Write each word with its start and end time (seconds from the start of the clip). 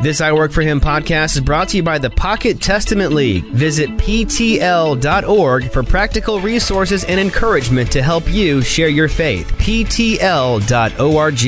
This 0.00 0.20
I 0.20 0.32
Work 0.32 0.52
For 0.52 0.60
Him 0.60 0.80
podcast 0.80 1.34
is 1.36 1.40
brought 1.40 1.70
to 1.70 1.78
you 1.78 1.82
by 1.82 1.98
the 1.98 2.10
Pocket 2.10 2.60
Testament 2.60 3.12
League. 3.12 3.44
Visit 3.44 3.88
PTL.org 3.90 5.70
for 5.70 5.82
practical 5.82 6.40
resources 6.40 7.04
and 7.04 7.18
encouragement 7.18 7.90
to 7.92 8.02
help 8.02 8.28
you 8.28 8.60
share 8.60 8.88
your 8.88 9.08
faith. 9.08 9.50
PTL.org. 9.52 11.38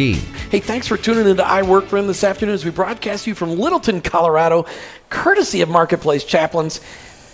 Hey, 0.50 0.60
thanks 0.60 0.86
for 0.86 0.96
tuning 0.96 1.26
into 1.26 1.44
I 1.44 1.62
Work 1.62 1.86
For 1.86 1.98
Him 1.98 2.06
this 2.06 2.24
afternoon 2.24 2.54
as 2.54 2.64
we 2.64 2.70
broadcast 2.70 3.26
you 3.26 3.34
from 3.34 3.58
Littleton, 3.58 4.00
Colorado, 4.00 4.64
courtesy 5.10 5.60
of 5.60 5.68
Marketplace 5.68 6.24
Chaplains 6.24 6.80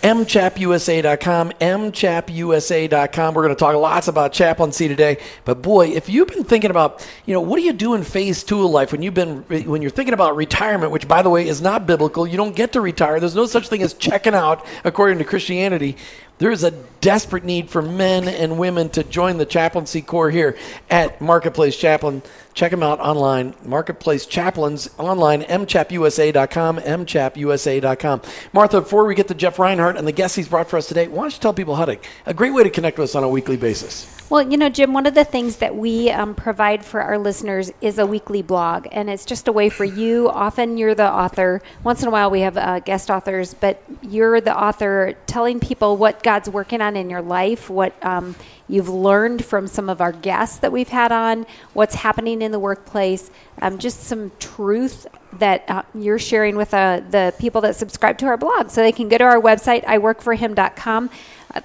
mchapusa.com, 0.03 1.51
mchapusa.com. 1.61 3.33
We're 3.33 3.41
going 3.41 3.55
to 3.55 3.59
talk 3.59 3.75
lots 3.75 4.09
about 4.09 4.33
chaplaincy 4.33 4.89
today. 4.89 5.17
But 5.45 5.61
boy, 5.61 5.87
if 5.87 6.09
you've 6.09 6.27
been 6.27 6.43
thinking 6.43 6.71
about, 6.71 7.07
you 7.25 7.33
know, 7.33 7.39
what 7.39 7.55
do 7.55 7.63
you 7.63 7.71
do 7.71 7.93
in 7.93 8.03
phase 8.03 8.43
two 8.43 8.63
of 8.63 8.69
life 8.69 8.91
when 8.91 9.01
you've 9.01 9.13
been 9.13 9.43
when 9.65 9.81
you're 9.81 9.91
thinking 9.91 10.13
about 10.13 10.35
retirement, 10.35 10.91
which 10.91 11.07
by 11.07 11.21
the 11.21 11.29
way 11.29 11.47
is 11.47 11.61
not 11.61 11.87
biblical. 11.87 12.27
You 12.27 12.35
don't 12.35 12.55
get 12.55 12.73
to 12.73 12.81
retire. 12.81 13.19
There's 13.19 13.35
no 13.35 13.45
such 13.45 13.69
thing 13.69 13.81
as 13.81 13.93
checking 13.93 14.35
out 14.35 14.65
according 14.83 15.19
to 15.19 15.23
Christianity. 15.23 15.95
There 16.43 16.51
is 16.51 16.65
a 16.65 16.71
desperate 16.99 17.45
need 17.45 17.69
for 17.69 17.81
men 17.81 18.27
and 18.27 18.59
women 18.59 18.89
to 18.89 19.03
join 19.05 19.37
the 19.37 19.45
chaplaincy 19.45 20.01
corps 20.01 20.29
here 20.29 20.57
at 20.89 21.21
Marketplace 21.21 21.77
Chaplain. 21.77 22.21
Check 22.53 22.71
them 22.71 22.83
out 22.83 22.99
online, 22.99 23.55
Marketplace 23.63 24.25
Chaplains 24.25 24.89
online, 24.97 25.43
mchapusa.com, 25.43 26.79
mchapusa.com. 26.79 28.21
Martha, 28.51 28.81
before 28.81 29.05
we 29.05 29.15
get 29.15 29.29
to 29.29 29.33
Jeff 29.33 29.57
Reinhardt 29.57 29.95
and 29.95 30.05
the 30.05 30.11
guests 30.11 30.35
he's 30.35 30.49
brought 30.49 30.69
for 30.69 30.75
us 30.75 30.87
today, 30.87 31.07
why 31.07 31.23
don't 31.23 31.33
you 31.33 31.39
tell 31.39 31.53
people 31.53 31.75
how 31.75 31.85
to, 31.85 31.97
a 32.25 32.33
great 32.33 32.53
way 32.53 32.63
to 32.63 32.69
connect 32.69 32.97
with 32.99 33.11
us 33.11 33.15
on 33.15 33.23
a 33.23 33.29
weekly 33.29 33.55
basis? 33.55 34.13
Well, 34.29 34.49
you 34.49 34.57
know, 34.57 34.69
Jim, 34.69 34.93
one 34.93 35.05
of 35.05 35.13
the 35.13 35.25
things 35.25 35.57
that 35.57 35.75
we 35.75 36.09
um, 36.09 36.33
provide 36.33 36.83
for 36.83 37.01
our 37.01 37.19
listeners 37.19 37.71
is 37.81 37.99
a 37.99 38.05
weekly 38.07 38.41
blog, 38.41 38.87
and 38.91 39.09
it's 39.09 39.25
just 39.25 39.47
a 39.47 39.51
way 39.51 39.69
for 39.69 39.83
you. 39.83 40.29
Often 40.29 40.77
you're 40.77 40.95
the 40.95 41.07
author. 41.07 41.61
Once 41.83 42.01
in 42.01 42.07
a 42.07 42.11
while 42.11 42.31
we 42.31 42.39
have 42.41 42.57
uh, 42.57 42.79
guest 42.79 43.11
authors, 43.11 43.53
but 43.53 43.83
you're 44.01 44.41
the 44.41 44.57
author 44.57 45.13
telling 45.27 45.59
people 45.59 45.97
what 45.97 46.23
God's 46.33 46.49
working 46.49 46.81
on 46.81 46.95
in 46.95 47.11
your 47.11 47.21
life, 47.21 47.69
what 47.69 47.93
um, 48.03 48.35
you've 48.67 48.89
learned 48.89 49.45
from 49.45 49.67
some 49.67 49.87
of 49.87 50.01
our 50.01 50.11
guests 50.11 50.57
that 50.57 50.71
we've 50.71 50.89
had 50.89 51.11
on, 51.11 51.45
what's 51.73 51.93
happening 51.93 52.41
in 52.41 52.51
the 52.51 52.57
workplace, 52.57 53.29
um, 53.61 53.77
just 53.77 53.99
some 54.05 54.31
truth 54.39 55.05
that 55.33 55.63
uh, 55.67 55.83
you're 55.93 56.17
sharing 56.17 56.55
with 56.55 56.73
uh, 56.73 57.01
the 57.11 57.35
people 57.37 57.61
that 57.61 57.75
subscribe 57.75 58.17
to 58.17 58.25
our 58.25 58.35
blog. 58.35 58.71
So 58.71 58.81
they 58.81 58.91
can 58.91 59.09
go 59.09 59.19
to 59.19 59.23
our 59.23 59.39
website, 59.39 59.83
iworkforhim.com. 59.85 61.11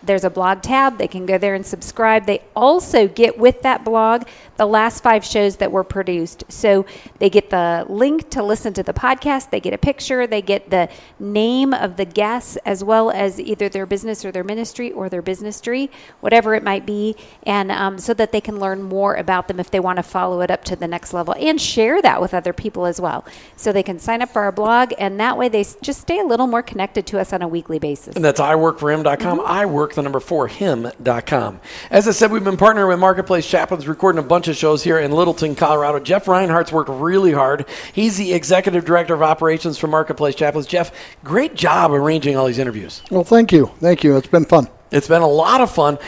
There's 0.02 0.24
a 0.24 0.30
blog 0.30 0.62
tab. 0.62 0.98
They 0.98 1.08
can 1.08 1.26
go 1.26 1.38
there 1.38 1.54
and 1.54 1.64
subscribe. 1.64 2.26
They 2.26 2.42
also 2.54 3.08
get 3.08 3.38
with 3.38 3.62
that 3.62 3.84
blog 3.84 4.24
the 4.58 4.66
last 4.66 5.02
five 5.02 5.24
shows 5.24 5.56
that 5.56 5.72
were 5.72 5.84
produced. 5.84 6.44
So 6.48 6.84
they 7.20 7.30
get 7.30 7.48
the 7.50 7.86
link 7.88 8.28
to 8.30 8.42
listen 8.42 8.74
to 8.74 8.82
the 8.82 8.92
podcast, 8.92 9.50
they 9.50 9.60
get 9.60 9.72
a 9.72 9.78
picture, 9.78 10.26
they 10.26 10.42
get 10.42 10.70
the 10.70 10.88
name 11.18 11.72
of 11.72 11.96
the 11.96 12.04
guests, 12.04 12.56
as 12.66 12.82
well 12.84 13.10
as 13.10 13.40
either 13.40 13.68
their 13.68 13.86
business 13.86 14.24
or 14.24 14.32
their 14.32 14.44
ministry 14.44 14.90
or 14.92 15.08
their 15.08 15.22
business 15.22 15.60
tree, 15.60 15.88
whatever 16.20 16.54
it 16.56 16.64
might 16.64 16.84
be, 16.84 17.14
and 17.44 17.70
um, 17.70 17.98
so 17.98 18.12
that 18.12 18.32
they 18.32 18.40
can 18.40 18.58
learn 18.58 18.82
more 18.82 19.14
about 19.14 19.46
them 19.46 19.60
if 19.60 19.70
they 19.70 19.80
want 19.80 19.96
to 19.96 20.02
follow 20.02 20.40
it 20.40 20.50
up 20.50 20.64
to 20.64 20.74
the 20.74 20.88
next 20.88 21.14
level 21.14 21.34
and 21.38 21.60
share 21.60 22.02
that 22.02 22.20
with 22.20 22.34
other 22.34 22.52
people 22.52 22.84
as 22.84 23.00
well. 23.00 23.24
So 23.56 23.72
they 23.72 23.84
can 23.84 24.00
sign 24.00 24.22
up 24.22 24.30
for 24.30 24.42
our 24.42 24.52
blog, 24.52 24.92
and 24.98 25.20
that 25.20 25.38
way 25.38 25.48
they 25.48 25.64
just 25.80 26.00
stay 26.00 26.18
a 26.18 26.24
little 26.24 26.48
more 26.48 26.62
connected 26.62 27.06
to 27.06 27.20
us 27.20 27.32
on 27.32 27.42
a 27.42 27.48
weekly 27.48 27.78
basis. 27.78 28.16
And 28.16 28.24
that's 28.24 28.40
iworkforhim.com. 28.40 29.38
Mm-hmm. 29.38 29.46
I 29.46 29.66
work 29.66 29.77
the 29.86 30.02
number 30.02 30.20
four 30.20 30.48
him.com. 30.48 31.60
As 31.90 32.08
I 32.08 32.10
said, 32.10 32.30
we've 32.30 32.44
been 32.44 32.56
partnering 32.56 32.88
with 32.88 32.98
Marketplace 32.98 33.48
Chaplains, 33.48 33.86
recording 33.86 34.18
a 34.18 34.26
bunch 34.26 34.48
of 34.48 34.56
shows 34.56 34.82
here 34.82 34.98
in 34.98 35.12
Littleton, 35.12 35.54
Colorado. 35.54 36.00
Jeff 36.00 36.26
Reinhardt's 36.26 36.72
worked 36.72 36.90
really 36.90 37.32
hard. 37.32 37.66
He's 37.92 38.16
the 38.16 38.32
executive 38.32 38.84
director 38.84 39.14
of 39.14 39.22
operations 39.22 39.78
for 39.78 39.86
Marketplace 39.86 40.34
Chaplains. 40.34 40.66
Jeff, 40.66 40.92
great 41.24 41.54
job 41.54 41.92
arranging 41.92 42.36
all 42.36 42.46
these 42.46 42.58
interviews. 42.58 43.02
Well, 43.10 43.24
thank 43.24 43.52
you. 43.52 43.66
Thank 43.78 44.04
you. 44.04 44.16
It's 44.16 44.26
been 44.26 44.44
fun. 44.44 44.68
It's 44.90 45.08
been 45.08 45.22
a 45.22 45.28
lot 45.28 45.60
of 45.60 45.70
fun. 45.70 45.98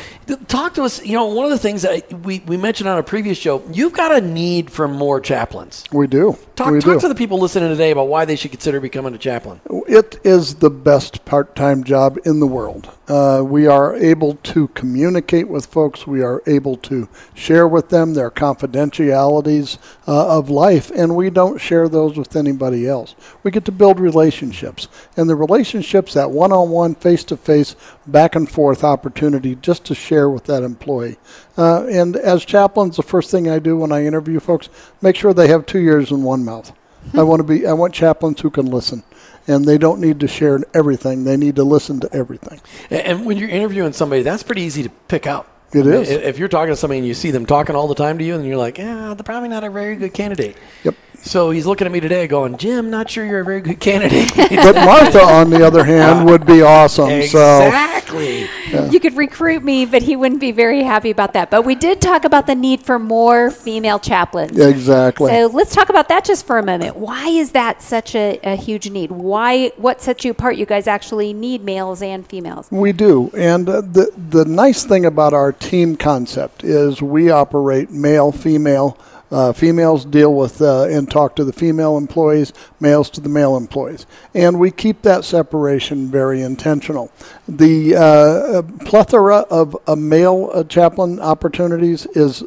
Talk 0.48 0.74
to 0.74 0.82
us. 0.82 1.04
You 1.04 1.12
know, 1.12 1.26
one 1.26 1.44
of 1.44 1.50
the 1.50 1.58
things 1.58 1.82
that 1.82 2.12
we, 2.24 2.40
we 2.40 2.56
mentioned 2.56 2.88
on 2.88 2.98
a 2.98 3.02
previous 3.02 3.36
show, 3.36 3.62
you've 3.70 3.92
got 3.92 4.10
a 4.10 4.20
need 4.26 4.70
for 4.70 4.88
more 4.88 5.20
chaplains. 5.20 5.84
We 5.92 6.06
do. 6.06 6.38
Talk, 6.56 6.72
we 6.72 6.80
talk 6.80 6.94
do. 6.94 7.00
to 7.00 7.08
the 7.08 7.14
people 7.14 7.38
listening 7.38 7.68
today 7.68 7.90
about 7.90 8.08
why 8.08 8.24
they 8.24 8.36
should 8.36 8.52
consider 8.52 8.80
becoming 8.80 9.14
a 9.14 9.18
chaplain. 9.18 9.60
It 9.86 10.18
is 10.24 10.56
the 10.56 10.70
best 10.70 11.24
part 11.24 11.54
time 11.54 11.84
job 11.84 12.18
in 12.24 12.40
the 12.40 12.46
world. 12.46 12.90
Uh, 13.10 13.42
we 13.42 13.66
are 13.66 13.96
able 13.96 14.34
to 14.36 14.68
communicate 14.68 15.48
with 15.48 15.66
folks. 15.66 16.06
We 16.06 16.22
are 16.22 16.44
able 16.46 16.76
to 16.76 17.08
share 17.34 17.66
with 17.66 17.88
them 17.88 18.14
their 18.14 18.30
confidentialities 18.30 19.78
uh, 20.06 20.38
of 20.38 20.48
life, 20.48 20.92
and 20.94 21.16
we 21.16 21.28
don't 21.28 21.60
share 21.60 21.88
those 21.88 22.16
with 22.16 22.36
anybody 22.36 22.86
else. 22.86 23.16
We 23.42 23.50
get 23.50 23.64
to 23.64 23.72
build 23.72 23.98
relationships, 23.98 24.86
and 25.16 25.28
the 25.28 25.34
relationships, 25.34 26.14
that 26.14 26.30
one 26.30 26.52
on 26.52 26.70
one, 26.70 26.94
face 26.94 27.24
to 27.24 27.36
face, 27.36 27.74
back 28.06 28.36
and 28.36 28.48
forth 28.48 28.84
opportunity 28.84 29.56
just 29.56 29.84
to 29.86 29.94
share 29.96 30.30
with 30.30 30.44
that 30.44 30.62
employee. 30.62 31.18
Uh, 31.58 31.86
and 31.86 32.14
as 32.14 32.44
chaplains, 32.44 32.94
the 32.94 33.02
first 33.02 33.32
thing 33.32 33.50
I 33.50 33.58
do 33.58 33.76
when 33.76 33.90
I 33.90 34.06
interview 34.06 34.38
folks, 34.38 34.68
make 35.02 35.16
sure 35.16 35.34
they 35.34 35.48
have 35.48 35.66
two 35.66 35.78
ears 35.78 36.12
and 36.12 36.22
one 36.22 36.44
mouth. 36.44 36.72
I 37.14 37.22
want 37.24 37.40
to 37.40 37.44
be. 37.44 37.66
I 37.66 37.72
want 37.72 37.92
chaplains 37.92 38.40
who 38.40 38.50
can 38.50 38.66
listen 38.66 39.02
and 39.46 39.64
they 39.64 39.78
don't 39.78 40.00
need 40.00 40.20
to 40.20 40.28
share 40.28 40.60
everything. 40.74 41.24
They 41.24 41.36
need 41.36 41.56
to 41.56 41.64
listen 41.64 42.00
to 42.00 42.12
everything. 42.12 42.60
And 42.90 43.26
when 43.26 43.36
you're 43.36 43.48
interviewing 43.48 43.92
somebody, 43.92 44.22
that's 44.22 44.42
pretty 44.42 44.62
easy 44.62 44.82
to 44.82 44.90
pick 45.08 45.26
out. 45.26 45.48
It 45.72 45.86
is. 45.86 46.10
If 46.10 46.38
you're 46.38 46.48
talking 46.48 46.72
to 46.72 46.76
somebody 46.76 46.98
and 46.98 47.06
you 47.06 47.14
see 47.14 47.30
them 47.30 47.46
talking 47.46 47.76
all 47.76 47.86
the 47.86 47.94
time 47.94 48.18
to 48.18 48.24
you, 48.24 48.34
and 48.34 48.44
you're 48.44 48.56
like, 48.56 48.78
yeah, 48.78 49.14
they're 49.14 49.22
probably 49.22 49.48
not 49.48 49.62
a 49.62 49.70
very 49.70 49.94
good 49.94 50.12
candidate. 50.12 50.56
Yep. 50.82 50.96
So 51.22 51.50
he's 51.50 51.66
looking 51.66 51.86
at 51.86 51.92
me 51.92 52.00
today 52.00 52.26
going, 52.26 52.56
Jim, 52.56 52.90
not 52.90 53.10
sure 53.10 53.24
you're 53.24 53.40
a 53.40 53.44
very 53.44 53.60
good 53.60 53.78
candidate. 53.78 54.32
but 54.36 54.74
Martha, 54.74 55.22
on 55.22 55.50
the 55.50 55.64
other 55.64 55.84
hand, 55.84 56.26
would 56.28 56.46
be 56.46 56.62
awesome. 56.62 57.10
Exactly. 57.10 58.46
So 58.46 58.50
yeah. 58.70 58.90
you 58.90 58.98
could 59.00 59.16
recruit 59.16 59.62
me, 59.62 59.84
but 59.84 60.02
he 60.02 60.16
wouldn't 60.16 60.40
be 60.40 60.50
very 60.50 60.82
happy 60.82 61.10
about 61.10 61.34
that. 61.34 61.50
But 61.50 61.62
we 61.62 61.74
did 61.74 62.00
talk 62.00 62.24
about 62.24 62.46
the 62.46 62.54
need 62.54 62.82
for 62.82 62.98
more 62.98 63.50
female 63.50 63.98
chaplains. 63.98 64.58
Exactly. 64.58 65.30
So 65.30 65.46
let's 65.52 65.74
talk 65.74 65.88
about 65.90 66.08
that 66.08 66.24
just 66.24 66.46
for 66.46 66.58
a 66.58 66.62
moment. 66.62 66.96
Why 66.96 67.28
is 67.28 67.52
that 67.52 67.82
such 67.82 68.14
a, 68.14 68.40
a 68.42 68.56
huge 68.56 68.90
need? 68.90 69.10
Why? 69.10 69.68
What 69.76 70.00
sets 70.00 70.24
you 70.24 70.30
apart? 70.32 70.56
You 70.56 70.66
guys 70.66 70.86
actually 70.86 71.32
need 71.32 71.62
males 71.62 72.02
and 72.02 72.26
females. 72.26 72.68
We 72.70 72.92
do, 72.92 73.30
and 73.36 73.68
uh, 73.68 73.82
the 73.82 74.10
the 74.16 74.44
nice 74.44 74.84
thing 74.84 75.04
about 75.04 75.32
our 75.32 75.52
team 75.52 75.96
concept 75.96 76.64
is 76.64 77.02
we 77.02 77.30
operate 77.30 77.90
male, 77.90 78.32
female 78.32 78.98
uh, 79.30 79.52
females 79.52 80.04
deal 80.04 80.34
with 80.34 80.60
uh, 80.60 80.84
and 80.84 81.10
talk 81.10 81.36
to 81.36 81.44
the 81.44 81.52
female 81.52 81.96
employees, 81.96 82.52
males 82.80 83.08
to 83.10 83.20
the 83.20 83.28
male 83.28 83.56
employees. 83.56 84.06
And 84.34 84.58
we 84.58 84.70
keep 84.70 85.02
that 85.02 85.24
separation 85.24 86.10
very 86.10 86.42
intentional. 86.42 87.12
The 87.48 87.96
uh, 87.96 88.00
uh 88.00 88.62
plethora 88.84 89.38
of 89.50 89.76
male 89.96 90.50
uh, 90.52 90.64
chaplain 90.64 91.20
opportunities 91.20 92.06
is 92.06 92.44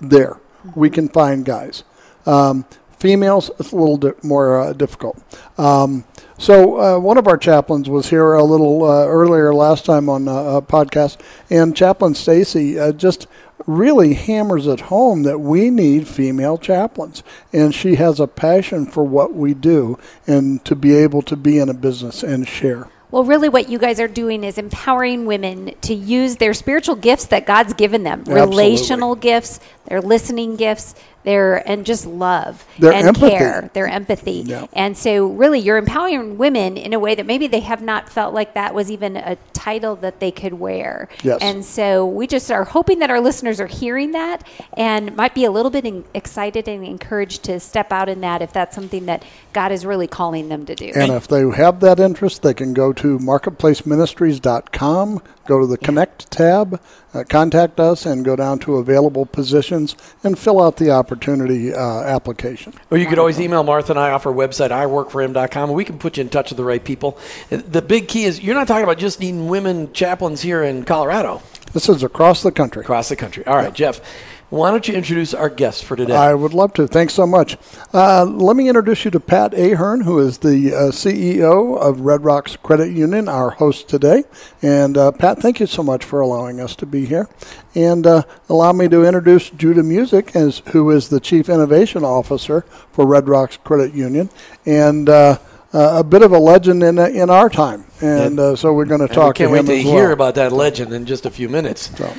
there. 0.00 0.38
We 0.74 0.90
can 0.90 1.08
find 1.08 1.44
guys. 1.44 1.84
Um, 2.26 2.66
females, 2.98 3.50
it's 3.58 3.72
a 3.72 3.76
little 3.76 3.96
di- 3.96 4.12
more 4.22 4.60
uh, 4.60 4.72
difficult. 4.72 5.22
Um, 5.58 6.04
so 6.38 6.98
one 6.98 7.16
of 7.16 7.26
our 7.28 7.38
chaplains 7.38 7.88
was 7.88 8.10
here 8.10 8.34
a 8.34 8.44
little 8.44 8.84
earlier 8.84 9.54
last 9.54 9.86
time 9.86 10.10
on 10.10 10.28
a 10.28 10.60
podcast, 10.60 11.18
and 11.48 11.74
Chaplain 11.74 12.14
Stacy 12.14 12.74
just– 12.92 13.26
really 13.66 14.14
hammers 14.14 14.66
it 14.66 14.80
home 14.82 15.22
that 15.24 15.40
we 15.40 15.70
need 15.70 16.06
female 16.08 16.58
chaplains. 16.58 17.22
And 17.52 17.74
she 17.74 17.96
has 17.96 18.20
a 18.20 18.26
passion 18.26 18.86
for 18.86 19.04
what 19.04 19.34
we 19.34 19.54
do 19.54 19.98
and 20.26 20.64
to 20.64 20.74
be 20.74 20.94
able 20.94 21.22
to 21.22 21.36
be 21.36 21.58
in 21.58 21.68
a 21.68 21.74
business 21.74 22.22
and 22.22 22.46
share. 22.46 22.88
Well, 23.10 23.24
really, 23.24 23.48
what 23.48 23.68
you 23.68 23.78
guys 23.78 24.00
are 24.00 24.08
doing 24.08 24.42
is 24.42 24.58
empowering 24.58 25.26
women 25.26 25.74
to 25.82 25.94
use 25.94 26.36
their 26.36 26.52
spiritual 26.52 26.96
gifts 26.96 27.26
that 27.26 27.46
God's 27.46 27.72
given 27.72 28.02
them 28.02 28.20
Absolutely. 28.20 28.42
relational 28.42 29.14
gifts, 29.14 29.60
their 29.86 30.00
listening 30.00 30.56
gifts, 30.56 30.94
their 31.26 31.68
and 31.68 31.84
just 31.84 32.06
love 32.06 32.64
their 32.78 32.92
and 32.92 33.08
empathy. 33.08 33.30
care, 33.30 33.70
their 33.74 33.88
empathy. 33.88 34.44
Yeah. 34.46 34.66
And 34.72 34.96
so 34.96 35.26
really 35.26 35.58
you're 35.58 35.76
empowering 35.76 36.38
women 36.38 36.76
in 36.76 36.92
a 36.92 37.00
way 37.00 37.16
that 37.16 37.26
maybe 37.26 37.48
they 37.48 37.60
have 37.60 37.82
not 37.82 38.08
felt 38.08 38.32
like 38.32 38.54
that 38.54 38.74
was 38.74 38.92
even 38.92 39.16
a 39.16 39.36
title 39.52 39.96
that 39.96 40.20
they 40.20 40.30
could 40.30 40.54
wear. 40.54 41.08
Yes. 41.24 41.38
And 41.40 41.64
so 41.64 42.06
we 42.06 42.28
just 42.28 42.50
are 42.52 42.62
hoping 42.62 43.00
that 43.00 43.10
our 43.10 43.20
listeners 43.20 43.60
are 43.60 43.66
hearing 43.66 44.12
that 44.12 44.46
and 44.74 45.16
might 45.16 45.34
be 45.34 45.44
a 45.44 45.50
little 45.50 45.70
bit 45.70 45.84
in, 45.84 46.04
excited 46.14 46.68
and 46.68 46.86
encouraged 46.86 47.42
to 47.44 47.58
step 47.58 47.90
out 47.90 48.08
in 48.08 48.20
that 48.20 48.40
if 48.40 48.52
that's 48.52 48.76
something 48.76 49.06
that 49.06 49.24
God 49.52 49.72
is 49.72 49.84
really 49.84 50.06
calling 50.06 50.48
them 50.48 50.64
to 50.66 50.76
do. 50.76 50.92
And 50.94 51.10
if 51.10 51.26
they 51.26 51.42
have 51.50 51.80
that 51.80 51.98
interest, 51.98 52.42
they 52.42 52.54
can 52.54 52.72
go 52.72 52.92
to 52.92 53.18
marketplaceministries.com, 53.18 55.22
go 55.46 55.60
to 55.60 55.66
the 55.66 55.78
Connect 55.78 56.30
tab, 56.30 56.80
uh, 57.16 57.24
contact 57.24 57.80
us, 57.80 58.06
and 58.06 58.24
go 58.24 58.36
down 58.36 58.58
to 58.60 58.76
available 58.76 59.26
positions 59.26 59.96
and 60.22 60.38
fill 60.38 60.62
out 60.62 60.76
the 60.76 60.90
opportunity 60.90 61.72
uh, 61.72 62.02
application. 62.02 62.74
Or 62.90 62.98
you 62.98 63.06
could 63.06 63.18
always 63.18 63.40
email 63.40 63.62
Martha 63.62 63.92
and 63.92 63.98
I 63.98 64.10
off 64.10 64.26
our 64.26 64.32
website, 64.32 64.70
iworkforhim.com, 64.70 65.70
and 65.70 65.76
we 65.76 65.84
can 65.84 65.98
put 65.98 66.16
you 66.16 66.22
in 66.22 66.28
touch 66.28 66.50
with 66.50 66.56
the 66.56 66.64
right 66.64 66.84
people. 66.84 67.18
The 67.50 67.82
big 67.82 68.08
key 68.08 68.24
is 68.24 68.40
you're 68.40 68.54
not 68.54 68.68
talking 68.68 68.84
about 68.84 68.98
just 68.98 69.20
needing 69.20 69.48
women 69.48 69.92
chaplains 69.92 70.42
here 70.42 70.62
in 70.62 70.84
Colorado. 70.84 71.42
This 71.72 71.88
is 71.88 72.02
across 72.02 72.42
the 72.42 72.52
country. 72.52 72.82
Across 72.82 73.08
the 73.10 73.16
country. 73.16 73.46
All 73.46 73.56
right, 73.56 73.64
yeah. 73.64 73.92
Jeff. 73.92 74.00
Why 74.48 74.70
don't 74.70 74.86
you 74.86 74.94
introduce 74.94 75.34
our 75.34 75.48
guest 75.48 75.84
for 75.84 75.96
today? 75.96 76.14
I 76.14 76.32
would 76.32 76.54
love 76.54 76.72
to. 76.74 76.86
Thanks 76.86 77.14
so 77.14 77.26
much. 77.26 77.56
Uh, 77.92 78.24
let 78.24 78.54
me 78.54 78.68
introduce 78.68 79.04
you 79.04 79.10
to 79.10 79.18
Pat 79.18 79.52
Ahern, 79.54 80.02
who 80.02 80.20
is 80.20 80.38
the 80.38 80.72
uh, 80.72 80.78
CEO 80.92 81.76
of 81.76 82.00
Red 82.00 82.22
Rocks 82.22 82.56
Credit 82.56 82.92
Union, 82.92 83.28
our 83.28 83.50
host 83.50 83.88
today. 83.88 84.22
And 84.62 84.96
uh, 84.96 85.10
Pat, 85.10 85.40
thank 85.40 85.58
you 85.58 85.66
so 85.66 85.82
much 85.82 86.04
for 86.04 86.20
allowing 86.20 86.60
us 86.60 86.76
to 86.76 86.86
be 86.86 87.06
here. 87.06 87.28
And 87.74 88.06
uh, 88.06 88.22
allow 88.48 88.72
me 88.72 88.86
to 88.88 89.04
introduce 89.04 89.50
Judah 89.50 89.82
Music, 89.82 90.36
as, 90.36 90.62
who 90.66 90.92
is 90.92 91.08
the 91.08 91.18
Chief 91.18 91.48
Innovation 91.48 92.04
Officer 92.04 92.60
for 92.92 93.04
Red 93.04 93.28
Rocks 93.28 93.56
Credit 93.56 93.94
Union. 93.94 94.30
And 94.64 95.08
uh, 95.08 95.38
uh, 95.74 95.98
a 95.98 96.04
bit 96.04 96.22
of 96.22 96.30
a 96.30 96.38
legend 96.38 96.82
in 96.84 96.98
in 96.98 97.28
our 97.28 97.50
time, 97.50 97.84
and 98.00 98.38
uh, 98.40 98.56
so 98.56 98.72
we're 98.72 98.86
going 98.86 99.06
to 99.06 99.12
talk. 99.12 99.34
can't 99.34 99.48
to 99.48 99.52
wait 99.52 99.66
to 99.66 99.76
hear 99.76 100.12
about 100.12 100.36
that 100.36 100.52
legend 100.52 100.92
in 100.92 101.04
just 101.04 101.26
a 101.26 101.30
few 101.30 101.48
minutes. 101.48 101.94
So, 101.98 102.14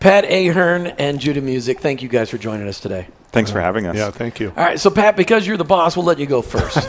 Pat 0.00 0.24
Ahern 0.24 0.86
and 0.98 1.20
Judah 1.20 1.42
Music, 1.42 1.78
thank 1.80 2.00
you 2.00 2.08
guys 2.08 2.30
for 2.30 2.38
joining 2.38 2.66
us 2.66 2.80
today. 2.80 3.06
Thanks 3.32 3.50
for 3.50 3.60
having 3.60 3.86
us. 3.86 3.94
Yeah, 3.94 4.10
thank 4.10 4.40
you. 4.40 4.48
All 4.56 4.64
right, 4.64 4.80
so 4.80 4.88
Pat, 4.90 5.14
because 5.14 5.46
you're 5.46 5.58
the 5.58 5.64
boss, 5.64 5.94
we'll 5.94 6.06
let 6.06 6.18
you 6.18 6.24
go 6.24 6.40
first. 6.40 6.88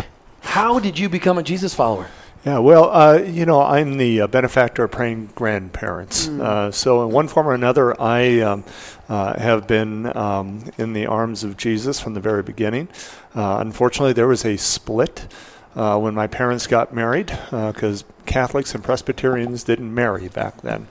How 0.42 0.78
did 0.78 0.98
you 0.98 1.08
become 1.08 1.38
a 1.38 1.42
Jesus 1.42 1.74
follower? 1.74 2.08
Yeah, 2.44 2.58
well, 2.58 2.90
uh, 2.90 3.18
you 3.18 3.46
know, 3.46 3.62
I'm 3.62 3.96
the 3.96 4.22
uh, 4.22 4.26
benefactor 4.26 4.84
of 4.84 4.90
praying 4.90 5.30
grandparents. 5.34 6.28
Uh, 6.28 6.70
so, 6.70 7.02
in 7.02 7.10
one 7.10 7.28
form 7.28 7.48
or 7.48 7.54
another, 7.54 7.98
I 8.00 8.40
um, 8.40 8.64
uh, 9.08 9.38
have 9.38 9.66
been 9.66 10.14
um, 10.14 10.70
in 10.76 10.92
the 10.92 11.06
arms 11.06 11.44
of 11.44 11.56
Jesus 11.56 11.98
from 11.98 12.12
the 12.12 12.20
very 12.20 12.42
beginning. 12.42 12.88
Uh, 13.34 13.58
unfortunately, 13.60 14.12
there 14.12 14.28
was 14.28 14.44
a 14.44 14.56
split 14.58 15.32
uh, 15.76 15.98
when 15.98 16.14
my 16.14 16.26
parents 16.26 16.66
got 16.66 16.92
married 16.94 17.36
because 17.50 18.04
Catholics 18.26 18.74
and 18.74 18.84
Presbyterians 18.84 19.64
didn't 19.64 19.92
marry 19.92 20.28
back 20.28 20.60
then. 20.62 20.86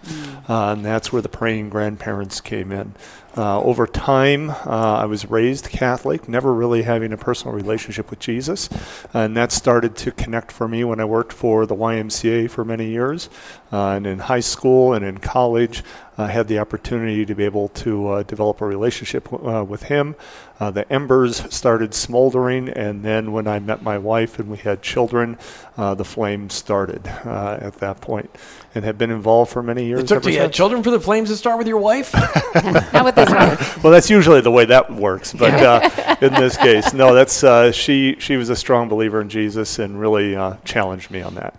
Uh, 0.47 0.73
and 0.73 0.83
that's 0.83 1.13
where 1.13 1.21
the 1.21 1.29
praying 1.29 1.69
grandparents 1.69 2.41
came 2.41 2.71
in. 2.71 2.93
Uh, 3.37 3.61
over 3.61 3.85
time, 3.85 4.49
uh, 4.49 4.55
I 4.65 5.05
was 5.05 5.29
raised 5.29 5.69
Catholic, 5.69 6.27
never 6.27 6.53
really 6.53 6.81
having 6.81 7.13
a 7.13 7.17
personal 7.17 7.55
relationship 7.55 8.09
with 8.09 8.19
Jesus. 8.19 8.67
And 9.13 9.37
that 9.37 9.51
started 9.51 9.95
to 9.97 10.11
connect 10.11 10.51
for 10.51 10.67
me 10.67 10.83
when 10.83 10.99
I 10.99 11.05
worked 11.05 11.31
for 11.31 11.65
the 11.65 11.75
YMCA 11.75 12.49
for 12.49 12.65
many 12.65 12.89
years. 12.89 13.29
Uh, 13.71 13.91
and 13.91 14.07
in 14.07 14.19
high 14.19 14.39
school 14.39 14.93
and 14.93 15.05
in 15.05 15.19
college, 15.19 15.83
I 16.17 16.27
had 16.27 16.47
the 16.47 16.59
opportunity 16.59 17.25
to 17.25 17.35
be 17.35 17.45
able 17.45 17.69
to 17.69 18.07
uh, 18.09 18.23
develop 18.23 18.59
a 18.59 18.65
relationship 18.65 19.31
uh, 19.31 19.63
with 19.63 19.83
him. 19.83 20.15
Uh, 20.59 20.69
the 20.69 20.91
embers 20.91 21.41
started 21.53 21.93
smoldering, 21.93 22.67
and 22.67 23.03
then 23.03 23.31
when 23.31 23.47
I 23.47 23.59
met 23.59 23.81
my 23.81 23.97
wife 23.97 24.39
and 24.39 24.49
we 24.49 24.57
had 24.57 24.81
children, 24.81 25.37
uh, 25.77 25.95
the 25.95 26.03
flame 26.03 26.49
started 26.49 27.07
uh, 27.07 27.59
at 27.61 27.75
that 27.75 28.01
point, 28.01 28.29
and 28.75 28.83
have 28.83 28.97
been 28.97 29.09
involved 29.09 29.51
for 29.51 29.63
many 29.63 29.85
years. 29.85 30.01
It 30.01 30.07
took 30.07 30.17
ever 30.17 30.23
till 30.23 30.33
you 30.33 30.39
had 30.39 30.47
since. 30.47 30.57
children 30.57 30.83
for 30.83 30.91
the 30.91 30.99
flames 30.99 31.29
to 31.29 31.37
start 31.37 31.57
with 31.57 31.67
your 31.67 31.77
wife? 31.77 32.13
Not 32.93 33.05
with 33.05 33.15
this 33.15 33.29
one. 33.29 33.57
Well, 33.83 33.93
that's 33.93 34.09
usually 34.09 34.41
the 34.41 34.51
way 34.51 34.65
that 34.65 34.91
works, 34.91 35.31
but 35.31 35.53
uh, 35.53 36.15
in 36.21 36.33
this 36.33 36.57
case, 36.57 36.93
no. 36.93 37.13
That's 37.13 37.43
uh, 37.43 37.71
she. 37.71 38.17
She 38.19 38.35
was 38.35 38.49
a 38.49 38.55
strong 38.55 38.89
believer 38.89 39.21
in 39.21 39.29
Jesus 39.29 39.79
and 39.79 39.99
really 39.99 40.35
uh, 40.35 40.57
challenged 40.65 41.11
me 41.11 41.21
on 41.21 41.35
that. 41.35 41.53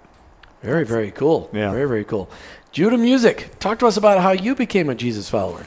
very, 0.62 0.84
very 0.84 1.10
cool. 1.10 1.48
Yeah. 1.52 1.72
Very, 1.72 1.88
very 1.88 2.04
cool. 2.04 2.28
Judah 2.72 2.98
Music, 2.98 3.58
talk 3.58 3.78
to 3.78 3.86
us 3.86 3.96
about 3.96 4.20
how 4.20 4.32
you 4.32 4.54
became 4.54 4.90
a 4.90 4.94
Jesus 4.94 5.30
follower. 5.30 5.64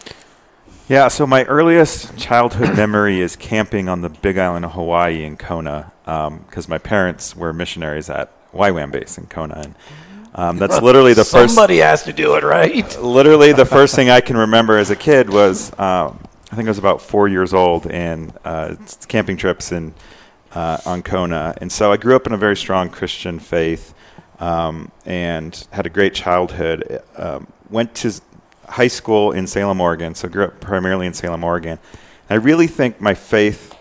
Yeah, 0.90 1.08
so 1.08 1.26
my 1.26 1.46
earliest 1.46 2.18
childhood 2.18 2.76
memory 2.78 3.22
is 3.22 3.36
camping 3.36 3.88
on 3.88 4.02
the 4.02 4.10
Big 4.10 4.38
Island 4.38 4.66
of 4.66 4.74
Hawaii 4.74 5.24
in 5.24 5.38
Kona 5.38 5.92
because 6.04 6.68
my 6.68 6.78
parents 6.78 7.36
were 7.36 7.54
missionaries 7.54 8.10
at 8.10 8.32
YWAM 8.52 8.92
base 8.92 9.18
in 9.18 9.28
Kona. 9.28 9.56
And 9.56 9.76
um, 10.36 10.58
that's 10.58 10.82
literally 10.82 11.14
the 11.14 11.24
first. 11.24 11.56
Somebody 11.56 11.78
has 11.78 12.04
to 12.04 12.14
do 12.14 12.36
it, 12.36 12.44
right? 12.44 13.00
literally 13.02 13.54
the 13.54 13.66
first 13.66 13.96
thing 13.96 14.10
I 14.10 14.20
can 14.20 14.36
remember 14.36 14.78
as 14.78 14.90
a 14.90 14.96
kid 14.96 15.30
was 15.30 15.72
um, 15.80 16.20
I 16.52 16.56
think 16.56 16.68
I 16.68 16.72
was 16.72 16.80
about 16.80 17.02
four 17.02 17.28
years 17.28 17.54
old 17.54 17.88
and 17.88 18.34
uh, 18.44 18.76
camping 19.08 19.38
trips 19.38 19.72
in 19.72 19.94
uh, 20.52 20.80
on 20.86 21.02
Kona, 21.02 21.56
and 21.58 21.72
so 21.72 21.92
I 21.92 21.98
grew 21.98 22.16
up 22.16 22.28
in 22.28 22.34
a 22.34 22.38
very 22.38 22.56
strong 22.56 22.90
Christian 22.90 23.40
faith 23.40 23.94
um, 24.40 24.92
and 25.06 25.68
had 25.72 25.86
a 25.86 25.90
great 25.90 26.14
childhood. 26.14 27.02
Um, 27.16 27.48
went 27.70 27.96
to 27.96 28.14
high 28.74 28.88
school 28.88 29.32
in 29.32 29.46
Salem, 29.46 29.80
Oregon, 29.80 30.16
so 30.16 30.28
grew 30.28 30.46
up 30.46 30.60
primarily 30.60 31.06
in 31.06 31.14
Salem, 31.14 31.44
Oregon. 31.44 31.78
I 32.28 32.36
really 32.36 32.66
think 32.66 33.00
my 33.00 33.14
faith 33.14 33.76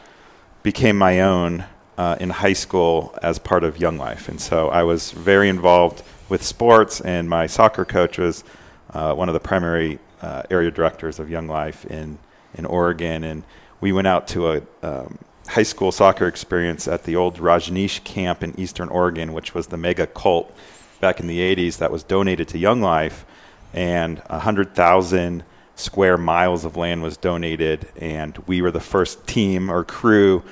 became 0.62 0.99
my 0.99 1.23
own 1.23 1.65
uh, 1.97 2.17
in 2.21 2.29
high 2.29 2.53
school 2.53 3.19
as 3.23 3.39
part 3.39 3.65
of 3.65 3.79
Young 3.79 3.97
Life. 3.97 4.29
And 4.29 4.39
so 4.39 4.69
I 4.69 4.83
was 4.83 5.11
very 5.12 5.49
involved 5.49 6.03
with 6.29 6.43
sports, 6.43 7.00
and 7.00 7.27
my 7.27 7.47
soccer 7.47 7.87
coach 7.87 8.19
was 8.19 8.44
uh, 8.93 9.15
one 9.15 9.31
of 9.31 9.33
the 9.33 9.41
primary 9.41 9.99
uh, 10.21 10.43
area 10.50 10.71
directors 10.71 11.19
of 11.19 11.31
Young 11.31 11.49
Life 11.49 11.87
in, 11.87 12.19
in 12.55 12.67
Oregon. 12.67 13.25
And 13.25 13.44
we 13.81 13.93
went 13.93 14.09
out 14.09 14.29
to 14.29 14.53
a 14.53 14.62
um, 14.83 15.19
high 15.49 15.62
school 15.62 15.91
soccer 15.91 16.27
experience 16.27 16.87
at 16.87 17.05
the 17.05 17.17
old 17.17 17.39
Rajneesh 17.39 18.05
camp 18.05 18.43
in 18.43 18.61
Eastern 18.61 18.91
Oregon, 18.91 19.33
which 19.33 19.55
was 19.55 19.69
the 19.69 19.79
mega 19.79 20.06
cult 20.06 20.55
back 21.00 21.19
in 21.19 21.29
the 21.29 21.39
80s 21.39 21.79
that 21.79 21.91
was 21.91 22.03
donated 22.03 22.47
to 22.49 22.59
Young 22.59 22.83
Life. 22.83 23.25
And 23.75 24.19
100,000 24.19 25.45
square 25.75 26.19
miles 26.19 26.65
of 26.65 26.77
land 26.77 27.03
was 27.03 27.17
donated, 27.17 27.89
and 27.97 28.37
we 28.47 28.63
were 28.63 28.71
the 28.71 28.81
first 28.81 29.27
team 29.27 29.71
or 29.71 29.85
crew 29.85 30.43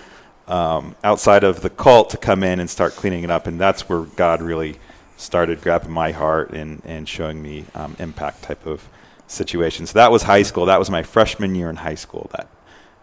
um, 0.49 0.96
outside 1.05 1.44
of 1.44 1.61
the 1.61 1.70
cult 1.70 2.11
to 2.11 2.17
come 2.17 2.43
in 2.43 2.58
and 2.61 2.69
start 2.69 2.94
cleaning 2.94 3.22
it 3.22 3.31
up. 3.31 3.46
And 3.46 3.61
that's 3.61 3.88
where 3.88 4.02
God 4.02 4.43
really 4.43 4.78
started 5.17 5.61
grabbing 5.61 5.93
my 5.93 6.12
heart 6.12 6.50
and, 6.50 6.82
and 6.84 7.08
showing 7.08 7.43
me 7.43 7.67
um, 7.75 7.94
impact 7.99 8.43
type 8.43 8.67
of 8.67 8.88
situation. 9.28 9.87
So 9.87 9.94
that 9.94 10.11
was 10.11 10.23
high 10.23 10.43
school. 10.43 10.66
That 10.66 10.78
was 10.78 10.90
my 10.90 11.02
freshman 11.02 11.55
year 11.55 11.70
in 11.70 11.76
high 11.76 11.94
school 11.94 12.31
that 12.32 12.49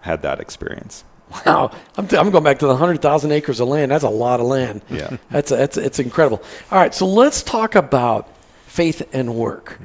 had 0.01 0.23
that 0.23 0.39
experience. 0.39 1.03
Wow, 1.45 1.71
I'm, 1.97 2.07
I'm 2.11 2.31
going 2.31 2.43
back 2.43 2.59
to 2.59 2.65
the 2.65 2.73
100,000 2.73 3.31
acres 3.31 3.59
of 3.59 3.67
land. 3.67 3.91
That's 3.91 4.03
a 4.03 4.09
lot 4.09 4.39
of 4.39 4.45
land. 4.45 4.81
Yeah. 4.89 5.17
That's, 5.29 5.49
that's 5.49 5.77
it's 5.77 5.99
incredible. 5.99 6.41
All 6.71 6.79
right, 6.79 6.93
so 6.93 7.05
let's 7.05 7.43
talk 7.43 7.75
about 7.75 8.29
faith 8.65 9.07
and 9.13 9.35
work. 9.35 9.79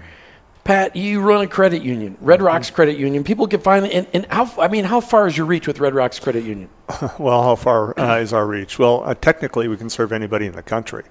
Pat, 0.64 0.94
you 0.94 1.20
run 1.20 1.42
a 1.42 1.48
credit 1.48 1.82
union, 1.82 2.16
Red 2.20 2.40
Rocks 2.40 2.68
mm-hmm. 2.68 2.76
Credit 2.76 2.96
Union. 2.96 3.24
People 3.24 3.48
can 3.48 3.60
find 3.60 3.84
it. 3.84 3.92
And, 3.92 4.06
and 4.12 4.26
how, 4.26 4.48
I 4.60 4.68
mean, 4.68 4.84
how 4.84 5.00
far 5.00 5.26
is 5.26 5.36
your 5.36 5.46
reach 5.46 5.66
with 5.66 5.80
Red 5.80 5.94
Rocks 5.94 6.20
Credit 6.20 6.44
Union? 6.44 6.68
Well, 7.18 7.42
how 7.42 7.56
far 7.56 7.98
uh, 7.98 8.18
is 8.18 8.32
our 8.32 8.46
reach? 8.46 8.78
Well, 8.78 9.02
uh, 9.04 9.14
technically, 9.14 9.68
we 9.68 9.76
can 9.76 9.90
serve 9.90 10.12
anybody 10.12 10.46
in 10.46 10.52
the 10.52 10.62
country 10.62 11.04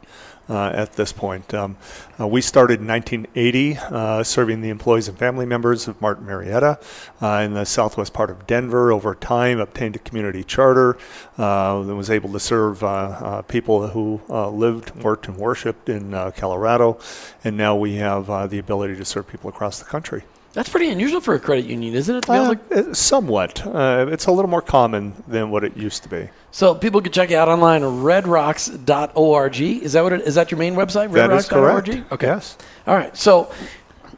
uh, 0.49 0.71
at 0.73 0.93
this 0.93 1.11
point. 1.11 1.53
Um, 1.53 1.77
uh, 2.19 2.27
we 2.27 2.41
started 2.41 2.81
in 2.81 2.87
1980 2.87 3.77
uh, 3.77 4.23
serving 4.23 4.61
the 4.61 4.69
employees 4.69 5.07
and 5.07 5.17
family 5.17 5.45
members 5.45 5.87
of 5.87 5.99
Martin 6.01 6.25
Marietta 6.25 6.79
uh, 7.21 7.41
in 7.45 7.53
the 7.53 7.65
southwest 7.65 8.13
part 8.13 8.29
of 8.29 8.45
Denver. 8.47 8.91
Over 8.91 9.15
time, 9.15 9.59
obtained 9.59 9.95
a 9.95 9.99
community 9.99 10.43
charter 10.43 10.97
uh, 11.37 11.81
that 11.83 11.95
was 11.95 12.09
able 12.09 12.31
to 12.33 12.39
serve 12.39 12.83
uh, 12.83 13.41
people 13.43 13.87
who 13.87 14.21
lived, 14.29 14.95
worked, 14.95 15.27
and 15.27 15.37
worshipped 15.37 15.89
in 15.89 16.11
Colorado. 16.35 16.99
And 17.43 17.55
now 17.57 17.75
we 17.75 17.95
have 17.95 18.27
the 18.49 18.57
ability 18.59 18.95
to 18.97 19.05
serve 19.05 19.27
people 19.27 19.49
across 19.49 19.79
the 19.79 19.85
country. 19.85 20.23
That's 20.53 20.67
pretty 20.67 20.89
unusual 20.89 21.21
for 21.21 21.33
a 21.33 21.39
credit 21.39 21.65
union, 21.65 21.93
isn't 21.93 22.15
it? 22.15 22.29
Uh, 22.29 22.55
uh, 22.71 22.93
somewhat. 22.93 23.65
Uh, 23.65 24.07
it's 24.09 24.25
a 24.25 24.31
little 24.31 24.49
more 24.49 24.61
common 24.61 25.13
than 25.27 25.49
what 25.49 25.63
it 25.63 25.77
used 25.77 26.03
to 26.03 26.09
be. 26.09 26.29
so 26.51 26.75
people 26.75 27.01
can 27.01 27.11
check 27.13 27.29
you 27.29 27.37
out 27.37 27.47
online, 27.47 27.81
redrocks.org. 27.81 29.61
Is 29.61 29.93
that 29.93 30.03
what 30.03 30.13
it, 30.13 30.21
is 30.21 30.35
that 30.35 30.51
your 30.51 30.57
main 30.57 30.73
website? 30.75 31.11
That 31.13 31.31
is 31.31 31.47
redrocks.org? 31.47 31.85
correct. 31.85 32.11
Okay. 32.11 32.27
Yes. 32.27 32.57
All 32.85 32.95
right. 32.95 33.15
So 33.15 33.51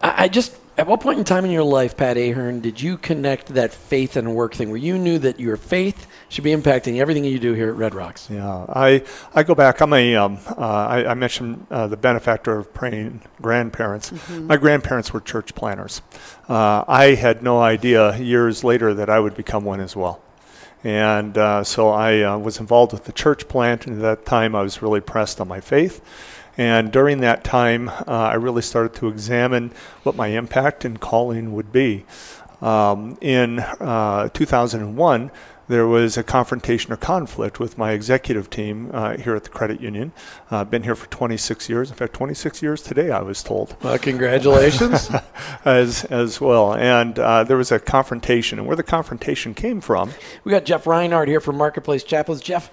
I, 0.01 0.23
I 0.23 0.27
just, 0.27 0.55
at 0.77 0.87
what 0.87 1.01
point 1.01 1.19
in 1.19 1.25
time 1.25 1.45
in 1.45 1.51
your 1.51 1.63
life, 1.63 1.95
Pat 1.95 2.17
Ahern, 2.17 2.61
did 2.61 2.81
you 2.81 2.97
connect 2.97 3.47
that 3.53 3.71
faith 3.71 4.15
and 4.17 4.33
work 4.35 4.55
thing 4.55 4.69
where 4.69 4.77
you 4.77 4.97
knew 4.97 5.19
that 5.19 5.39
your 5.39 5.57
faith 5.57 6.07
should 6.33 6.43
be 6.43 6.51
impacting 6.51 6.99
everything 6.99 7.23
you 7.23 7.37
do 7.37 7.53
here 7.53 7.69
at 7.69 7.75
Red 7.75 7.93
Rocks? 7.93 8.27
Yeah, 8.29 8.65
I, 8.67 9.03
I 9.35 9.43
go 9.43 9.53
back. 9.53 9.81
I'm 9.81 9.93
a 9.93 10.15
um, 10.15 10.39
uh, 10.57 10.61
I, 10.61 11.11
I 11.11 11.13
mentioned 11.13 11.67
uh, 11.69 11.87
the 11.87 11.97
benefactor 11.97 12.57
of 12.57 12.73
praying 12.73 13.21
grandparents. 13.39 14.11
My 14.31 14.57
grandparents 14.57 15.13
were 15.13 15.21
church 15.21 15.53
planters. 15.53 16.01
Uh, 16.49 16.83
I 16.87 17.13
had 17.15 17.43
no 17.43 17.61
idea 17.61 18.17
years 18.17 18.63
later 18.63 18.95
that 18.95 19.09
I 19.09 19.19
would 19.19 19.35
become 19.35 19.63
one 19.63 19.79
as 19.79 19.95
well. 19.95 20.21
And 20.83 21.37
uh, 21.37 21.63
so 21.63 21.89
I 21.89 22.21
uh, 22.21 22.37
was 22.39 22.59
involved 22.59 22.93
with 22.93 23.05
the 23.05 23.13
church 23.13 23.47
plant, 23.47 23.85
and 23.85 23.97
at 23.97 24.01
that 24.01 24.25
time 24.25 24.55
I 24.55 24.63
was 24.63 24.81
really 24.81 25.01
pressed 25.01 25.39
on 25.39 25.47
my 25.47 25.61
faith. 25.61 26.01
And 26.57 26.91
during 26.91 27.21
that 27.21 27.43
time, 27.43 27.89
uh, 27.89 28.03
I 28.07 28.35
really 28.35 28.61
started 28.61 28.93
to 28.99 29.07
examine 29.07 29.71
what 30.03 30.15
my 30.15 30.27
impact 30.27 30.83
and 30.83 30.99
calling 30.99 31.53
would 31.53 31.71
be. 31.71 32.05
Um, 32.61 33.17
in 33.19 33.59
uh, 33.59 34.29
2001, 34.29 35.31
there 35.67 35.87
was 35.87 36.17
a 36.17 36.23
confrontation 36.23 36.91
or 36.93 36.97
conflict 36.97 37.59
with 37.59 37.77
my 37.77 37.91
executive 37.91 38.49
team 38.49 38.89
uh, 38.93 39.17
here 39.17 39.35
at 39.35 39.43
the 39.43 39.49
credit 39.49 39.81
union. 39.81 40.11
Uh, 40.51 40.63
been 40.63 40.83
here 40.83 40.95
for 40.95 41.07
26 41.07 41.69
years. 41.69 41.89
In 41.89 41.95
fact, 41.95 42.13
26 42.13 42.61
years 42.61 42.81
today, 42.81 43.11
I 43.11 43.21
was 43.21 43.43
told 43.43 43.75
Well, 43.81 43.97
congratulations. 43.97 45.09
as 45.65 46.05
as 46.05 46.39
well. 46.39 46.73
And 46.73 47.17
uh, 47.19 47.43
there 47.43 47.57
was 47.57 47.71
a 47.71 47.79
confrontation, 47.79 48.59
and 48.59 48.67
where 48.67 48.75
the 48.75 48.83
confrontation 48.83 49.53
came 49.53 49.81
from 49.81 50.11
we 50.43 50.51
got 50.51 50.65
Jeff 50.65 50.87
Reinhardt 50.87 51.27
here 51.27 51.39
from 51.39 51.57
Marketplace 51.57 52.03
Chaplains. 52.03 52.41
Jeff, 52.41 52.69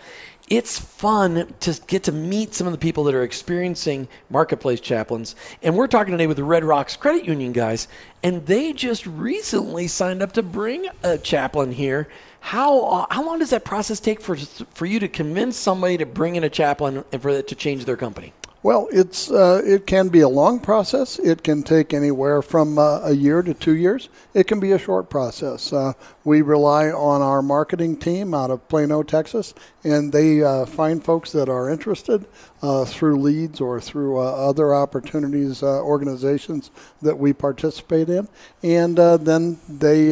it's 0.48 0.78
fun 0.78 1.52
to 1.60 1.80
get 1.86 2.04
to 2.04 2.12
meet 2.12 2.54
some 2.54 2.66
of 2.66 2.72
the 2.72 2.78
people 2.78 3.04
that 3.04 3.14
are 3.14 3.22
experiencing 3.22 4.08
marketplace 4.28 4.80
chaplains. 4.80 5.36
And 5.62 5.76
we're 5.76 5.86
talking 5.86 6.12
today 6.12 6.26
with 6.26 6.36
the 6.36 6.44
Red 6.44 6.64
Rocks 6.64 6.96
Credit 6.96 7.24
Union 7.24 7.52
guys, 7.52 7.86
and 8.22 8.46
they 8.46 8.72
just 8.72 9.06
recently 9.06 9.86
signed 9.86 10.22
up 10.22 10.32
to 10.32 10.42
bring 10.42 10.86
a 11.02 11.18
chaplain 11.18 11.72
here. 11.72 12.08
How 12.40 12.80
uh, 12.80 13.06
how 13.10 13.24
long 13.24 13.38
does 13.38 13.50
that 13.50 13.64
process 13.64 14.00
take 14.00 14.20
for 14.20 14.36
for 14.36 14.86
you 14.86 14.98
to 15.00 15.08
convince 15.08 15.56
somebody 15.56 15.96
to 15.98 16.06
bring 16.06 16.36
in 16.36 16.44
a 16.44 16.50
chaplain 16.50 17.04
and 17.12 17.22
for 17.22 17.28
it 17.28 17.48
to 17.48 17.54
change 17.54 17.84
their 17.84 17.96
company? 17.96 18.32
Well, 18.62 18.88
it's 18.92 19.30
uh, 19.30 19.62
it 19.64 19.86
can 19.86 20.10
be 20.10 20.20
a 20.20 20.28
long 20.28 20.60
process. 20.60 21.18
It 21.18 21.42
can 21.42 21.62
take 21.62 21.94
anywhere 21.94 22.42
from 22.42 22.78
uh, 22.78 23.00
a 23.00 23.12
year 23.12 23.40
to 23.40 23.54
two 23.54 23.74
years. 23.74 24.10
It 24.34 24.46
can 24.46 24.60
be 24.60 24.72
a 24.72 24.78
short 24.78 25.08
process. 25.08 25.72
Uh, 25.72 25.94
we 26.24 26.42
rely 26.42 26.90
on 26.90 27.22
our 27.22 27.40
marketing 27.40 27.96
team 27.96 28.34
out 28.34 28.50
of 28.50 28.68
Plano, 28.68 29.02
Texas, 29.02 29.54
and 29.82 30.12
they 30.12 30.42
uh, 30.42 30.66
find 30.66 31.02
folks 31.02 31.32
that 31.32 31.48
are 31.48 31.70
interested 31.70 32.26
uh, 32.62 32.84
through 32.84 33.20
leads 33.20 33.60
or 33.60 33.80
through 33.80 34.18
uh, 34.18 34.22
other 34.22 34.74
opportunities, 34.74 35.62
organizations 35.62 36.70
that 37.02 37.18
we 37.18 37.32
participate 37.32 38.08
in, 38.08 38.28
and 38.62 38.96
then 38.96 39.58
they 39.68 40.10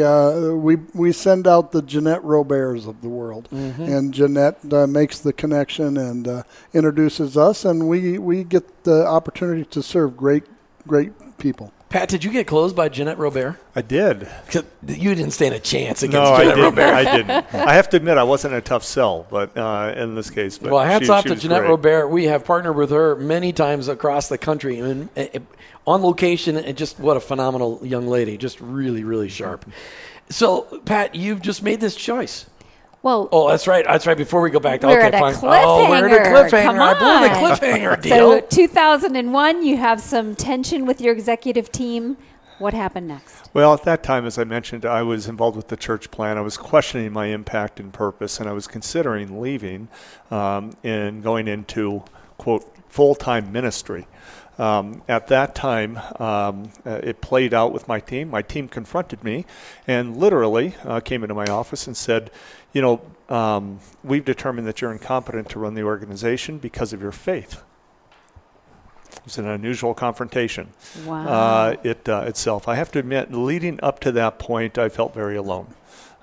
we 0.52 0.76
we 0.94 1.12
send 1.12 1.46
out 1.46 1.72
the 1.72 1.82
Jeanette 1.82 2.24
Roberts 2.24 2.86
of 2.86 3.00
the 3.02 3.08
world, 3.08 3.48
mm-hmm. 3.52 3.82
and 3.82 4.14
Jeanette 4.14 4.62
makes 4.88 5.18
the 5.18 5.32
connection 5.32 5.96
and 5.96 6.44
introduces 6.72 7.36
us, 7.36 7.64
and 7.64 7.88
we 7.88 8.18
we 8.18 8.44
get 8.44 8.84
the 8.84 9.06
opportunity 9.06 9.64
to 9.66 9.82
serve 9.82 10.16
great 10.16 10.44
great 10.86 11.12
people. 11.38 11.72
Pat, 11.88 12.10
did 12.10 12.22
you 12.22 12.30
get 12.30 12.46
closed 12.46 12.76
by 12.76 12.90
Jeanette 12.90 13.16
Robert? 13.16 13.56
I 13.74 13.80
did. 13.80 14.28
You 14.86 15.14
didn't 15.14 15.30
stand 15.30 15.54
a 15.54 15.58
chance 15.58 16.02
against 16.02 16.30
no, 16.30 16.36
Jeanette 16.36 16.52
I 16.52 16.54
didn't. 16.54 16.64
Robert. 16.64 16.82
I 16.82 17.16
didn't. 17.16 17.54
I 17.54 17.74
have 17.74 17.88
to 17.90 17.96
admit, 17.96 18.18
I 18.18 18.24
wasn't 18.24 18.54
a 18.54 18.60
tough 18.60 18.84
sell, 18.84 19.26
but 19.30 19.56
uh, 19.56 19.94
in 19.96 20.14
this 20.14 20.28
case, 20.28 20.60
well, 20.60 20.84
hats 20.84 21.06
she, 21.06 21.10
off 21.10 21.22
she 21.22 21.30
to 21.30 21.36
Jeanette 21.36 21.60
great. 21.60 21.70
Robert. 21.70 22.08
We 22.08 22.24
have 22.24 22.44
partnered 22.44 22.76
with 22.76 22.90
her 22.90 23.16
many 23.16 23.54
times 23.54 23.88
across 23.88 24.28
the 24.28 24.36
country, 24.36 24.78
and, 24.78 25.08
and 25.16 25.46
on 25.86 26.02
location, 26.02 26.58
and 26.58 26.76
just 26.76 27.00
what 27.00 27.16
a 27.16 27.20
phenomenal 27.20 27.80
young 27.82 28.06
lady. 28.06 28.36
Just 28.36 28.60
really, 28.60 29.02
really 29.02 29.30
sharp. 29.30 29.64
So, 30.28 30.62
Pat, 30.84 31.14
you've 31.14 31.40
just 31.40 31.62
made 31.62 31.80
this 31.80 31.96
choice. 31.96 32.44
Well, 33.08 33.26
oh, 33.32 33.48
that's 33.48 33.66
right. 33.66 33.86
That's 33.86 34.06
right. 34.06 34.18
Before 34.18 34.42
we 34.42 34.50
go 34.50 34.60
back, 34.60 34.82
we're 34.82 34.98
okay, 34.98 35.06
at 35.06 35.18
fine. 35.18 35.32
a 35.32 35.36
cliffhanger. 35.38 35.62
Oh, 35.64 35.88
we're 35.88 36.08
at 36.08 36.26
a 36.26 36.30
cliffhanger. 36.30 36.62
Come 36.64 36.78
on. 36.78 36.94
I 36.94 36.98
blew 36.98 37.26
the 37.26 37.34
cliffhanger 37.56 38.02
deal. 38.02 38.40
So, 38.40 38.40
2001, 38.40 39.62
you 39.62 39.78
have 39.78 39.98
some 40.02 40.34
tension 40.34 40.84
with 40.84 41.00
your 41.00 41.14
executive 41.14 41.72
team. 41.72 42.18
What 42.58 42.74
happened 42.74 43.08
next? 43.08 43.48
Well, 43.54 43.72
at 43.72 43.84
that 43.84 44.02
time, 44.02 44.26
as 44.26 44.36
I 44.36 44.44
mentioned, 44.44 44.84
I 44.84 45.00
was 45.00 45.26
involved 45.26 45.56
with 45.56 45.68
the 45.68 45.76
church 45.78 46.10
plant. 46.10 46.38
I 46.38 46.42
was 46.42 46.58
questioning 46.58 47.10
my 47.10 47.28
impact 47.28 47.80
and 47.80 47.94
purpose, 47.94 48.40
and 48.40 48.46
I 48.46 48.52
was 48.52 48.66
considering 48.66 49.40
leaving 49.40 49.88
um, 50.30 50.74
and 50.84 51.22
going 51.22 51.48
into, 51.48 52.04
quote, 52.36 52.70
full 52.90 53.14
time 53.14 53.50
ministry. 53.50 54.06
Um, 54.58 55.02
at 55.08 55.28
that 55.28 55.54
time, 55.54 55.98
um, 56.18 56.72
uh, 56.84 57.00
it 57.02 57.20
played 57.20 57.54
out 57.54 57.72
with 57.72 57.86
my 57.86 58.00
team. 58.00 58.28
My 58.28 58.42
team 58.42 58.68
confronted 58.68 59.22
me 59.22 59.46
and 59.86 60.16
literally 60.16 60.74
uh, 60.84 60.98
came 61.00 61.22
into 61.22 61.34
my 61.34 61.46
office 61.46 61.86
and 61.86 61.96
said, 61.96 62.30
You 62.78 62.82
know, 62.82 63.34
um, 63.36 63.80
we've 64.04 64.24
determined 64.24 64.68
that 64.68 64.80
you're 64.80 64.92
incompetent 64.92 65.48
to 65.48 65.58
run 65.58 65.74
the 65.74 65.82
organization 65.82 66.58
because 66.58 66.92
of 66.92 67.02
your 67.02 67.10
faith. 67.10 67.60
It 69.10 69.20
was 69.24 69.36
an 69.36 69.48
unusual 69.48 69.94
confrontation. 69.94 70.68
Wow. 71.04 71.26
Uh, 71.26 71.76
it 71.82 72.08
uh, 72.08 72.26
itself. 72.28 72.68
I 72.68 72.76
have 72.76 72.92
to 72.92 73.00
admit, 73.00 73.32
leading 73.32 73.80
up 73.82 73.98
to 74.02 74.12
that 74.12 74.38
point, 74.38 74.78
I 74.78 74.90
felt 74.90 75.12
very 75.12 75.34
alone. 75.34 75.74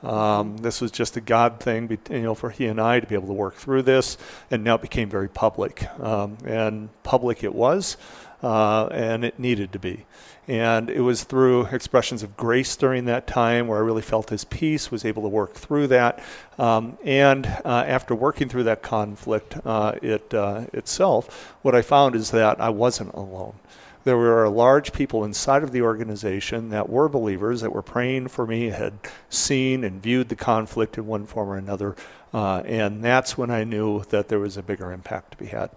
Um, 0.01 0.55
this 0.59 0.79
was 0.79 0.91
just 0.91 1.17
a 1.17 1.21
God 1.21 1.59
thing, 1.59 1.97
you 2.09 2.21
know, 2.21 2.35
for 2.35 2.51
he 2.51 2.67
and 2.67 2.79
I 2.79 3.01
to 3.01 3.05
be 3.05 3.15
able 3.15 3.27
to 3.27 3.33
work 3.33 3.55
through 3.55 3.81
this, 3.81 4.17
and 4.49 4.63
now 4.63 4.75
it 4.75 4.81
became 4.81 5.09
very 5.09 5.27
public. 5.27 5.85
Um, 5.99 6.37
and 6.45 6.87
public 7.03 7.43
it 7.43 7.53
was 7.53 7.97
uh, 8.45 8.87
and 8.91 9.25
it 9.25 9.39
needed 9.39 9.73
to 9.73 9.79
be. 9.79 10.05
And 10.47 10.89
it 10.89 11.01
was 11.01 11.23
through 11.23 11.65
expressions 11.67 12.21
of 12.21 12.37
grace 12.37 12.75
during 12.75 13.05
that 13.05 13.25
time 13.25 13.67
where 13.67 13.79
I 13.79 13.81
really 13.81 14.03
felt 14.03 14.29
his 14.29 14.43
peace, 14.43 14.91
was 14.91 15.03
able 15.03 15.23
to 15.23 15.29
work 15.29 15.53
through 15.53 15.87
that. 15.87 16.23
Um, 16.59 16.97
and 17.03 17.47
uh, 17.65 17.83
after 17.87 18.13
working 18.13 18.47
through 18.47 18.65
that 18.65 18.83
conflict 18.83 19.57
uh, 19.65 19.93
it, 20.01 20.33
uh, 20.33 20.65
itself, 20.71 21.55
what 21.63 21.73
I 21.73 21.81
found 21.81 22.15
is 22.15 22.31
that 22.31 22.61
I 22.61 22.69
wasn't 22.69 23.13
alone. 23.13 23.55
There 24.03 24.17
were 24.17 24.47
large 24.49 24.93
people 24.93 25.23
inside 25.23 25.63
of 25.63 25.71
the 25.71 25.81
organization 25.81 26.69
that 26.69 26.89
were 26.89 27.09
believers, 27.09 27.61
that 27.61 27.71
were 27.71 27.81
praying 27.81 28.27
for 28.27 28.45
me, 28.45 28.67
had 28.67 28.93
seen 29.31 29.83
and 29.83 29.99
viewed 29.99 30.29
the 30.29 30.35
conflict 30.35 30.99
in 30.99 31.07
one 31.07 31.25
form 31.25 31.49
or 31.49 31.57
another. 31.57 31.95
Uh, 32.31 32.61
and 32.65 33.03
that's 33.03 33.35
when 33.35 33.49
I 33.49 33.63
knew 33.63 34.03
that 34.09 34.27
there 34.27 34.39
was 34.39 34.57
a 34.57 34.61
bigger 34.61 34.91
impact 34.91 35.31
to 35.31 35.37
be 35.37 35.47
had. 35.47 35.71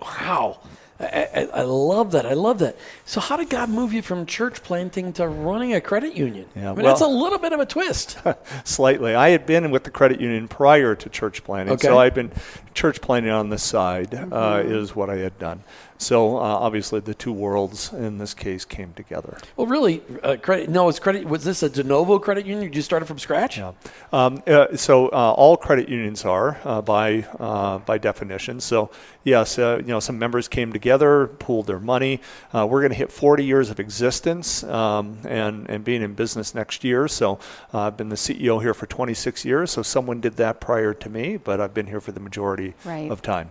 Wow. 0.00 0.58
I, 1.00 1.48
I, 1.54 1.62
love 1.62 2.10
that. 2.12 2.26
I 2.26 2.32
love 2.32 2.58
that. 2.58 2.76
So, 3.04 3.20
how 3.20 3.36
did 3.36 3.48
God 3.50 3.68
move 3.70 3.92
you 3.92 4.02
from 4.02 4.26
church 4.26 4.64
planting 4.64 5.12
to 5.12 5.28
running 5.28 5.72
a 5.72 5.80
credit 5.80 6.14
union? 6.14 6.46
Yeah, 6.56 6.72
I 6.72 6.74
mean, 6.74 6.82
well, 6.82 6.86
that's 6.86 7.02
a 7.02 7.06
little 7.06 7.38
bit 7.38 7.52
of 7.52 7.60
a 7.60 7.66
twist. 7.66 8.18
slightly. 8.64 9.14
I 9.14 9.28
had 9.28 9.46
been 9.46 9.70
with 9.70 9.84
the 9.84 9.92
credit 9.92 10.20
union 10.20 10.48
prior 10.48 10.96
to 10.96 11.08
church 11.08 11.44
planting, 11.44 11.74
okay. 11.74 11.86
so 11.86 11.98
I'd 11.98 12.14
been 12.14 12.32
church 12.78 13.00
planting 13.00 13.32
on 13.32 13.48
the 13.48 13.58
side, 13.58 14.14
uh, 14.14 14.18
mm-hmm. 14.18 14.32
uh, 14.32 14.58
is 14.58 14.94
what 14.94 15.10
I 15.10 15.16
had 15.16 15.36
done. 15.40 15.64
So 15.98 16.36
uh, 16.36 16.40
obviously, 16.40 17.00
the 17.00 17.14
two 17.14 17.32
worlds 17.32 17.92
in 17.92 18.18
this 18.18 18.32
case 18.32 18.64
came 18.64 18.92
together. 18.94 19.36
Well, 19.56 19.66
really, 19.66 20.00
uh, 20.22 20.36
credit. 20.40 20.70
No, 20.70 20.88
it's 20.88 21.00
credit. 21.00 21.24
Was 21.24 21.42
this 21.42 21.64
a 21.64 21.68
de 21.68 21.82
novo 21.82 22.20
credit 22.20 22.46
union? 22.46 22.62
You 22.62 22.70
just 22.70 22.86
started 22.86 23.06
from 23.06 23.18
scratch? 23.18 23.58
Yeah. 23.58 23.72
Um, 24.12 24.40
uh, 24.46 24.76
so 24.76 25.08
uh, 25.08 25.32
all 25.32 25.56
credit 25.56 25.88
unions 25.88 26.24
are 26.24 26.60
uh, 26.64 26.82
by 26.82 27.26
uh, 27.40 27.78
by 27.78 27.98
definition. 27.98 28.60
So 28.60 28.90
yes, 29.24 29.58
you 29.58 29.82
know, 29.82 29.98
some 29.98 30.20
members 30.20 30.46
came 30.46 30.72
together, 30.72 31.26
pooled 31.26 31.66
their 31.66 31.80
money. 31.80 32.20
we're 32.54 32.80
going 32.80 32.90
to 32.90 32.96
hit 32.96 33.10
40 33.10 33.44
years 33.44 33.68
of 33.68 33.80
existence 33.80 34.62
um, 34.62 35.18
and 35.26 35.68
and 35.68 35.82
being 35.82 36.02
in 36.02 36.14
business 36.14 36.54
next 36.54 36.84
year. 36.84 37.08
So 37.08 37.40
I've 37.72 37.96
been 37.96 38.08
the 38.08 38.16
CEO 38.16 38.62
here 38.62 38.72
for 38.72 38.86
26 38.86 39.44
years. 39.44 39.72
So 39.72 39.82
someone 39.82 40.20
did 40.20 40.36
that 40.36 40.60
prior 40.60 40.94
to 40.94 41.10
me, 41.10 41.38
but 41.38 41.60
I've 41.60 41.74
been 41.74 41.88
here 41.88 42.00
for 42.00 42.12
the 42.12 42.20
majority 42.20 42.67
right. 42.84 43.10
of 43.10 43.22
time. 43.22 43.50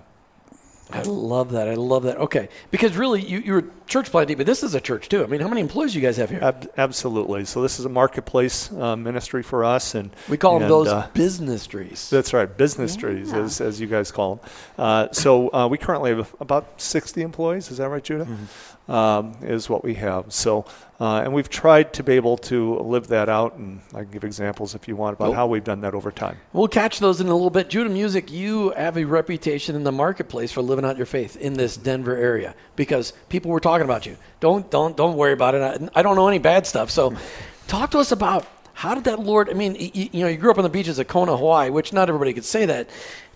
I 0.90 1.02
love 1.02 1.52
that. 1.52 1.68
I 1.68 1.74
love 1.74 2.04
that. 2.04 2.18
Okay, 2.18 2.48
because 2.72 2.96
really, 2.96 3.22
you, 3.22 3.40
you're 3.40 3.66
church 3.88 4.10
planting, 4.10 4.38
but 4.38 4.46
this 4.46 4.64
is 4.64 4.74
a 4.74 4.80
church 4.80 5.10
too. 5.10 5.22
I 5.24 5.28
mean, 5.28 5.42
how 5.42 5.50
many 5.50 5.60
employees 5.60 5.92
do 5.92 6.00
you 6.00 6.06
guys 6.06 6.16
have 6.18 6.30
here? 6.30 6.40
Ab- 6.42 6.72
absolutely. 6.78 7.44
So 7.46 7.62
this 7.62 7.78
is 7.78 7.86
a 7.86 7.90
marketplace 7.90 8.72
uh, 8.72 8.96
ministry 8.96 9.44
for 9.44 9.66
us, 9.66 9.96
and 9.96 10.12
we 10.30 10.38
call 10.38 10.56
and, 10.56 10.64
them 10.64 10.70
those 10.70 10.88
uh, 10.88 11.10
business 11.14 11.68
trees. 11.68 12.10
That's 12.10 12.34
right, 12.34 12.46
business 12.46 12.96
yeah. 12.96 13.02
trees, 13.02 13.34
as, 13.34 13.60
as 13.60 13.82
you 13.82 13.88
guys 13.88 14.12
call 14.12 14.36
them. 14.36 14.50
Uh, 14.78 15.08
so 15.12 15.54
uh, 15.54 15.68
we 15.68 15.78
currently 15.78 16.16
have 16.16 16.34
about 16.40 16.80
60 16.80 17.22
employees. 17.22 17.70
Is 17.70 17.78
that 17.78 17.90
right, 17.90 18.04
Judah? 18.04 18.26
Mm-hmm 18.26 18.77
um, 18.88 19.36
is 19.42 19.70
what 19.70 19.84
we 19.84 19.96
have. 19.96 20.32
So, 20.34 20.66
uh, 21.00 21.22
and 21.24 21.34
we've 21.34 21.50
tried 21.50 21.94
to 21.94 22.04
be 22.04 22.14
able 22.14 22.38
to 22.38 22.80
live 22.80 23.08
that 23.08 23.30
out, 23.30 23.56
and 23.56 23.82
I 23.94 24.04
can 24.04 24.12
give 24.12 24.24
examples 24.24 24.76
if 24.76 24.88
you 24.88 24.96
want 24.96 25.16
about 25.16 25.34
how 25.34 25.48
we've 25.48 25.64
done 25.64 25.82
that 25.82 25.94
over 25.94 26.12
time. 26.12 26.38
We'll 26.54 26.68
catch 26.68 27.00
those 27.00 27.22
in 27.22 27.28
a 27.28 27.34
little 27.34 27.50
bit. 27.50 27.70
Judah 27.70 27.90
Music, 27.90 28.32
you 28.32 28.72
have 28.72 28.98
a 28.98 29.04
reputation 29.04 29.76
in 29.76 29.84
the 29.84 29.92
marketplace 29.92 30.52
for 30.52 30.62
living 30.62 30.86
out 30.86 30.98
your 30.98 31.06
faith 31.06 31.36
in 31.38 31.54
this 31.54 31.78
Denver 31.78 32.16
area 32.16 32.56
because 32.76 33.14
people 33.30 33.52
were 33.52 33.60
talking 33.60 33.86
about 33.86 34.06
you. 34.06 34.18
Don't 34.40 34.70
don't 34.72 34.96
don't 34.96 35.18
worry 35.18 35.34
about 35.34 35.56
it. 35.56 35.62
I, 35.62 36.00
I 36.00 36.02
don't 36.02 36.16
know 36.16 36.28
any 36.28 36.40
bad 36.40 36.66
stuff. 36.66 36.90
So, 36.90 37.16
talk 37.68 37.92
to 37.92 38.00
us 38.00 38.12
about 38.12 38.48
how 38.74 38.94
did 38.94 39.06
that 39.06 39.20
Lord? 39.20 39.50
I 39.50 39.54
mean, 39.54 39.76
you, 39.76 40.10
you 40.12 40.22
know, 40.22 40.28
you 40.28 40.38
grew 40.38 40.52
up 40.52 40.58
on 40.58 40.64
the 40.64 40.70
beaches 40.70 41.00
of 41.00 41.08
Kona, 41.08 41.36
Hawaii, 41.36 41.70
which 41.70 41.94
not 41.94 42.10
everybody 42.10 42.34
could 42.34 42.46
say 42.46 42.66
that. 42.66 42.90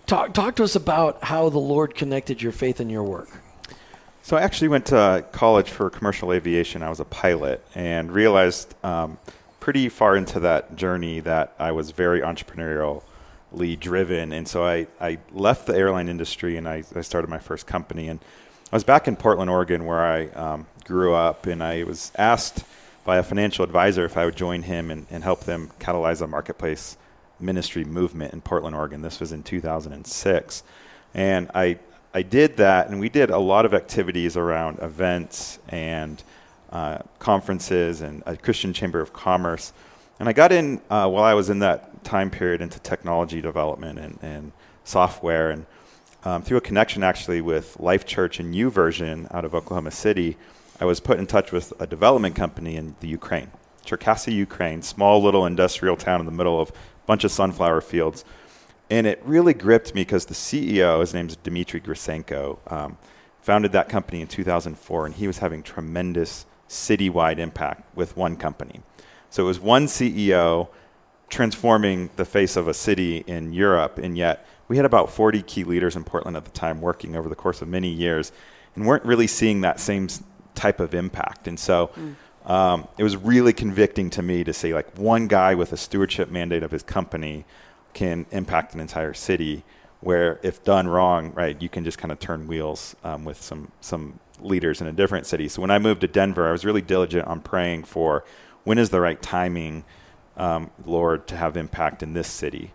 Talk 0.06 0.34
talk 0.34 0.56
to 0.56 0.64
us 0.64 0.74
about 0.74 1.22
how 1.22 1.48
the 1.48 1.58
Lord 1.58 1.94
connected 1.94 2.40
your 2.40 2.52
faith 2.52 2.80
and 2.80 2.90
your 2.90 3.02
work. 3.04 3.28
So 4.24 4.36
I 4.36 4.42
actually 4.42 4.68
went 4.68 4.86
to 4.86 5.24
college 5.32 5.68
for 5.68 5.90
commercial 5.90 6.32
aviation. 6.32 6.84
I 6.84 6.88
was 6.88 7.00
a 7.00 7.04
pilot 7.04 7.60
and 7.74 8.12
realized 8.12 8.72
um, 8.84 9.18
pretty 9.58 9.88
far 9.88 10.16
into 10.16 10.38
that 10.40 10.76
journey 10.76 11.18
that 11.20 11.52
I 11.58 11.72
was 11.72 11.90
very 11.90 12.20
entrepreneurially 12.20 13.02
driven. 13.80 14.32
And 14.32 14.46
so 14.46 14.64
I, 14.64 14.86
I 15.00 15.18
left 15.32 15.66
the 15.66 15.76
airline 15.76 16.08
industry 16.08 16.56
and 16.56 16.68
I, 16.68 16.84
I 16.94 17.00
started 17.00 17.28
my 17.30 17.40
first 17.40 17.66
company. 17.66 18.06
And 18.08 18.20
I 18.72 18.76
was 18.76 18.84
back 18.84 19.08
in 19.08 19.16
Portland, 19.16 19.50
Oregon, 19.50 19.86
where 19.86 20.00
I 20.00 20.28
um, 20.28 20.66
grew 20.84 21.14
up. 21.14 21.46
And 21.46 21.60
I 21.60 21.82
was 21.82 22.12
asked 22.16 22.64
by 23.04 23.16
a 23.16 23.24
financial 23.24 23.64
advisor 23.64 24.04
if 24.04 24.16
I 24.16 24.24
would 24.24 24.36
join 24.36 24.62
him 24.62 24.92
and, 24.92 25.04
and 25.10 25.24
help 25.24 25.40
them 25.40 25.72
catalyze 25.80 26.22
a 26.22 26.28
marketplace 26.28 26.96
ministry 27.40 27.84
movement 27.84 28.32
in 28.32 28.40
Portland, 28.40 28.76
Oregon. 28.76 29.02
This 29.02 29.18
was 29.18 29.32
in 29.32 29.42
2006. 29.42 30.62
And 31.12 31.50
I, 31.56 31.80
I 32.14 32.20
did 32.20 32.58
that, 32.58 32.88
and 32.88 33.00
we 33.00 33.08
did 33.08 33.30
a 33.30 33.38
lot 33.38 33.64
of 33.64 33.72
activities 33.72 34.36
around 34.36 34.80
events 34.80 35.58
and 35.68 36.22
uh, 36.70 36.98
conferences 37.18 38.02
and 38.02 38.22
a 38.26 38.36
Christian 38.36 38.74
Chamber 38.74 39.00
of 39.00 39.14
Commerce. 39.14 39.72
And 40.20 40.28
I 40.28 40.34
got 40.34 40.52
in 40.52 40.82
uh, 40.90 41.08
while 41.08 41.24
I 41.24 41.32
was 41.32 41.48
in 41.48 41.60
that 41.60 42.04
time 42.04 42.30
period 42.30 42.60
into 42.60 42.78
technology 42.80 43.40
development 43.40 43.98
and, 43.98 44.18
and 44.20 44.52
software, 44.84 45.50
and 45.50 45.64
um, 46.24 46.42
through 46.42 46.58
a 46.58 46.62
connection 46.62 47.02
actually 47.02 47.40
with 47.40 47.80
Life 47.80 48.04
Church 48.04 48.38
and 48.38 48.54
YouVersion 48.54 49.34
out 49.34 49.46
of 49.46 49.54
Oklahoma 49.54 49.90
City, 49.90 50.36
I 50.80 50.84
was 50.84 51.00
put 51.00 51.18
in 51.18 51.26
touch 51.26 51.50
with 51.50 51.72
a 51.80 51.86
development 51.86 52.36
company 52.36 52.76
in 52.76 52.94
the 53.00 53.08
Ukraine, 53.08 53.50
Cherkasy, 53.86 54.34
Ukraine, 54.34 54.82
small 54.82 55.22
little 55.22 55.46
industrial 55.46 55.96
town 55.96 56.20
in 56.20 56.26
the 56.26 56.32
middle 56.32 56.60
of 56.60 56.70
a 56.70 57.06
bunch 57.06 57.24
of 57.24 57.32
sunflower 57.32 57.80
fields 57.80 58.24
And 58.92 59.06
it 59.06 59.22
really 59.24 59.54
gripped 59.54 59.94
me 59.94 60.02
because 60.02 60.26
the 60.26 60.34
CEO, 60.34 61.00
his 61.00 61.14
name's 61.14 61.34
Dmitry 61.36 61.80
Grisenko, 61.80 62.58
um, 62.70 62.98
founded 63.40 63.72
that 63.72 63.88
company 63.88 64.20
in 64.20 64.26
2004, 64.26 65.06
and 65.06 65.14
he 65.14 65.26
was 65.26 65.38
having 65.38 65.62
tremendous 65.62 66.44
citywide 66.68 67.38
impact 67.38 67.96
with 67.96 68.18
one 68.18 68.36
company. 68.36 68.82
So 69.30 69.44
it 69.44 69.46
was 69.46 69.58
one 69.58 69.86
CEO 69.86 70.68
transforming 71.30 72.10
the 72.16 72.26
face 72.26 72.54
of 72.54 72.68
a 72.68 72.74
city 72.74 73.24
in 73.26 73.54
Europe, 73.54 73.96
and 73.96 74.18
yet 74.18 74.46
we 74.68 74.76
had 74.76 74.84
about 74.84 75.10
40 75.10 75.40
key 75.40 75.64
leaders 75.64 75.96
in 75.96 76.04
Portland 76.04 76.36
at 76.36 76.44
the 76.44 76.50
time 76.50 76.82
working 76.82 77.16
over 77.16 77.30
the 77.30 77.34
course 77.34 77.62
of 77.62 77.68
many 77.68 77.88
years 77.88 78.30
and 78.74 78.86
weren't 78.86 79.06
really 79.06 79.26
seeing 79.26 79.62
that 79.62 79.80
same 79.80 80.08
type 80.54 80.80
of 80.80 80.92
impact. 80.92 81.48
And 81.48 81.58
so 81.58 81.90
mm. 81.96 82.50
um, 82.50 82.86
it 82.98 83.04
was 83.04 83.16
really 83.16 83.54
convicting 83.54 84.10
to 84.10 84.20
me 84.20 84.44
to 84.44 84.52
see 84.52 84.74
like, 84.74 84.98
one 84.98 85.28
guy 85.28 85.54
with 85.54 85.72
a 85.72 85.78
stewardship 85.78 86.30
mandate 86.30 86.62
of 86.62 86.70
his 86.70 86.82
company 86.82 87.46
can 87.94 88.26
impact 88.30 88.74
an 88.74 88.80
entire 88.80 89.14
city. 89.14 89.64
Where, 90.00 90.40
if 90.42 90.64
done 90.64 90.88
wrong, 90.88 91.32
right, 91.32 91.60
you 91.62 91.68
can 91.68 91.84
just 91.84 91.96
kind 91.96 92.10
of 92.10 92.18
turn 92.18 92.48
wheels 92.48 92.96
um, 93.04 93.24
with 93.24 93.40
some 93.40 93.70
some 93.80 94.18
leaders 94.40 94.80
in 94.80 94.88
a 94.88 94.92
different 94.92 95.26
city. 95.26 95.48
So 95.48 95.62
when 95.62 95.70
I 95.70 95.78
moved 95.78 96.00
to 96.00 96.08
Denver, 96.08 96.48
I 96.48 96.52
was 96.52 96.64
really 96.64 96.82
diligent 96.82 97.26
on 97.28 97.40
praying 97.40 97.84
for 97.84 98.24
when 98.64 98.78
is 98.78 98.90
the 98.90 99.00
right 99.00 99.20
timing, 99.20 99.84
um, 100.36 100.70
Lord, 100.84 101.26
to 101.28 101.36
have 101.36 101.56
impact 101.56 102.02
in 102.02 102.14
this 102.14 102.28
city. 102.28 102.72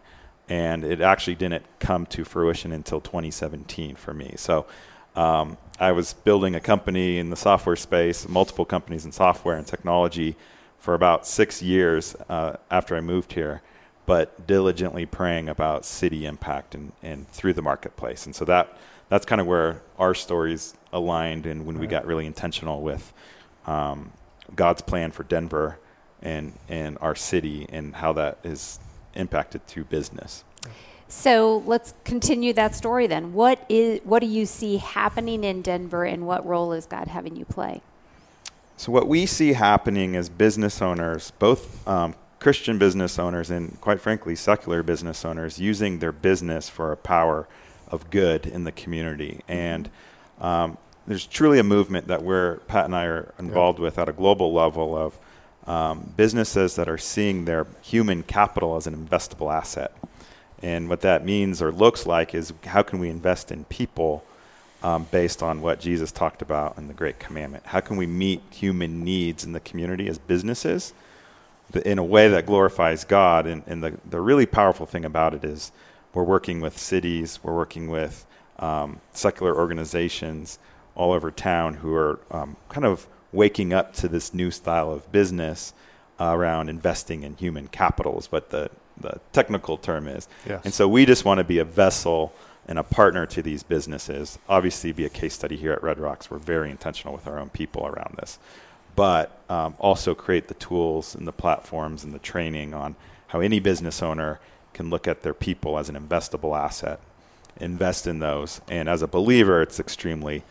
And 0.49 0.85
it 0.85 1.01
actually 1.01 1.35
didn't 1.35 1.65
come 1.79 2.05
to 2.07 2.23
fruition 2.23 2.71
until 2.71 3.01
2017 3.01 3.95
for 3.95 4.13
me. 4.13 4.35
So 4.37 4.65
um, 5.15 5.57
I 5.79 5.91
was 5.91 6.13
building 6.13 6.55
a 6.55 6.59
company 6.59 7.17
in 7.17 7.29
the 7.29 7.35
software 7.35 7.75
space, 7.75 8.27
multiple 8.27 8.65
companies 8.65 9.03
in 9.03 9.11
software 9.11 9.57
and 9.57 9.67
technology 9.67 10.35
for 10.79 10.93
about 10.93 11.27
six 11.27 11.61
years 11.61 12.15
uh, 12.29 12.57
after 12.71 12.95
I 12.95 13.01
moved 13.01 13.33
here, 13.33 13.61
but 14.07 14.47
diligently 14.47 15.05
praying 15.05 15.49
about 15.49 15.85
city 15.85 16.25
impact 16.25 16.73
and, 16.73 16.91
and 17.03 17.27
through 17.29 17.53
the 17.53 17.61
marketplace. 17.61 18.25
And 18.25 18.35
so 18.35 18.43
that 18.45 18.75
that's 19.09 19.25
kind 19.25 19.39
of 19.39 19.45
where 19.45 19.83
our 19.99 20.15
stories 20.15 20.73
aligned 20.91 21.45
and 21.45 21.65
when 21.65 21.75
right. 21.75 21.81
we 21.81 21.87
got 21.87 22.05
really 22.07 22.25
intentional 22.25 22.81
with 22.81 23.13
um, 23.67 24.11
God's 24.55 24.81
plan 24.81 25.11
for 25.11 25.23
Denver 25.23 25.77
and, 26.21 26.53
and 26.67 26.97
our 26.99 27.15
city 27.15 27.67
and 27.69 27.95
how 27.95 28.13
that 28.13 28.39
is 28.43 28.79
impacted 29.13 29.65
through 29.67 29.85
business. 29.85 30.43
So 31.09 31.63
let's 31.65 31.93
continue 32.03 32.53
that 32.53 32.75
story 32.75 33.07
then. 33.07 33.33
What 33.33 33.65
is 33.69 34.01
what 34.03 34.19
do 34.19 34.27
you 34.27 34.45
see 34.45 34.77
happening 34.77 35.45
in 35.45 35.61
Denver, 35.61 36.03
and 36.03 36.27
what 36.27 36.45
role 36.45 36.73
is 36.73 36.85
God 36.85 37.07
having 37.07 37.37
you 37.37 37.45
play? 37.45 37.81
So 38.75 38.91
what 38.91 39.07
we 39.07 39.25
see 39.25 39.53
happening 39.53 40.15
is 40.15 40.27
business 40.27 40.81
owners, 40.81 41.31
both 41.39 41.87
um, 41.87 42.13
Christian 42.39 42.77
business 42.77 43.17
owners 43.17 43.49
and 43.49 43.79
quite 43.81 43.99
frankly 43.99 44.35
secular 44.35 44.83
business 44.83 45.25
owners, 45.25 45.59
using 45.59 45.99
their 45.99 46.11
business 46.11 46.69
for 46.69 46.91
a 46.91 46.97
power 46.97 47.47
of 47.89 48.09
good 48.09 48.45
in 48.45 48.63
the 48.63 48.71
community, 48.71 49.41
and 49.47 49.89
um, 50.39 50.77
there's 51.07 51.25
truly 51.25 51.57
a 51.57 51.63
movement 51.63 52.07
that 52.07 52.21
we're 52.21 52.57
Pat 52.67 52.85
and 52.85 52.95
I 52.95 53.05
are 53.05 53.33
involved 53.39 53.79
with 53.79 53.97
at 53.97 54.09
a 54.09 54.13
global 54.13 54.53
level 54.53 54.95
of 54.95 55.17
um, 55.65 56.13
businesses 56.15 56.75
that 56.75 56.89
are 56.89 56.97
seeing 56.97 57.45
their 57.45 57.65
human 57.81 58.23
capital 58.23 58.75
as 58.75 58.87
an 58.87 58.95
investable 58.95 59.53
asset. 59.53 59.93
And 60.61 60.89
what 60.89 61.01
that 61.01 61.25
means 61.25 61.61
or 61.61 61.71
looks 61.71 62.05
like 62.05 62.33
is 62.35 62.53
how 62.65 62.83
can 62.83 62.99
we 62.99 63.09
invest 63.09 63.51
in 63.51 63.63
people 63.65 64.23
um, 64.83 65.07
based 65.11 65.41
on 65.41 65.61
what 65.61 65.79
Jesus 65.79 66.11
talked 66.11 66.41
about 66.41 66.77
in 66.77 66.87
the 66.87 66.93
Great 66.93 67.19
Commandment? 67.19 67.65
How 67.67 67.79
can 67.79 67.97
we 67.97 68.05
meet 68.07 68.41
human 68.49 69.03
needs 69.03 69.43
in 69.43 69.53
the 69.53 69.59
community 69.59 70.07
as 70.07 70.17
businesses 70.17 70.93
in 71.85 71.97
a 71.97 72.03
way 72.03 72.27
that 72.29 72.45
glorifies 72.45 73.03
God? 73.03 73.45
And, 73.45 73.63
and 73.67 73.83
the, 73.83 73.97
the 74.09 74.21
really 74.21 74.45
powerful 74.45 74.85
thing 74.85 75.05
about 75.05 75.33
it 75.33 75.43
is 75.43 75.71
we're 76.13 76.23
working 76.23 76.61
with 76.61 76.77
cities, 76.77 77.39
we're 77.43 77.55
working 77.55 77.89
with 77.89 78.25
um, 78.59 79.01
secular 79.11 79.55
organizations 79.55 80.59
all 80.95 81.11
over 81.11 81.29
town 81.29 81.75
who 81.75 81.93
are 81.93 82.19
um, 82.31 82.57
kind 82.69 82.85
of 82.85 83.07
waking 83.31 83.73
up 83.73 83.93
to 83.93 84.07
this 84.07 84.33
new 84.33 84.49
style 84.49 84.91
of 84.91 85.11
business 85.11 85.73
uh, 86.19 86.31
around 86.33 86.69
investing 86.69 87.23
in 87.23 87.35
human 87.35 87.67
capital 87.67 88.17
is 88.17 88.31
what 88.31 88.49
the 88.49 88.69
the 88.99 89.19
technical 89.31 89.77
term 89.77 90.07
is. 90.07 90.27
Yes. 90.47 90.61
And 90.65 90.73
so 90.73 90.87
we 90.87 91.05
just 91.05 91.25
want 91.25 91.37
to 91.37 91.43
be 91.43 91.59
a 91.59 91.63
vessel 91.63 92.33
and 92.67 92.77
a 92.77 92.83
partner 92.83 93.25
to 93.27 93.41
these 93.41 93.63
businesses. 93.63 94.39
Obviously, 94.49 94.91
be 94.91 95.05
a 95.05 95.09
case 95.09 95.33
study 95.33 95.55
here 95.55 95.71
at 95.71 95.81
Red 95.83 95.99
Rocks. 95.99 96.29
We're 96.29 96.39
very 96.39 96.69
intentional 96.69 97.13
with 97.13 97.27
our 97.27 97.39
own 97.39 97.49
people 97.49 97.85
around 97.85 98.15
this, 98.17 98.39
but 98.97 99.39
um, 99.47 99.75
also 99.79 100.15
create 100.15 100.47
the 100.47 100.55
tools 100.55 101.13
and 101.13 101.27
the 101.27 101.31
platforms 101.31 102.03
and 102.03 102.13
the 102.13 102.19
training 102.19 102.73
on 102.73 102.95
how 103.27 103.39
any 103.39 103.59
business 103.59 104.01
owner 104.01 104.39
can 104.73 104.89
look 104.89 105.07
at 105.07 105.21
their 105.21 105.35
people 105.35 105.77
as 105.77 105.87
an 105.87 105.95
investable 105.95 106.57
asset, 106.57 106.99
invest 107.61 108.07
in 108.07 108.19
those, 108.19 108.59
and 108.67 108.89
as 108.89 109.03
a 109.03 109.07
believer, 109.07 109.61
it's 109.61 109.79
extremely 109.79 110.43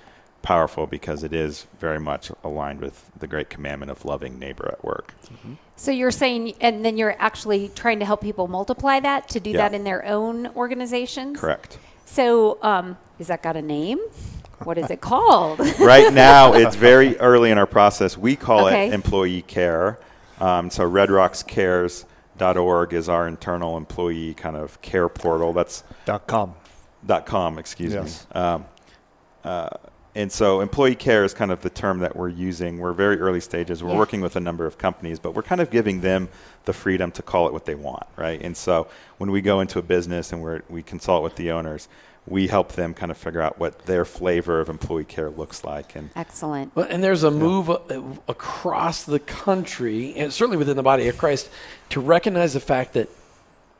powerful 0.43 0.87
because 0.87 1.25
it 1.25 1.33
is 1.33 1.67
very 1.81 1.99
much 1.99 2.31
aligned 2.45 2.81
with 2.81 3.11
the 3.19 3.27
great 3.27 3.51
commandment 3.51 3.91
of 3.91 4.05
loving 4.05 4.39
neighbor 4.39 4.69
at 4.69 4.85
work. 4.85 5.13
Mm-hmm. 5.25 5.55
So 5.75 5.91
you're 5.91 6.13
saying, 6.13 6.55
and 6.61 6.85
then 6.85 6.97
you're 6.97 7.17
actually 7.19 7.73
trying 7.75 7.99
to 7.99 8.05
help 8.05 8.21
people 8.21 8.47
multiply 8.47 9.01
that 9.01 9.29
to 9.31 9.41
do 9.41 9.51
yeah. 9.51 9.57
that 9.57 9.75
in 9.75 9.83
their 9.83 10.05
own 10.07 10.47
organizations? 10.55 11.41
Correct. 11.41 11.79
So 12.05 12.59
um, 12.63 12.97
is 13.19 13.27
that 13.27 13.43
got 13.43 13.57
a 13.57 13.63
name? 13.63 13.99
What 14.65 14.79
is 14.79 14.91
it 14.91 15.01
called? 15.01 15.59
right 15.79 16.13
now, 16.13 16.55
it's 16.55 16.77
very 16.77 17.17
early 17.19 17.51
in 17.51 17.59
our 17.59 17.67
process. 17.67 18.17
We 18.17 18.37
call 18.37 18.67
okay. 18.67 18.89
it 18.89 18.95
employee 18.95 19.43
care. 19.43 19.99
Um, 20.41 20.71
so 20.71 20.91
redrockscares.org 20.91 22.93
is 22.93 23.09
our 23.09 23.29
internal 23.29 23.77
employee 23.77 24.35
kind 24.35 24.57
of 24.57 24.81
care 24.83 25.09
portal. 25.09 25.53
That's 25.53 25.85
dot 26.05 26.27
.com. 26.27 26.55
Dot 27.05 27.27
.com, 27.27 27.59
excuse 27.59 27.93
yes. 27.93 28.27
me. 28.35 28.41
Um, 28.41 28.65
uh, 29.45 29.69
and 30.17 30.33
so 30.33 30.63
employee 30.63 30.95
care 30.95 31.25
is 31.25 31.35
kind 31.35 31.51
of 31.51 31.61
the 31.61 31.69
term 31.69 31.99
that 31.99 32.17
we're 32.17 32.31
using. 32.31 32.79
We're 32.79 32.95
very 32.95 33.21
early 33.21 33.41
stages. 33.41 33.85
We're 33.85 33.91
yeah. 33.91 33.99
working 33.99 34.23
with 34.23 34.35
a 34.35 34.41
number 34.41 34.65
of 34.65 34.79
companies, 34.79 35.19
but 35.19 35.35
we're 35.35 35.43
kind 35.43 35.61
of 35.61 35.71
giving 35.71 36.01
them 36.01 36.31
the 36.65 36.73
freedom 36.73 37.11
to 37.13 37.23
call 37.23 37.47
it 37.47 37.53
what 37.53 37.67
they 37.67 37.75
want, 37.75 38.07
right? 38.17 38.41
And 38.41 38.57
so 38.57 38.89
when 39.19 39.31
we 39.31 39.43
go 39.43 39.61
into 39.61 39.79
a 39.79 39.83
business 39.83 40.33
and 40.33 40.43
we 40.43 40.61
we 40.71 40.83
consult 40.83 41.23
with 41.23 41.37
the 41.37 41.51
owners, 41.51 41.89
we 42.27 42.49
help 42.49 42.73
them 42.73 42.93
kind 42.93 43.11
of 43.11 43.17
figure 43.17 43.41
out 43.41 43.59
what 43.59 43.87
their 43.87 44.05
flavor 44.05 44.61
of 44.61 44.69
employee 44.69 45.05
care 45.05 45.31
looks 45.31 45.63
like. 45.65 45.95
And 45.95 46.11
excellent. 46.17 46.75
Well, 46.75 46.87
and 46.89 47.03
there's 47.03 47.23
a 47.23 47.31
move 47.31 47.69
yeah. 47.69 48.03
across 48.29 49.05
the 49.05 49.21
country, 49.21 50.15
and 50.17 50.33
certainly 50.33 50.57
within 50.57 50.77
the 50.77 50.83
body 50.83 51.09
of 51.09 51.17
Christ, 51.19 51.49
to 51.91 52.01
recognize 52.01 52.55
the 52.55 52.61
fact 52.61 52.95
that 52.95 53.09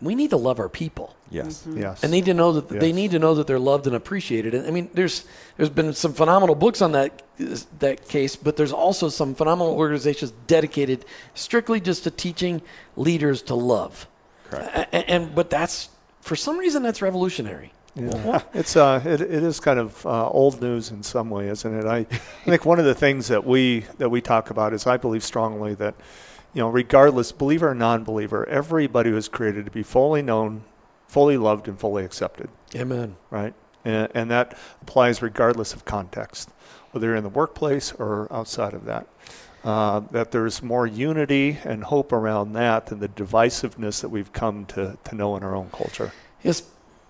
we 0.01 0.15
need 0.15 0.31
to 0.31 0.37
love 0.37 0.61
our 0.61 0.69
people. 0.69 1.17
Yes. 1.31 1.63
Mm-hmm. 1.63 1.81
Yes. 1.81 2.03
And 2.03 2.13
need 2.13 2.27
to 2.27 2.35
know 2.35 2.53
that 2.53 2.71
yes. 2.71 2.81
they 2.81 2.93
need 2.93 3.13
to 3.13 3.19
know 3.19 3.35
that 3.35 3.47
they're 3.47 3.59
loved 3.59 3.87
and 3.87 3.97
appreciated. 3.97 4.55
And 4.55 4.67
I 4.67 4.71
mean, 4.71 4.91
there's 4.95 5.25
there's 5.57 5.71
been 5.71 5.93
some 5.93 6.13
phenomenal 6.13 6.55
books 6.55 6.83
on 6.83 6.93
that 6.93 7.23
that 7.81 8.09
case, 8.09 8.37
but 8.37 8.57
there's 8.57 8.73
also 8.73 9.09
some 9.09 9.35
phenomenal 9.35 9.75
organizations 9.75 10.33
dedicated 10.47 11.05
strictly 11.35 11.81
just 11.81 12.05
to 12.05 12.11
teaching 12.11 12.63
leaders 12.97 13.43
to 13.43 13.55
love. 13.55 14.07
Correct. 14.51 14.89
And, 14.93 15.09
and 15.09 15.35
but 15.35 15.51
that's 15.51 15.89
for 16.21 16.37
some 16.37 16.59
reason 16.59 16.83
that's 16.83 17.03
revolutionary. 17.03 17.73
Yeah. 17.97 18.43
it's 18.53 18.77
uh, 18.77 19.03
it, 19.05 19.23
it 19.23 19.43
is 19.43 19.59
kind 19.59 19.79
of 19.79 20.05
uh, 20.05 20.29
old 20.29 20.61
news 20.61 20.91
in 20.91 21.03
some 21.03 21.31
way, 21.31 21.49
isn't 21.49 21.75
it? 21.75 21.87
I, 21.87 21.99
I 21.99 22.05
think 22.45 22.67
one 22.67 22.79
of 22.79 22.85
the 22.85 22.95
things 22.95 23.29
that 23.29 23.45
we 23.45 23.85
that 23.99 24.11
we 24.11 24.21
talk 24.21 24.51
about 24.51 24.75
is 24.75 24.87
I 24.87 24.99
believe 24.99 25.25
strongly 25.25 25.75
that 25.77 25.95
you 26.53 26.61
know, 26.61 26.69
regardless, 26.69 27.33
believer 27.33 27.71
or 27.71 27.75
non-believer, 27.75 28.47
everybody 28.49 29.11
was 29.11 29.29
created 29.29 29.65
to 29.67 29.71
be 29.71 29.83
fully 29.83 30.23
known, 30.23 30.65
fully 31.07 31.37
loved, 31.37 31.69
and 31.69 31.79
fully 31.79 32.05
accepted. 32.05 32.49
Amen. 32.75 33.17
Right, 33.31 33.55
and, 33.85 34.09
and 34.15 34.31
that 34.31 34.59
applies 34.83 35.23
regardless 35.23 35.73
of 35.73 35.85
context, 35.85 36.51
whether 36.91 37.09
you're 37.09 37.17
in 37.17 37.25
the 37.25 37.31
workplace 37.31 37.93
or 37.93 38.31
outside 38.31 38.75
of 38.75 38.85
that. 38.85 39.07
Uh, 39.65 40.01
that 40.13 40.31
there's 40.31 40.63
more 40.63 40.87
unity 40.87 41.59
and 41.65 41.83
hope 41.83 42.13
around 42.13 42.53
that 42.53 42.87
than 42.87 43.01
the 43.01 43.09
divisiveness 43.09 44.01
that 44.01 44.09
we've 44.09 44.33
come 44.33 44.65
to, 44.65 44.97
to 45.03 45.15
know 45.17 45.37
in 45.37 45.43
our 45.43 45.57
own 45.57 45.69
culture. 45.71 46.13
Yes, 46.45 46.63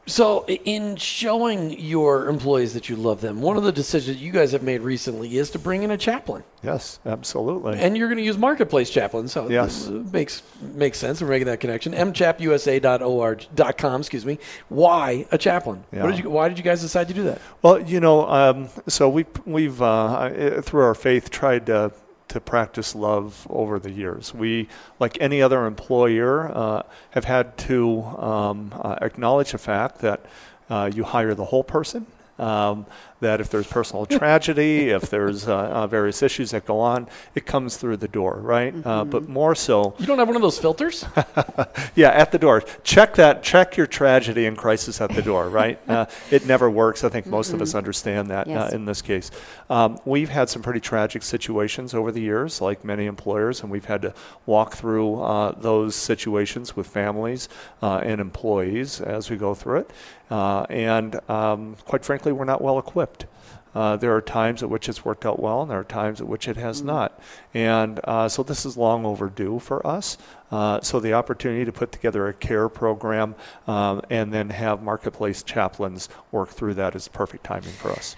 so, 0.08 0.46
in 0.46 0.94
showing 0.94 1.80
your 1.80 2.28
employees 2.28 2.74
that 2.74 2.88
you 2.88 2.94
love 2.94 3.20
them, 3.20 3.40
one 3.40 3.56
of 3.56 3.64
the 3.64 3.72
decisions 3.72 4.22
you 4.22 4.30
guys 4.30 4.52
have 4.52 4.62
made 4.62 4.82
recently 4.82 5.36
is 5.36 5.50
to 5.50 5.58
bring 5.58 5.82
in 5.82 5.90
a 5.90 5.98
chaplain. 5.98 6.44
Yes, 6.62 7.00
absolutely. 7.04 7.76
And 7.78 7.96
you're 7.96 8.06
going 8.06 8.18
to 8.18 8.24
use 8.24 8.38
marketplace 8.38 8.88
chaplain, 8.88 9.26
so 9.26 9.50
yes, 9.50 9.88
makes 9.88 10.44
makes 10.60 10.98
sense. 10.98 11.20
We're 11.20 11.26
making 11.28 11.48
that 11.48 11.58
connection. 11.58 11.92
mchapusa.org.com. 11.92 14.00
Excuse 14.00 14.24
me. 14.24 14.38
Why 14.68 15.26
a 15.32 15.38
chaplain? 15.38 15.82
Yeah. 15.92 16.06
Did 16.06 16.20
you, 16.20 16.30
why 16.30 16.48
did 16.48 16.58
you 16.58 16.64
guys 16.64 16.82
decide 16.82 17.08
to 17.08 17.14
do 17.14 17.24
that? 17.24 17.40
Well, 17.62 17.82
you 17.82 17.98
know, 17.98 18.28
um, 18.28 18.68
so 18.86 19.08
we 19.08 19.26
we've 19.44 19.82
uh, 19.82 20.60
through 20.62 20.82
our 20.82 20.94
faith 20.94 21.30
tried 21.30 21.66
to 21.66 21.90
to 22.36 22.40
practice 22.40 22.94
love 22.94 23.46
over 23.50 23.78
the 23.86 23.90
years. 23.90 24.24
We, 24.34 24.68
like 25.00 25.14
any 25.20 25.42
other 25.46 25.60
employer, 25.66 26.32
uh, 26.62 26.82
have 27.16 27.26
had 27.26 27.46
to 27.68 28.02
um, 28.32 28.58
uh, 28.72 28.96
acknowledge 29.08 29.50
the 29.52 29.62
fact 29.72 29.94
that 30.06 30.20
uh, 30.70 30.90
you 30.96 31.02
hire 31.04 31.34
the 31.34 31.48
whole 31.52 31.64
person 31.64 32.06
Um, 32.38 32.84
that 33.20 33.40
if 33.40 33.48
there's 33.50 33.66
personal 33.66 34.06
tragedy, 34.20 34.90
if 34.90 35.08
there's 35.10 35.48
uh, 35.48 35.56
uh, 35.56 35.86
various 35.86 36.22
issues 36.22 36.50
that 36.50 36.64
go 36.66 36.80
on, 36.80 37.08
it 37.34 37.46
comes 37.46 37.76
through 37.76 37.96
the 37.98 38.08
door, 38.08 38.38
right? 38.40 38.74
Uh, 38.84 39.04
but 39.04 39.28
more 39.28 39.54
so, 39.54 39.94
You 39.98 40.06
don't 40.06 40.18
have 40.18 40.28
one 40.28 40.36
of 40.36 40.42
those 40.42 40.58
filters? 40.58 41.04
yeah, 41.94 42.10
at 42.10 42.32
the 42.32 42.38
door. 42.38 42.62
Check 42.84 43.14
that. 43.16 43.42
Check 43.42 43.76
your 43.76 43.86
tragedy 43.86 44.46
and 44.46 44.56
crisis 44.56 45.00
at 45.00 45.10
the 45.14 45.22
door, 45.22 45.48
right? 45.48 45.78
Uh, 45.96 46.04
it 46.30 46.44
never 46.46 46.68
works. 46.68 47.04
I 47.04 47.08
think 47.08 47.26
most 47.26 47.52
of 47.54 47.62
us 47.62 47.74
understand 47.74 48.28
that 48.30 48.46
Yes. 48.48 48.72
uh, 48.72 48.76
in 48.76 48.84
this 48.84 49.00
case. 49.00 49.30
Um, 49.70 49.98
we've 50.04 50.28
had 50.28 50.50
some 50.50 50.60
pretty 50.62 50.80
tragic 50.80 51.22
situations 51.22 51.94
over 51.94 52.12
the 52.12 52.20
years, 52.20 52.60
like 52.60 52.84
many 52.84 53.06
employers, 53.06 53.62
and 53.62 53.70
we've 53.70 53.84
had 53.86 54.02
to 54.02 54.12
walk 54.44 54.74
through 54.74 55.22
uh, 55.22 55.52
those 55.52 55.94
situations 55.94 56.76
with 56.76 56.86
families 56.86 57.48
uh, 57.82 57.98
and 58.04 58.20
employees 58.20 59.00
as 59.00 59.30
we 59.30 59.36
go 59.36 59.54
through 59.54 59.78
it. 59.80 59.90
Uh, 60.30 60.66
and 60.70 61.18
um, 61.30 61.76
quite 61.86 62.04
frankly, 62.04 62.32
we're 62.32 62.44
not 62.44 62.60
well 62.60 62.78
equipped. 62.78 63.05
Uh, 63.76 63.94
there 63.94 64.16
are 64.16 64.22
times 64.22 64.62
at 64.62 64.70
which 64.70 64.88
it's 64.88 65.04
worked 65.04 65.26
out 65.26 65.38
well, 65.38 65.60
and 65.60 65.70
there 65.70 65.78
are 65.78 65.84
times 65.84 66.18
at 66.18 66.26
which 66.26 66.48
it 66.48 66.56
has 66.56 66.80
not. 66.82 67.20
And 67.52 68.00
uh, 68.04 68.26
so 68.26 68.42
this 68.42 68.64
is 68.64 68.74
long 68.74 69.04
overdue 69.04 69.58
for 69.58 69.86
us. 69.86 70.16
Uh, 70.50 70.80
so 70.80 70.98
the 70.98 71.12
opportunity 71.12 71.66
to 71.66 71.72
put 71.72 71.92
together 71.92 72.26
a 72.26 72.32
care 72.32 72.70
program 72.70 73.34
um, 73.66 74.00
and 74.08 74.32
then 74.32 74.48
have 74.48 74.82
marketplace 74.82 75.42
chaplains 75.42 76.08
work 76.32 76.48
through 76.48 76.72
that 76.72 76.96
is 76.96 77.06
perfect 77.06 77.44
timing 77.44 77.72
for 77.72 77.90
us. 77.90 78.16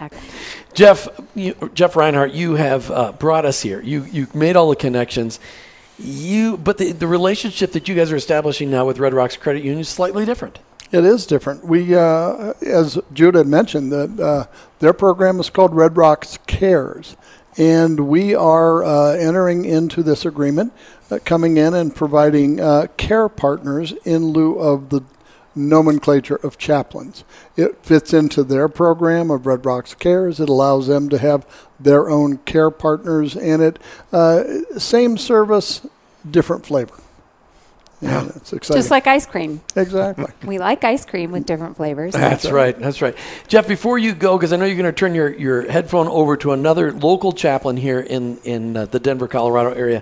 Jeff, 0.73 1.09
you, 1.35 1.53
Jeff 1.73 1.97
Reinhardt, 1.97 2.31
you 2.31 2.55
have 2.55 2.89
uh, 2.89 3.11
brought 3.11 3.43
us 3.43 3.61
here. 3.61 3.81
You 3.81 4.05
you 4.05 4.27
made 4.33 4.55
all 4.55 4.69
the 4.69 4.77
connections. 4.77 5.41
You, 5.97 6.55
but 6.55 6.77
the, 6.77 6.93
the 6.93 7.07
relationship 7.07 7.73
that 7.73 7.89
you 7.89 7.95
guys 7.95 8.13
are 8.13 8.15
establishing 8.15 8.71
now 8.71 8.85
with 8.85 8.97
Red 8.97 9.13
Rocks 9.13 9.35
Credit 9.35 9.61
Union 9.61 9.81
is 9.81 9.89
slightly 9.89 10.25
different. 10.25 10.59
It 10.91 11.05
is 11.05 11.27
different. 11.27 11.63
We, 11.65 11.93
uh, 11.93 12.53
as 12.61 12.97
Jude 13.13 13.35
had 13.35 13.45
mentioned, 13.45 13.91
that 13.91 14.19
uh, 14.19 14.45
their 14.79 14.93
program 14.93 15.39
is 15.39 15.49
called 15.51 15.75
Red 15.75 15.97
Rocks 15.97 16.39
Cares, 16.47 17.15
and 17.57 18.07
we 18.07 18.33
are 18.33 18.83
uh, 18.83 19.11
entering 19.11 19.65
into 19.65 20.01
this 20.01 20.25
agreement, 20.25 20.73
uh, 21.11 21.19
coming 21.23 21.57
in 21.57 21.75
and 21.75 21.95
providing 21.95 22.59
uh, 22.59 22.87
care 22.97 23.29
partners 23.29 23.93
in 24.03 24.27
lieu 24.27 24.57
of 24.57 24.89
the 24.89 25.01
nomenclature 25.55 26.37
of 26.37 26.57
chaplains. 26.57 27.23
It 27.55 27.83
fits 27.83 28.11
into 28.11 28.43
their 28.43 28.67
program 28.67 29.29
of 29.29 29.45
Red 29.45 29.65
Rocks 29.65 29.93
Cares. 29.93 30.39
It 30.39 30.49
allows 30.49 30.87
them 30.87 31.09
to 31.09 31.19
have 31.19 31.45
their 31.79 32.09
own 32.09 32.37
care 32.39 32.71
partners 32.71 33.35
in 33.35 33.61
it. 33.61 33.77
Uh, 34.11 34.43
same 34.79 35.17
service, 35.17 35.85
different 36.29 36.65
flavor. 36.65 36.95
Yeah, 38.01 38.29
it's 38.35 38.53
exciting. 38.53 38.79
Just 38.79 38.91
like 38.91 39.07
ice 39.07 39.25
cream. 39.25 39.61
exactly. 39.75 40.25
We 40.45 40.57
like 40.57 40.83
ice 40.83 41.05
cream 41.05 41.31
with 41.31 41.45
different 41.45 41.75
flavors. 41.75 42.13
That's 42.13 42.49
right. 42.49 42.77
That's 42.77 43.01
right. 43.01 43.15
Jeff, 43.47 43.67
before 43.67 43.97
you 43.97 44.13
go, 44.13 44.37
because 44.37 44.53
I 44.53 44.57
know 44.57 44.65
you're 44.65 44.77
going 44.77 44.85
to 44.85 44.91
turn 44.91 45.13
your, 45.13 45.29
your 45.37 45.69
headphone 45.69 46.07
over 46.07 46.37
to 46.37 46.53
another 46.53 46.93
local 46.93 47.33
chaplain 47.33 47.77
here 47.77 47.99
in, 47.99 48.37
in 48.39 48.77
uh, 48.77 48.85
the 48.85 48.99
Denver, 48.99 49.27
Colorado 49.27 49.71
area. 49.73 50.01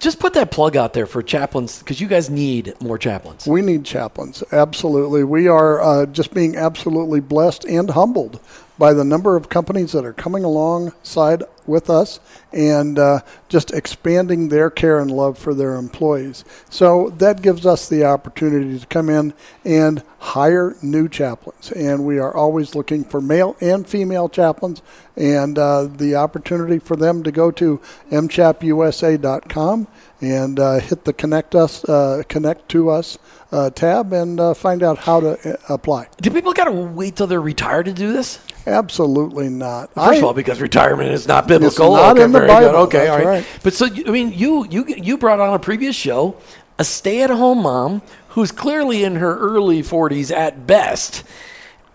Just 0.00 0.18
put 0.18 0.32
that 0.32 0.50
plug 0.50 0.76
out 0.76 0.94
there 0.94 1.06
for 1.06 1.22
chaplains 1.22 1.78
because 1.78 2.00
you 2.00 2.08
guys 2.08 2.30
need 2.30 2.74
more 2.80 2.96
chaplains. 2.96 3.46
We 3.46 3.60
need 3.60 3.84
chaplains, 3.84 4.42
absolutely. 4.50 5.24
We 5.24 5.46
are 5.46 5.80
uh, 5.80 6.06
just 6.06 6.32
being 6.32 6.56
absolutely 6.56 7.20
blessed 7.20 7.64
and 7.66 7.90
humbled 7.90 8.40
by 8.80 8.94
the 8.94 9.04
number 9.04 9.36
of 9.36 9.50
companies 9.50 9.92
that 9.92 10.06
are 10.06 10.14
coming 10.14 10.42
alongside 10.42 11.42
with 11.66 11.90
us 11.90 12.18
and 12.50 12.98
uh, 12.98 13.20
just 13.46 13.70
expanding 13.72 14.48
their 14.48 14.70
care 14.70 14.98
and 14.98 15.10
love 15.10 15.36
for 15.36 15.52
their 15.52 15.76
employees. 15.76 16.46
So 16.70 17.10
that 17.18 17.42
gives 17.42 17.66
us 17.66 17.90
the 17.90 18.06
opportunity 18.06 18.78
to 18.78 18.86
come 18.86 19.10
in 19.10 19.34
and 19.66 20.02
hire 20.18 20.74
new 20.80 21.10
chaplains. 21.10 21.70
And 21.72 22.06
we 22.06 22.18
are 22.18 22.34
always 22.34 22.74
looking 22.74 23.04
for 23.04 23.20
male 23.20 23.54
and 23.60 23.86
female 23.86 24.30
chaplains 24.30 24.80
and 25.14 25.58
uh, 25.58 25.82
the 25.84 26.14
opportunity 26.14 26.78
for 26.78 26.96
them 26.96 27.22
to 27.24 27.30
go 27.30 27.50
to 27.50 27.82
mchapusa.com 28.10 29.88
and 30.20 30.58
uh, 30.60 30.78
hit 30.80 31.04
the 31.04 31.12
connect 31.12 31.54
us, 31.54 31.84
uh, 31.84 32.22
connect 32.28 32.68
to 32.70 32.90
us 32.90 33.18
uh, 33.52 33.70
tab 33.70 34.12
and 34.12 34.38
uh, 34.38 34.54
find 34.54 34.82
out 34.82 34.98
how 34.98 35.20
to 35.20 35.52
uh, 35.54 35.56
apply. 35.68 36.08
Do 36.20 36.30
people 36.30 36.52
got 36.52 36.64
to 36.64 36.72
wait 36.72 37.16
till 37.16 37.26
they're 37.26 37.40
retired 37.40 37.86
to 37.86 37.92
do 37.92 38.12
this? 38.12 38.38
Absolutely 38.66 39.48
not. 39.48 39.92
First 39.94 40.18
of 40.18 40.24
all, 40.24 40.34
because 40.34 40.60
retirement 40.60 41.10
is 41.10 41.26
not 41.26 41.48
biblical. 41.48 41.94
It's 41.96 42.02
not 42.02 42.12
okay, 42.16 42.24
in 42.24 42.32
the 42.32 42.38
very 42.38 42.48
good. 42.50 42.66
Bible. 42.66 42.78
Okay, 42.80 42.98
That's 42.98 43.10
all 43.10 43.16
right. 43.18 43.26
right. 43.26 43.46
But 43.62 43.72
so 43.72 43.86
I 43.86 44.10
mean, 44.10 44.32
you 44.32 44.66
you 44.68 44.84
you 44.86 45.18
brought 45.18 45.40
on 45.40 45.54
a 45.54 45.58
previous 45.58 45.96
show 45.96 46.36
a 46.78 46.84
stay-at-home 46.84 47.62
mom 47.62 48.00
who's 48.28 48.52
clearly 48.52 49.04
in 49.04 49.16
her 49.16 49.36
early 49.38 49.82
40s 49.82 50.34
at 50.34 50.66
best. 50.66 51.24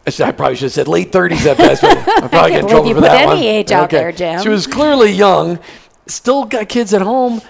I 0.05 0.31
probably 0.31 0.55
should 0.55 0.65
have 0.65 0.73
said 0.73 0.87
late 0.87 1.11
30s 1.11 1.45
at 1.47 1.57
best. 1.57 1.81
But 1.81 1.97
I 2.07 2.27
probably 2.27 2.51
get 2.51 2.59
in 2.59 2.67
believe 2.67 2.69
trouble 2.69 2.87
you 2.89 2.93
for 2.95 3.01
put 3.01 3.07
that 3.07 3.21
any 3.23 3.27
one. 3.29 3.43
age 3.43 3.71
out 3.71 3.89
there, 3.89 4.11
Jim. 4.11 4.43
She 4.43 4.49
was 4.49 4.67
clearly 4.67 5.11
young, 5.11 5.57
still 6.05 6.45
got 6.45 6.69
kids 6.69 6.93
at 6.93 7.01
home, 7.01 7.41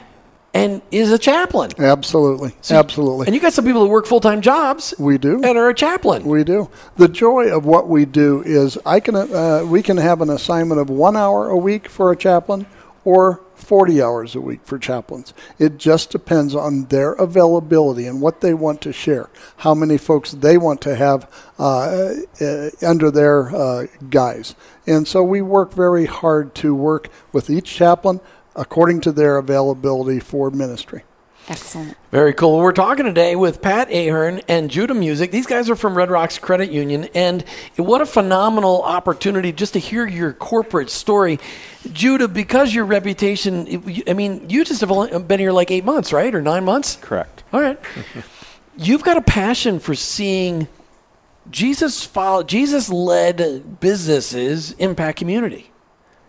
and 0.55 0.81
is 0.89 1.11
a 1.11 1.19
chaplain. 1.19 1.69
Absolutely. 1.77 2.53
Absolutely. 2.71 3.27
And 3.27 3.35
you 3.35 3.41
got 3.41 3.51
some 3.51 3.65
people 3.65 3.83
that 3.83 3.89
work 3.89 4.07
full-time 4.07 4.41
jobs. 4.41 4.93
We 4.97 5.17
do. 5.17 5.43
And 5.43 5.57
are 5.57 5.69
a 5.69 5.75
chaplain. 5.75 6.23
We 6.23 6.45
do. 6.45 6.69
The 6.95 7.09
joy 7.09 7.55
of 7.55 7.65
what 7.65 7.89
we 7.89 8.05
do 8.05 8.41
is 8.43 8.77
I 8.85 9.01
can 9.01 9.15
uh, 9.15 9.65
we 9.67 9.83
can 9.83 9.97
have 9.97 10.21
an 10.21 10.29
assignment 10.29 10.79
of 10.79 10.89
one 10.89 11.17
hour 11.17 11.49
a 11.49 11.57
week 11.57 11.89
for 11.89 12.11
a 12.11 12.15
chaplain 12.15 12.65
or 13.03 13.41
40 13.55 14.01
hours 14.01 14.35
a 14.35 14.41
week 14.41 14.61
for 14.63 14.79
chaplains. 14.79 15.33
It 15.59 15.77
just 15.77 16.09
depends 16.09 16.55
on 16.55 16.85
their 16.85 17.13
availability 17.13 18.07
and 18.07 18.21
what 18.21 18.41
they 18.41 18.53
want 18.53 18.81
to 18.81 18.93
share, 18.93 19.29
how 19.57 19.73
many 19.73 19.97
folks 19.97 20.31
they 20.31 20.57
want 20.57 20.81
to 20.81 20.95
have 20.95 21.29
uh, 21.59 22.13
uh, 22.41 22.69
under 22.81 23.11
their 23.11 23.53
uh, 23.55 23.87
guise. 24.09 24.55
And 24.87 25.07
so 25.07 25.21
we 25.23 25.41
work 25.41 25.73
very 25.73 26.05
hard 26.05 26.55
to 26.55 26.73
work 26.73 27.09
with 27.31 27.49
each 27.49 27.73
chaplain 27.73 28.21
according 28.55 29.01
to 29.01 29.11
their 29.11 29.37
availability 29.37 30.19
for 30.19 30.49
ministry. 30.51 31.03
Excellent. 31.47 31.95
Very 32.09 32.33
cool. 32.33 32.57
We're 32.57 32.71
talking 32.71 33.05
today 33.05 33.35
with 33.35 33.61
Pat 33.61 33.91
Ahern 33.91 34.41
and 34.47 34.71
Judah 34.71 34.95
Music. 34.95 35.29
These 35.29 35.45
guys 35.45 35.69
are 35.69 35.75
from 35.75 35.95
Red 35.95 36.09
Rocks 36.09 36.39
Credit 36.39 36.71
Union, 36.71 37.07
and 37.13 37.43
what 37.75 38.01
a 38.01 38.05
phenomenal 38.07 38.81
opportunity 38.81 39.51
just 39.51 39.73
to 39.73 39.79
hear 39.79 40.07
your 40.07 40.33
corporate 40.33 40.89
story. 40.89 41.39
Judah, 41.93 42.27
because 42.27 42.73
your 42.73 42.85
reputation, 42.85 44.03
I 44.07 44.13
mean, 44.13 44.49
you 44.49 44.65
just 44.65 44.81
have 44.81 44.91
only 44.91 45.19
been 45.19 45.39
here 45.39 45.51
like 45.51 45.69
eight 45.69 45.85
months, 45.85 46.11
right? 46.11 46.33
Or 46.33 46.41
nine 46.41 46.63
months? 46.63 46.97
Correct. 46.99 47.43
All 47.53 47.61
right. 47.61 47.79
You've 48.77 49.03
got 49.03 49.17
a 49.17 49.21
passion 49.21 49.79
for 49.79 49.93
seeing 49.93 50.67
Jesus 51.51 52.03
follow, 52.03 52.41
Jesus 52.41 52.89
led 52.89 53.79
businesses 53.79 54.71
impact 54.73 55.19
community. 55.19 55.71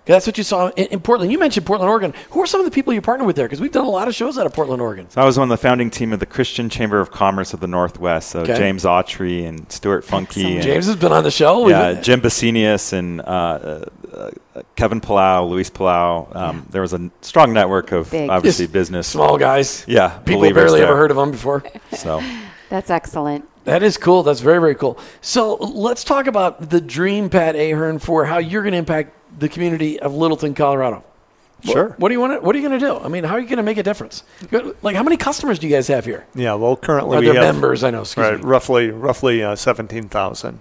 That's 0.07 0.27
what 0.27 0.39
you 0.39 0.45
saw 0.45 0.69
in, 0.77 0.87
in 0.87 1.01
Portland. 1.01 1.31
You 1.33 1.39
mentioned 1.39 1.67
Portland, 1.67 1.91
Oregon. 1.91 2.15
Who 2.31 2.41
are 2.41 2.47
some 2.47 2.61
of 2.61 2.65
the 2.65 2.71
people 2.71 2.93
you 2.95 3.01
partner 3.03 3.27
with 3.27 3.37
there? 3.37 3.47
Because 3.47 3.61
we've 3.61 3.73
done 3.73 3.87
a 3.87 3.91
lot 3.91 4.07
of 4.09 4.15
shows 4.15 4.39
out 4.39 4.47
of 4.47 4.53
Portland, 4.55 4.81
Oregon. 4.81 5.11
So 5.11 5.21
I 5.21 5.25
was 5.25 5.37
on 5.37 5.49
the 5.49 5.57
founding 5.57 5.91
team 5.91 6.13
of 6.13 6.21
the 6.21 6.27
Christian 6.27 6.71
Chamber 6.71 7.01
of 7.01 7.11
Commerce 7.11 7.53
of 7.53 7.61
the 7.61 7.67
Northwest. 7.67 8.31
So 8.31 8.41
Okay. 8.41 8.57
James 8.57 8.85
Autry 8.85 9.47
and 9.49 9.71
Stuart 9.71 10.05
Funky. 10.05 10.55
And, 10.55 10.63
James 10.63 10.87
has 10.87 10.97
been 10.97 11.13
on 11.13 11.25
the 11.25 11.31
show. 11.31 11.69
yeah, 11.69 11.91
We've- 11.91 12.03
Jim 12.03 12.21
Basinius 12.21 12.93
and 12.93 13.21
uh, 13.21 13.25
uh, 13.25 13.85
uh, 14.55 14.63
Kevin 14.77 15.01
Palau, 15.01 15.49
Luis 15.51 15.71
Palau. 15.71 16.35
Um, 16.37 16.67
There 16.71 16.83
was 16.83 16.93
a 16.93 17.11
strong 17.21 17.53
network 17.53 17.91
of 17.93 18.11
Big. 18.13 18.31
obviously 18.31 18.67
Just 18.67 18.73
business. 18.73 19.09
small 19.09 19.37
guys. 19.39 19.85
Yeah, 19.89 20.11
People 20.25 20.41
believers 20.43 20.63
barely 20.65 20.81
there. 20.81 20.89
ever 20.89 20.97
heard 20.97 21.11
of 21.11 21.17
them 21.17 21.33
before. 21.33 21.65
So 21.97 22.23
That's 22.69 22.91
excellent. 22.91 23.45
That 23.65 23.83
is 23.83 23.97
cool. 23.99 24.23
That's 24.23 24.39
very, 24.41 24.61
very 24.61 24.77
cool. 24.77 24.97
So 25.21 25.55
let's 25.57 26.05
talk 26.05 26.29
about 26.29 26.71
the 26.71 26.81
dream, 26.81 27.29
Pat 27.29 27.57
Ahern, 27.57 27.99
for 27.99 28.25
how 28.25 28.39
you're 28.39 28.63
going 28.63 28.73
to 28.73 28.79
impact 28.79 29.16
the 29.39 29.49
community 29.49 29.99
of 30.01 30.15
Littleton, 30.15 30.55
Colorado. 30.55 31.05
Sure. 31.65 31.95
What 31.99 32.09
do 32.09 32.15
you 32.15 32.21
want? 32.21 32.35
To, 32.35 32.41
what 32.41 32.55
are 32.55 32.59
you 32.59 32.69
going 32.69 32.79
to 32.79 32.87
do? 32.87 32.99
I 32.99 33.09
mean, 33.09 33.25
how 33.25 33.35
are 33.35 33.41
you 33.41 33.47
going 33.47 33.57
to 33.57 33.63
make 33.63 33.79
a 33.79 33.83
difference? 33.83 34.23
Like, 34.83 34.95
how 34.95 35.03
many 35.03 35.17
customers 35.17 35.59
do 35.59 35.67
you 35.67 35.75
guys 35.75 35.89
have 35.89 36.05
here? 36.05 36.27
Yeah, 36.35 36.55
well, 36.55 36.77
currently 36.77 37.17
Are 37.17 37.21
we 37.21 37.27
there 37.27 37.43
have 37.43 37.55
members? 37.55 37.83
I 37.83 37.91
know. 37.91 38.03
Excuse 38.03 38.27
right, 38.27 38.39
me. 38.39 38.45
roughly 38.45 38.91
roughly 38.91 39.43
uh, 39.43 39.57
seventeen 39.57 40.09
thousand. 40.09 40.61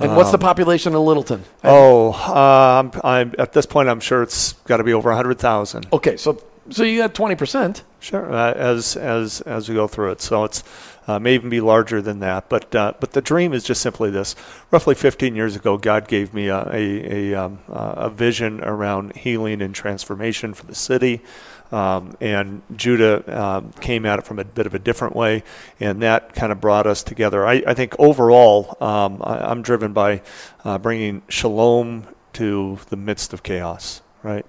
And 0.00 0.16
what's 0.16 0.32
the 0.32 0.38
population 0.38 0.94
of 0.94 1.02
Littleton? 1.02 1.44
Oh, 1.62 2.12
um, 2.12 2.90
I'm, 3.04 3.34
at 3.38 3.52
this 3.52 3.66
point, 3.66 3.88
I'm 3.88 4.00
sure 4.00 4.22
it's 4.22 4.54
got 4.64 4.78
to 4.78 4.84
be 4.84 4.92
over 4.92 5.12
hundred 5.12 5.38
thousand. 5.38 5.86
Okay, 5.92 6.16
so 6.16 6.42
so 6.70 6.84
you 6.84 6.98
got 6.98 7.14
twenty 7.14 7.34
percent. 7.34 7.82
Sure, 8.00 8.32
uh, 8.32 8.52
as 8.52 8.96
as 8.96 9.40
as 9.42 9.68
we 9.68 9.74
go 9.74 9.86
through 9.86 10.12
it, 10.12 10.20
so 10.20 10.44
it's 10.44 10.64
uh, 11.06 11.18
may 11.18 11.34
even 11.34 11.50
be 11.50 11.60
larger 11.60 12.02
than 12.02 12.20
that. 12.20 12.48
But 12.48 12.74
uh, 12.74 12.94
but 13.00 13.12
the 13.12 13.22
dream 13.22 13.52
is 13.52 13.64
just 13.64 13.80
simply 13.80 14.10
this: 14.10 14.34
roughly 14.70 14.94
15 14.94 15.34
years 15.36 15.56
ago, 15.56 15.76
God 15.76 16.08
gave 16.08 16.34
me 16.34 16.48
a 16.48 16.68
a, 16.72 17.32
a, 17.32 17.34
um, 17.34 17.58
a 17.68 18.10
vision 18.10 18.62
around 18.62 19.16
healing 19.16 19.62
and 19.62 19.74
transformation 19.74 20.54
for 20.54 20.66
the 20.66 20.74
city. 20.74 21.22
Um, 21.70 22.14
and 22.20 22.60
Judah 22.76 23.42
um, 23.42 23.72
came 23.80 24.04
at 24.04 24.18
it 24.18 24.26
from 24.26 24.38
a 24.38 24.44
bit 24.44 24.66
of 24.66 24.74
a 24.74 24.78
different 24.78 25.16
way, 25.16 25.42
and 25.80 26.02
that 26.02 26.34
kind 26.34 26.52
of 26.52 26.60
brought 26.60 26.86
us 26.86 27.02
together. 27.02 27.46
I, 27.46 27.62
I 27.66 27.72
think 27.72 27.96
overall, 27.98 28.76
um, 28.78 29.22
I, 29.24 29.38
I'm 29.50 29.62
driven 29.62 29.94
by 29.94 30.20
uh, 30.64 30.76
bringing 30.76 31.22
shalom 31.28 32.06
to 32.34 32.78
the 32.90 32.96
midst 32.96 33.32
of 33.32 33.42
chaos, 33.42 34.02
right? 34.22 34.44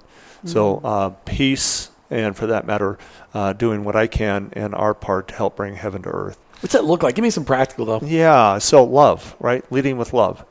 So 0.46 0.82
uh, 0.84 1.10
peace, 1.24 1.90
and 2.14 2.36
for 2.38 2.48
that 2.48 2.66
matter, 2.68 2.98
uh, 3.34 3.54
doing 3.54 3.84
what 3.84 3.96
I 3.96 4.08
can 4.08 4.52
and 4.54 4.74
our 4.76 4.94
part 4.94 5.28
to 5.30 5.36
help 5.36 5.56
bring 5.56 5.76
heaven 5.76 6.04
to 6.04 6.10
earth. 6.10 6.38
What's 6.62 6.74
that 6.74 6.86
look 6.86 7.04
like? 7.04 7.16
Give 7.16 7.24
me 7.24 7.30
some 7.30 7.44
practical 7.46 7.86
though. 7.86 8.00
Yeah, 8.04 8.60
so 8.60 8.84
love, 8.84 9.36
right? 9.40 9.70
Leading 9.72 9.98
with 9.98 10.14
love. 10.14 10.46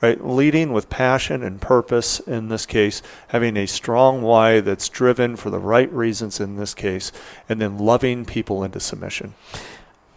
right? 0.00 0.24
Leading 0.24 0.72
with 0.72 0.88
passion 0.88 1.42
and 1.42 1.60
purpose 1.60 2.20
in 2.20 2.48
this 2.48 2.64
case, 2.66 3.02
having 3.28 3.56
a 3.56 3.66
strong 3.66 4.22
why 4.22 4.60
that's 4.60 4.88
driven 4.88 5.36
for 5.36 5.50
the 5.50 5.58
right 5.58 5.92
reasons 5.92 6.40
in 6.40 6.56
this 6.56 6.72
case, 6.72 7.10
and 7.48 7.60
then 7.60 7.78
loving 7.78 8.24
people 8.24 8.62
into 8.64 8.78
submission. 8.80 9.34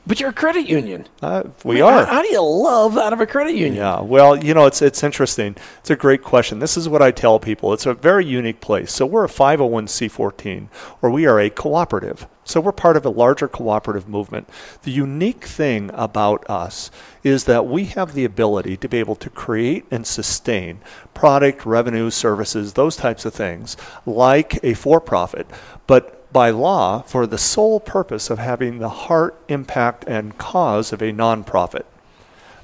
But 0.08 0.20
you're 0.20 0.32
a 0.32 0.34
credit 0.34 0.68
union. 0.68 1.08
Uh, 1.22 1.44
we 1.64 1.76
I 1.82 1.86
mean, 1.86 1.94
are. 1.94 2.06
How, 2.06 2.14
how 2.16 2.22
do 2.24 2.30
you 2.30 2.42
love 2.42 2.98
out 2.98 3.14
of 3.14 3.22
a 3.22 3.28
credit 3.28 3.54
union? 3.54 3.76
Yeah, 3.76 4.02
well, 4.02 4.36
you 4.36 4.54
know, 4.54 4.66
it's 4.66 4.82
it's 4.82 5.04
interesting. 5.04 5.56
It's 5.80 5.92
a 5.92 5.96
great 5.96 6.24
question. 6.24 6.60
This 6.60 6.76
is 6.76 6.90
what 6.90 7.04
I 7.04 7.12
tell 7.12 7.40
people. 7.40 7.72
It's 7.72 7.86
a 7.86 7.94
very 7.94 8.26
unique 8.26 8.62
place. 8.62 8.92
So 8.92 9.06
we're 9.06 9.26
a 9.26 9.30
501c14, 9.30 10.68
or 11.02 11.12
we 11.12 11.28
are 11.28 11.40
a 11.40 11.52
cooperative. 11.52 12.28
So 12.44 12.60
we're 12.60 12.72
part 12.72 12.98
of 12.98 13.06
a 13.06 13.10
larger 13.10 13.48
cooperative 13.48 14.10
movement. 14.10 14.50
The 14.82 14.92
unique 14.92 15.46
thing 15.46 15.92
about 15.94 16.50
us 16.50 16.90
is 17.24 17.44
that 17.44 17.68
we 17.68 17.86
have 17.86 18.14
the 18.14 18.26
ability 18.26 18.78
to 18.78 18.90
be 18.90 18.98
able 18.98 19.16
to 19.16 19.30
create 19.30 19.86
and 19.92 20.06
sustain 20.08 20.80
product, 21.14 21.66
revenue, 21.66 22.10
services, 22.10 22.74
those 22.74 22.96
types 22.96 23.24
of 23.26 23.34
things, 23.34 23.78
like 24.06 24.60
a 24.64 24.74
for-profit, 24.74 25.48
but 25.86 26.20
by 26.32 26.50
law 26.50 27.02
for 27.02 27.28
the 27.28 27.38
sole 27.38 27.80
purpose 27.80 28.30
of 28.30 28.39
having 28.39 28.80
the 28.80 28.89
heart, 28.89 29.36
impact, 29.48 30.04
and 30.08 30.38
cause 30.38 30.94
of 30.94 31.02
a 31.02 31.12
nonprofit. 31.12 31.84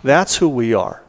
That's 0.03 0.37
who 0.37 0.49
we 0.49 0.73
are. 0.73 1.03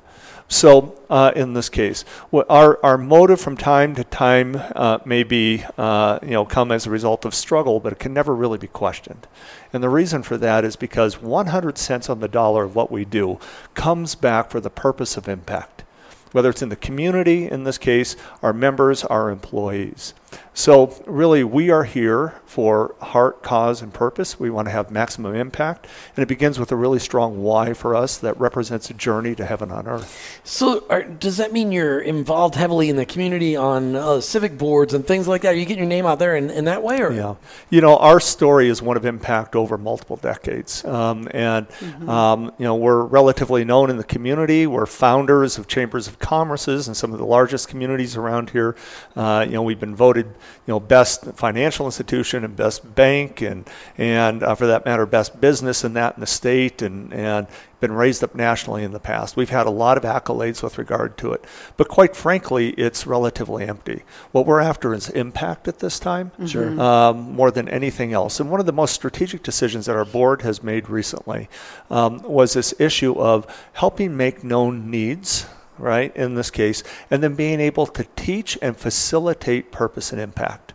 So, 0.51 0.99
uh, 1.11 1.33
in 1.37 1.53
this 1.53 1.69
case, 1.69 2.07
our, 2.33 2.83
our 2.83 2.97
motive 2.97 3.39
from 3.39 3.59
time 3.59 3.95
to 3.97 4.05
time 4.05 4.57
uh, 4.75 4.99
may 5.05 5.23
be, 5.23 5.63
uh, 5.77 6.19
you 6.23 6.31
know, 6.31 6.47
come 6.47 6.73
as 6.73 6.87
a 6.87 6.91
result 6.91 7.27
of 7.27 7.35
struggle, 7.35 7.81
but 7.81 7.93
it 7.93 7.99
can 7.99 8.15
never 8.15 8.35
really 8.35 8.57
be 8.57 8.67
questioned. 8.67 9.27
And 9.75 9.83
the 9.83 9.91
reason 9.91 10.23
for 10.23 10.39
that 10.39 10.65
is 10.65 10.75
because 10.75 11.21
100 11.21 11.77
cents 11.77 12.09
on 12.09 12.21
the 12.21 12.29
dollar 12.29 12.65
of 12.65 12.75
what 12.75 12.91
we 12.91 13.05
do 13.05 13.39
comes 13.75 14.15
back 14.15 14.51
for 14.51 14.59
the 14.59 14.71
purpose 14.71 15.19
of 15.19 15.29
impact, 15.29 15.85
whether 16.33 16.49
it's 16.49 16.63
in 16.63 16.71
the 16.71 16.77
community, 16.77 17.47
in 17.47 17.65
this 17.65 17.77
case, 17.77 18.17
our 18.43 18.55
members, 18.55 19.05
our 19.05 19.29
employees. 19.29 20.15
So, 20.59 20.93
really, 21.07 21.45
we 21.45 21.71
are 21.71 21.85
here 21.85 22.35
for 22.45 22.97
heart, 23.01 23.45
cause, 23.45 23.81
and 23.81 23.95
purpose. 23.95 24.41
We 24.41 24.51
want 24.51 24.67
to 24.67 24.73
have 24.73 24.91
maximum 24.91 25.37
impact. 25.37 25.87
And 26.17 26.23
it 26.25 26.27
begins 26.27 26.59
with 26.59 26.73
a 26.73 26.77
really 26.77 26.99
strong 26.99 27.45
why 27.45 27.75
for 27.75 27.95
us 27.95 28.17
that 28.19 28.37
represents 28.41 28.91
a 28.91 28.95
journey 28.95 29.37
to 29.37 29.47
heaven 29.47 29.71
on 29.71 29.87
earth. 29.87 30.41
So, 30.43 30.85
are, 30.91 31.05
does 31.05 31.37
that 31.37 31.53
mean 31.53 31.71
you're 31.71 32.01
involved 32.01 32.57
heavily 32.57 32.89
in 32.89 32.97
the 32.97 33.07
community 33.07 33.55
on 33.55 33.95
uh, 33.95 34.21
civic 34.21 34.59
boards 34.59 34.95
and 34.95 35.07
things 35.07 35.29
like 35.29 35.43
that? 35.43 35.55
Are 35.55 35.57
you 35.57 35.65
getting 35.65 35.79
your 35.79 35.89
name 35.89 36.07
out 36.07 36.19
there 36.19 36.35
in, 36.35 36.51
in 36.51 36.65
that 36.65 36.83
way? 36.83 37.03
Or? 37.03 37.13
Yeah. 37.13 37.37
You 37.71 37.81
know, 37.81 37.97
our 37.97 38.19
story 38.19 38.69
is 38.69 38.83
one 38.83 38.97
of 38.97 39.05
impact 39.05 39.55
over 39.55 39.79
multiple 39.79 40.17
decades. 40.17 40.85
Um, 40.85 41.29
and, 41.31 41.69
mm-hmm. 41.69 42.11
um, 42.11 42.47
you 42.59 42.65
know, 42.65 42.75
we're 42.75 43.05
relatively 43.05 43.65
known 43.65 43.91
in 43.91 43.97
the 43.97 44.03
community. 44.03 44.67
We're 44.67 44.87
founders 44.87 45.57
of 45.57 45.69
chambers 45.69 46.09
of 46.09 46.19
commerces 46.19 46.89
and 46.89 46.97
some 46.97 47.13
of 47.13 47.21
the 47.21 47.27
largest 47.27 47.69
communities 47.69 48.17
around 48.17 48.51
here. 48.51 48.75
Uh, 49.15 49.45
you 49.47 49.53
know, 49.53 49.63
we've 49.63 49.79
been 49.79 49.95
voted 49.95 50.09
voted, 50.09 50.35
you 50.67 50.73
know, 50.73 50.81
best 50.81 51.25
financial 51.35 51.87
institution 51.87 52.45
and 52.45 52.57
best 52.57 52.95
bank, 52.95 53.41
and 53.41 53.69
and 53.97 54.43
uh, 54.43 54.55
for 54.55 54.67
that 54.67 54.85
matter, 54.85 55.07
best 55.07 55.41
business 55.41 55.85
in 55.85 55.95
that 55.95 56.15
in 56.17 56.21
the 56.21 56.27
state, 56.27 56.83
and 56.83 57.13
and 57.13 57.47
been 57.81 57.93
raised 57.93 58.25
up 58.25 58.35
nationally 58.35 58.83
in 58.83 58.93
the 58.93 59.01
past. 59.01 59.37
We've 59.37 59.51
had 59.51 59.67
a 59.67 59.71
lot 59.71 59.97
of 59.97 60.03
accolades 60.03 60.63
with 60.63 60.79
regard 60.79 61.17
to 61.19 61.33
it, 61.33 61.45
but 61.77 61.89
quite 61.89 62.17
frankly, 62.17 62.71
it's 62.71 63.07
relatively 63.07 63.65
empty. 63.65 64.03
What 64.33 64.47
we're 64.47 64.61
after 64.61 64.95
is 64.95 65.09
impact 65.11 65.69
at 65.69 65.79
this 65.79 65.99
time, 65.99 66.33
sure, 66.47 66.81
um, 66.81 67.33
more 67.33 67.51
than 67.51 67.69
anything 67.69 68.13
else. 68.13 68.41
And 68.41 68.51
one 68.51 68.61
of 68.61 68.67
the 68.67 68.73
most 68.73 68.95
strategic 68.95 69.43
decisions 69.43 69.87
that 69.87 69.97
our 69.97 70.05
board 70.05 70.43
has 70.43 70.63
made 70.63 70.91
recently 70.91 71.49
um, 71.91 72.21
was 72.23 72.55
this 72.55 72.75
issue 72.81 73.15
of 73.15 73.47
helping 73.75 74.17
make 74.17 74.43
known 74.43 74.91
needs 74.91 75.47
right, 75.79 76.15
in 76.17 76.35
this 76.35 76.51
case, 76.51 76.83
and 77.11 77.23
then 77.23 77.35
being 77.35 77.61
able 77.61 77.87
to 77.87 78.07
teach 78.17 78.59
and 78.61 78.77
facilitate 78.77 79.71
purpose 79.73 80.13
and 80.13 80.21
impact, 80.21 80.75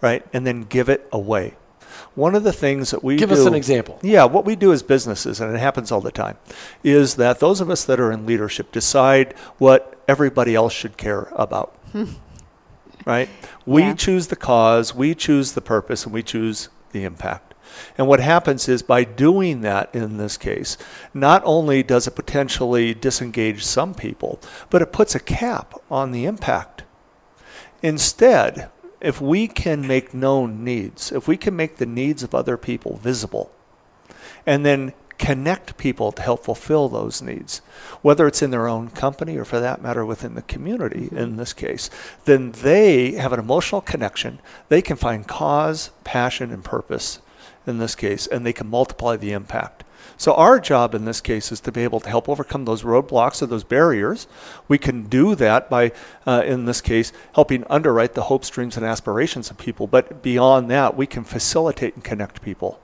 right, 0.00 0.24
and 0.32 0.46
then 0.46 0.62
give 0.62 0.88
it 0.88 1.08
away. 1.12 1.54
One 2.14 2.34
of 2.34 2.44
the 2.44 2.52
things 2.52 2.90
that 2.90 3.02
we 3.02 3.16
give 3.16 3.30
do, 3.30 3.34
us 3.34 3.46
an 3.46 3.54
example. 3.54 3.98
Yeah, 4.02 4.24
what 4.24 4.44
we 4.44 4.56
do 4.56 4.72
as 4.72 4.82
businesses, 4.82 5.40
and 5.40 5.54
it 5.54 5.58
happens 5.58 5.90
all 5.90 6.00
the 6.00 6.10
time, 6.12 6.36
is 6.82 7.16
that 7.16 7.40
those 7.40 7.60
of 7.60 7.70
us 7.70 7.84
that 7.84 7.98
are 8.00 8.12
in 8.12 8.26
leadership 8.26 8.72
decide 8.72 9.32
what 9.58 10.00
everybody 10.08 10.54
else 10.54 10.72
should 10.72 10.96
care 10.96 11.28
about. 11.32 11.76
right? 13.06 13.28
We 13.66 13.82
Yeah. 13.82 13.94
choose 13.94 14.28
the 14.28 14.36
cause, 14.36 14.94
we 14.94 15.14
choose 15.14 15.52
the 15.52 15.60
purpose, 15.60 16.04
and 16.04 16.12
we 16.12 16.22
choose 16.22 16.68
the 16.92 17.04
impact. 17.04 17.47
And 17.96 18.06
what 18.06 18.20
happens 18.20 18.68
is 18.68 18.82
by 18.82 19.04
doing 19.04 19.60
that 19.62 19.94
in 19.94 20.16
this 20.16 20.36
case, 20.36 20.76
not 21.12 21.42
only 21.44 21.82
does 21.82 22.06
it 22.06 22.16
potentially 22.16 22.94
disengage 22.94 23.64
some 23.64 23.94
people, 23.94 24.40
but 24.70 24.82
it 24.82 24.92
puts 24.92 25.14
a 25.14 25.20
cap 25.20 25.74
on 25.90 26.12
the 26.12 26.24
impact. 26.24 26.82
Instead, 27.82 28.70
if 29.00 29.20
we 29.20 29.46
can 29.46 29.86
make 29.86 30.12
known 30.12 30.64
needs, 30.64 31.12
if 31.12 31.28
we 31.28 31.36
can 31.36 31.54
make 31.54 31.76
the 31.76 31.86
needs 31.86 32.22
of 32.22 32.34
other 32.34 32.56
people 32.56 32.96
visible, 32.96 33.50
and 34.46 34.64
then 34.64 34.92
connect 35.18 35.76
people 35.76 36.12
to 36.12 36.22
help 36.22 36.44
fulfill 36.44 36.88
those 36.88 37.20
needs, 37.20 37.58
whether 38.02 38.26
it's 38.26 38.42
in 38.42 38.50
their 38.50 38.68
own 38.68 38.88
company 38.88 39.36
or 39.36 39.44
for 39.44 39.60
that 39.60 39.82
matter 39.82 40.04
within 40.04 40.34
the 40.34 40.42
community 40.42 41.08
in 41.12 41.36
this 41.36 41.52
case, 41.52 41.90
then 42.24 42.52
they 42.52 43.12
have 43.12 43.32
an 43.32 43.40
emotional 43.40 43.80
connection. 43.80 44.40
They 44.68 44.80
can 44.80 44.96
find 44.96 45.26
cause, 45.26 45.90
passion, 46.04 46.52
and 46.52 46.64
purpose 46.64 47.20
in 47.68 47.78
this 47.78 47.94
case, 47.94 48.26
and 48.26 48.44
they 48.44 48.52
can 48.52 48.68
multiply 48.68 49.16
the 49.16 49.32
impact. 49.32 49.84
So 50.16 50.34
our 50.34 50.58
job 50.58 50.94
in 50.94 51.04
this 51.04 51.20
case 51.20 51.52
is 51.52 51.60
to 51.60 51.70
be 51.70 51.84
able 51.84 52.00
to 52.00 52.08
help 52.08 52.28
overcome 52.28 52.64
those 52.64 52.82
roadblocks 52.82 53.40
or 53.40 53.46
those 53.46 53.62
barriers. 53.62 54.26
We 54.66 54.76
can 54.78 55.04
do 55.04 55.36
that 55.36 55.70
by, 55.70 55.92
uh, 56.26 56.42
in 56.44 56.64
this 56.64 56.80
case, 56.80 57.12
helping 57.34 57.64
underwrite 57.70 58.14
the 58.14 58.22
hopes, 58.22 58.50
dreams, 58.50 58.76
and 58.76 58.84
aspirations 58.84 59.50
of 59.50 59.58
people. 59.58 59.86
But 59.86 60.22
beyond 60.22 60.70
that, 60.70 60.96
we 60.96 61.06
can 61.06 61.22
facilitate 61.22 61.94
and 61.94 62.02
connect 62.02 62.42
people. 62.42 62.80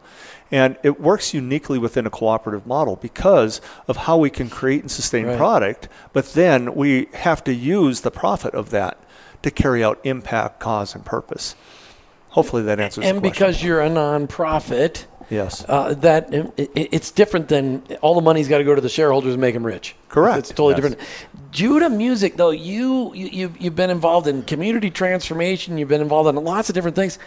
And 0.53 0.77
it 0.85 1.01
works 1.01 1.35
uniquely 1.35 1.79
within 1.79 2.07
a 2.07 2.11
cooperative 2.11 2.67
model 2.67 2.97
because 2.97 3.61
of 3.89 3.97
how 3.97 4.17
we 4.19 4.31
can 4.31 4.49
create 4.49 4.83
and 4.83 4.91
sustain 4.91 5.27
Right. 5.27 5.37
product. 5.37 5.89
But 6.13 6.35
then 6.35 6.75
we 6.77 7.09
have 7.15 7.43
to 7.45 7.53
use 7.55 8.03
the 8.03 8.13
profit 8.13 8.55
of 8.55 8.71
that 8.71 8.99
to 9.43 9.51
carry 9.51 9.83
out 9.83 9.99
impact, 10.05 10.61
cause, 10.61 10.95
and 10.95 11.05
purpose. 11.05 11.57
Hopefully 12.35 12.63
that 12.65 12.81
answers 12.81 13.05
And 13.05 13.23
because 13.23 13.63
you're 13.63 13.81
a 13.81 13.89
nonprofit, 13.89 15.05
yes. 15.31 15.65
uh, 15.69 15.95
that 15.95 16.35
it, 16.35 16.53
it- 16.57 16.89
it's 16.93 17.11
different 17.13 17.47
than 17.49 17.83
all 18.03 18.15
the 18.17 18.21
money's 18.21 18.49
got 18.49 18.59
to 18.59 18.65
go 18.65 18.75
to 18.75 18.81
the 18.81 18.89
shareholders 18.89 19.35
and 19.35 19.41
make 19.41 19.55
them 19.55 19.65
rich. 19.65 19.95
Correct. 20.09 20.39
It's 20.41 20.49
totally 20.49 20.73
Yes. 20.75 20.77
different. 20.83 20.99
Judah 21.53 21.89
Music, 21.91 22.37
though, 22.37 22.51
you, 22.51 23.15
you 23.15 23.29
you've, 23.33 23.61
you've 23.61 23.77
been 23.77 23.91
involved 23.91 24.27
in 24.27 24.43
community 24.43 24.91
transformation. 24.91 25.79
You've 25.79 25.89
been 25.89 26.01
involved 26.01 26.29
in 26.29 26.35
lots 26.43 26.69
of 26.69 26.75
different 26.75 26.97
things, 26.97 27.19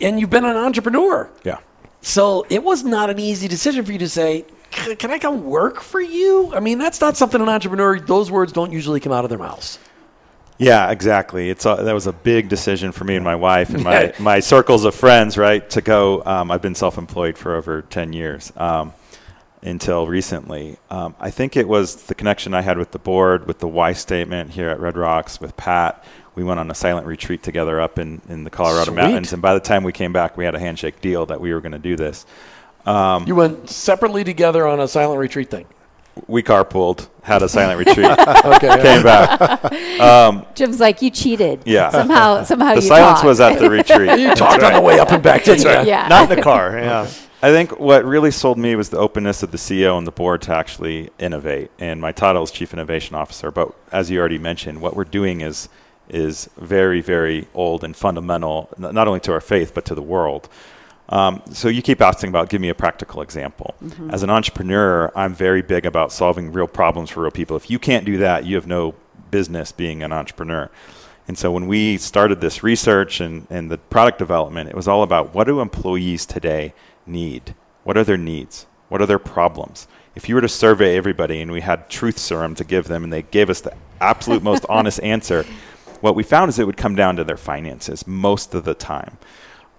and 0.00 0.20
you've 0.20 0.30
been 0.30 0.44
an 0.44 0.56
entrepreneur. 0.56 1.28
Yeah. 1.44 1.58
So 2.00 2.46
it 2.48 2.62
was 2.62 2.84
not 2.84 3.10
an 3.10 3.18
easy 3.18 3.48
decision 3.48 3.84
for 3.84 3.90
you 3.90 3.98
to 3.98 4.08
say, 4.08 4.44
"Can 4.70 5.10
I 5.10 5.18
come 5.18 5.44
work 5.44 5.80
for 5.80 6.00
you?" 6.00 6.52
I 6.54 6.60
mean, 6.60 6.78
that's 6.78 7.00
not 7.00 7.16
something 7.16 7.40
an 7.40 7.48
entrepreneur. 7.48 7.98
Those 7.98 8.30
words 8.30 8.52
don't 8.52 8.72
usually 8.72 9.00
come 9.00 9.12
out 9.12 9.24
of 9.24 9.30
their 9.30 9.38
mouths. 9.38 9.80
Yeah, 10.58 10.90
exactly. 10.90 11.50
It's 11.50 11.64
a, 11.66 11.76
that 11.82 11.92
was 11.94 12.06
a 12.08 12.12
big 12.12 12.48
decision 12.48 12.90
for 12.92 13.04
me 13.04 13.14
and 13.14 13.24
my 13.24 13.36
wife 13.36 13.70
and 13.70 13.84
my, 13.84 14.12
my 14.18 14.40
circles 14.40 14.84
of 14.84 14.94
friends, 14.94 15.38
right? 15.38 15.68
To 15.70 15.80
go. 15.80 16.22
Um, 16.24 16.50
I've 16.50 16.62
been 16.62 16.74
self-employed 16.74 17.38
for 17.38 17.54
over 17.54 17.82
ten 17.82 18.12
years 18.12 18.52
um, 18.56 18.92
until 19.62 20.06
recently. 20.08 20.76
Um, 20.90 21.14
I 21.20 21.30
think 21.30 21.56
it 21.56 21.68
was 21.68 21.94
the 22.06 22.14
connection 22.14 22.54
I 22.54 22.62
had 22.62 22.76
with 22.76 22.90
the 22.90 22.98
board, 22.98 23.46
with 23.46 23.60
the 23.60 23.68
why 23.68 23.92
statement 23.92 24.50
here 24.50 24.68
at 24.68 24.80
Red 24.80 24.96
Rocks, 24.96 25.40
with 25.40 25.56
Pat. 25.56 26.04
We 26.34 26.44
went 26.44 26.60
on 26.60 26.70
a 26.70 26.74
silent 26.74 27.06
retreat 27.06 27.42
together 27.42 27.80
up 27.80 27.98
in, 27.98 28.20
in 28.28 28.44
the 28.44 28.50
Colorado 28.50 28.86
Sweet. 28.92 28.96
mountains, 28.96 29.32
and 29.32 29.42
by 29.42 29.54
the 29.54 29.60
time 29.60 29.82
we 29.84 29.92
came 29.92 30.12
back, 30.12 30.36
we 30.36 30.44
had 30.44 30.54
a 30.54 30.58
handshake 30.60 31.00
deal 31.00 31.26
that 31.26 31.40
we 31.40 31.52
were 31.52 31.60
going 31.60 31.72
to 31.72 31.78
do 31.80 31.96
this. 31.96 32.26
Um, 32.86 33.26
You 33.26 33.34
went 33.34 33.68
separately 33.68 34.22
together 34.24 34.66
on 34.66 34.78
a 34.80 34.86
silent 34.88 35.18
retreat 35.20 35.50
thing. 35.50 35.66
We 36.26 36.42
carpooled, 36.42 37.08
had 37.22 37.42
a 37.42 37.48
silent 37.48 37.78
retreat, 37.86 38.10
Okay. 38.10 38.82
came 38.82 39.02
back. 39.02 40.00
Um, 40.00 40.44
Jim's 40.54 40.80
like, 40.80 41.02
you 41.02 41.10
cheated. 41.10 41.60
Yeah. 41.64 41.90
Somehow, 41.90 42.44
somehow 42.44 42.74
The 42.74 42.80
you 42.82 42.88
silence 42.88 43.20
talked. 43.20 43.26
was 43.26 43.40
at 43.40 43.58
the 43.58 43.68
retreat. 43.70 44.18
You 44.18 44.34
talked 44.34 44.62
on 44.62 44.72
the 44.72 44.80
way 44.80 44.98
up 44.98 45.10
and 45.12 45.22
back, 45.22 45.44
didn't 45.44 45.64
you? 45.64 45.90
Yeah. 45.90 46.08
Not 46.08 46.30
in 46.30 46.36
the 46.36 46.42
car. 46.42 46.78
Yeah. 46.78 47.08
I 47.40 47.52
think 47.52 47.78
what 47.78 48.04
really 48.04 48.32
sold 48.32 48.58
me 48.58 48.74
was 48.74 48.88
the 48.88 48.98
openness 48.98 49.44
of 49.44 49.52
the 49.52 49.58
CEO 49.58 49.96
and 49.96 50.04
the 50.04 50.10
board 50.10 50.42
to 50.42 50.52
actually 50.52 51.10
innovate. 51.20 51.70
And 51.78 52.00
my 52.00 52.10
title 52.10 52.42
is 52.42 52.50
Chief 52.50 52.72
Innovation 52.72 53.14
Officer. 53.14 53.52
But 53.52 53.72
as 53.92 54.10
you 54.10 54.18
already 54.18 54.38
mentioned, 54.38 54.80
what 54.80 54.96
we're 54.96 55.04
doing 55.04 55.40
is 55.40 55.68
is 56.08 56.48
very, 56.56 57.00
very 57.00 57.46
old 57.54 57.84
and 57.84 57.94
fundamental, 57.94 58.68
not 58.78 59.06
only 59.06 59.20
to 59.20 59.30
our 59.32 59.40
faith 59.40 59.72
but 59.72 59.84
to 59.84 59.94
the 59.94 60.02
world. 60.02 60.48
Um, 61.10 61.42
so 61.52 61.68
you 61.68 61.80
keep 61.80 62.00
asking 62.00 62.28
about, 62.28 62.50
give 62.50 62.60
me 62.60 62.68
a 62.68 62.74
practical 62.74 63.22
example. 63.22 63.74
As 64.10 64.22
an 64.22 64.30
entrepreneur, 64.30 65.10
I'm 65.16 65.34
very 65.34 65.62
big 65.62 65.86
about 65.86 66.12
solving 66.12 66.52
real 66.52 66.68
problems 66.68 67.10
for 67.10 67.22
real 67.22 67.30
people. 67.30 67.56
If 67.56 67.70
you 67.70 67.78
can't 67.78 68.04
do 68.04 68.18
that, 68.18 68.44
you 68.44 68.56
have 68.56 68.66
no 68.66 68.94
business 69.30 69.72
being 69.72 70.02
an 70.02 70.12
entrepreneur. 70.12 70.70
And 71.26 71.38
so 71.38 71.50
when 71.50 71.66
we 71.66 71.96
started 71.96 72.40
this 72.40 72.62
research 72.62 73.20
and, 73.20 73.46
and 73.50 73.70
the 73.70 73.78
product 73.78 74.18
development, 74.18 74.68
it 74.68 74.76
was 74.76 74.88
all 74.88 75.02
about 75.02 75.34
what 75.34 75.44
do 75.44 75.60
employees 75.60 76.26
today 76.26 76.74
need? 77.06 77.54
What 77.84 77.96
are 77.96 78.04
their 78.04 78.16
needs? 78.16 78.66
What 78.88 79.02
are 79.02 79.06
their 79.06 79.18
problems? 79.18 79.86
if 80.18 80.28
you 80.28 80.34
were 80.34 80.40
to 80.40 80.48
survey 80.48 80.96
everybody 80.96 81.40
and 81.40 81.52
we 81.52 81.60
had 81.60 81.88
truth 81.88 82.18
serum 82.18 82.52
to 82.56 82.64
give 82.64 82.88
them 82.88 83.04
and 83.04 83.12
they 83.12 83.22
gave 83.22 83.48
us 83.48 83.60
the 83.60 83.72
absolute 84.00 84.42
most 84.42 84.66
honest 84.68 85.00
answer, 85.00 85.44
what 86.00 86.16
we 86.16 86.24
found 86.24 86.48
is 86.48 86.58
it 86.58 86.66
would 86.66 86.76
come 86.76 86.96
down 86.96 87.14
to 87.14 87.22
their 87.22 87.36
finances 87.36 88.04
most 88.04 88.52
of 88.52 88.64
the 88.64 88.74
time. 88.74 89.16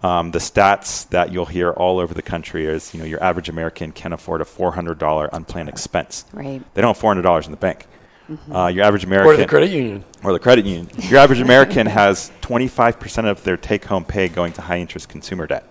Um, 0.01 0.31
the 0.31 0.39
stats 0.39 1.09
that 1.09 1.33
you'll 1.33 1.45
hear 1.45 1.71
all 1.71 1.99
over 1.99 2.13
the 2.13 2.21
country 2.21 2.65
is, 2.65 2.93
you 2.93 2.99
know, 2.99 3.05
your 3.05 3.21
average 3.21 3.49
American 3.49 3.91
can 3.91 4.13
afford 4.13 4.39
a 4.41 4.45
$400 4.45 5.29
unplanned 5.33 5.67
expense. 5.67 6.25
Right. 6.31 6.61
They 6.73 6.81
don't 6.81 6.95
have 6.95 7.03
$400 7.03 7.45
in 7.45 7.51
the 7.51 7.57
bank. 7.57 7.85
Uh, 8.51 8.67
your 8.67 8.85
average 8.85 9.03
American 9.03 9.33
Or 9.33 9.37
the 9.37 9.47
credit 9.47 9.71
union. 9.71 10.05
or 10.23 10.33
the 10.33 10.39
credit 10.39 10.63
union. 10.65 10.87
Your 11.09 11.19
average 11.19 11.41
American 11.41 11.87
has 12.01 12.31
25% 12.41 13.25
of 13.29 13.43
their 13.43 13.57
take-home 13.57 14.05
pay 14.05 14.29
going 14.29 14.53
to 14.53 14.61
high-interest 14.61 15.09
consumer 15.09 15.47
debt, 15.47 15.65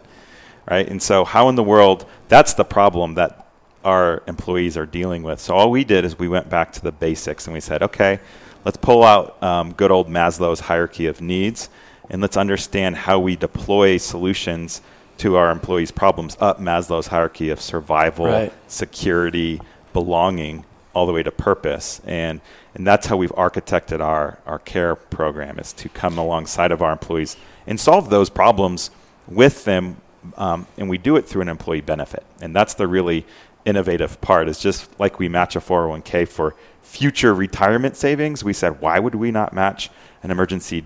right? 0.68 0.86
And 0.88 1.00
so, 1.00 1.24
how 1.24 1.48
in 1.48 1.54
the 1.54 1.62
world? 1.62 2.04
That's 2.28 2.54
the 2.54 2.64
problem 2.64 3.14
that 3.14 3.48
our 3.84 4.24
employees 4.26 4.76
are 4.76 4.86
dealing 4.86 5.22
with. 5.22 5.40
So 5.40 5.54
all 5.54 5.70
we 5.70 5.84
did 5.84 6.04
is 6.04 6.18
we 6.18 6.28
went 6.28 6.50
back 6.50 6.72
to 6.72 6.82
the 6.82 6.90
basics 6.92 7.46
and 7.46 7.54
we 7.54 7.60
said, 7.60 7.82
okay, 7.82 8.18
let's 8.64 8.76
pull 8.76 9.04
out 9.04 9.40
um, 9.42 9.72
good 9.72 9.90
old 9.92 10.08
Maslow's 10.08 10.60
hierarchy 10.60 11.06
of 11.06 11.20
needs, 11.20 11.70
and 12.10 12.20
let's 12.22 12.36
understand 12.36 12.96
how 12.96 13.18
we 13.18 13.36
deploy 13.36 13.96
solutions 13.98 14.80
to 15.18 15.36
our 15.36 15.50
employees' 15.50 15.90
problems 15.90 16.36
up 16.40 16.60
Maslow's 16.60 17.08
hierarchy 17.08 17.50
of 17.50 17.60
survival, 17.60 18.26
Right. 18.26 18.52
security, 18.68 19.60
belonging, 19.92 20.64
all 20.94 21.06
the 21.06 21.12
way 21.12 21.22
to 21.22 21.30
purpose. 21.30 22.00
And 22.04 22.40
and 22.74 22.86
that's 22.86 23.06
how 23.08 23.16
we've 23.16 23.32
architected 23.34 24.00
our, 24.00 24.38
our 24.46 24.60
care 24.60 24.94
program 24.94 25.58
is 25.58 25.72
to 25.74 25.88
come 25.88 26.16
alongside 26.16 26.70
of 26.70 26.80
our 26.80 26.92
employees 26.92 27.36
and 27.66 27.80
solve 27.80 28.08
those 28.08 28.30
problems 28.30 28.90
with 29.26 29.64
them. 29.64 29.96
Um, 30.36 30.66
and 30.76 30.88
we 30.88 30.96
do 30.96 31.16
it 31.16 31.26
through 31.26 31.42
an 31.42 31.48
employee 31.48 31.80
benefit. 31.80 32.24
And 32.40 32.54
that's 32.54 32.74
the 32.74 32.86
really 32.86 33.26
innovative 33.64 34.20
part 34.20 34.48
is 34.48 34.60
just 34.60 34.88
like 35.00 35.18
we 35.18 35.28
match 35.28 35.56
a 35.56 35.60
401k 35.60 36.28
for 36.28 36.54
future 36.82 37.34
retirement 37.34 37.96
savings. 37.96 38.44
We 38.44 38.52
said, 38.52 38.80
why 38.80 39.00
would 39.00 39.16
we 39.16 39.32
not 39.32 39.52
match 39.52 39.90
an 40.22 40.30
emergency 40.30 40.84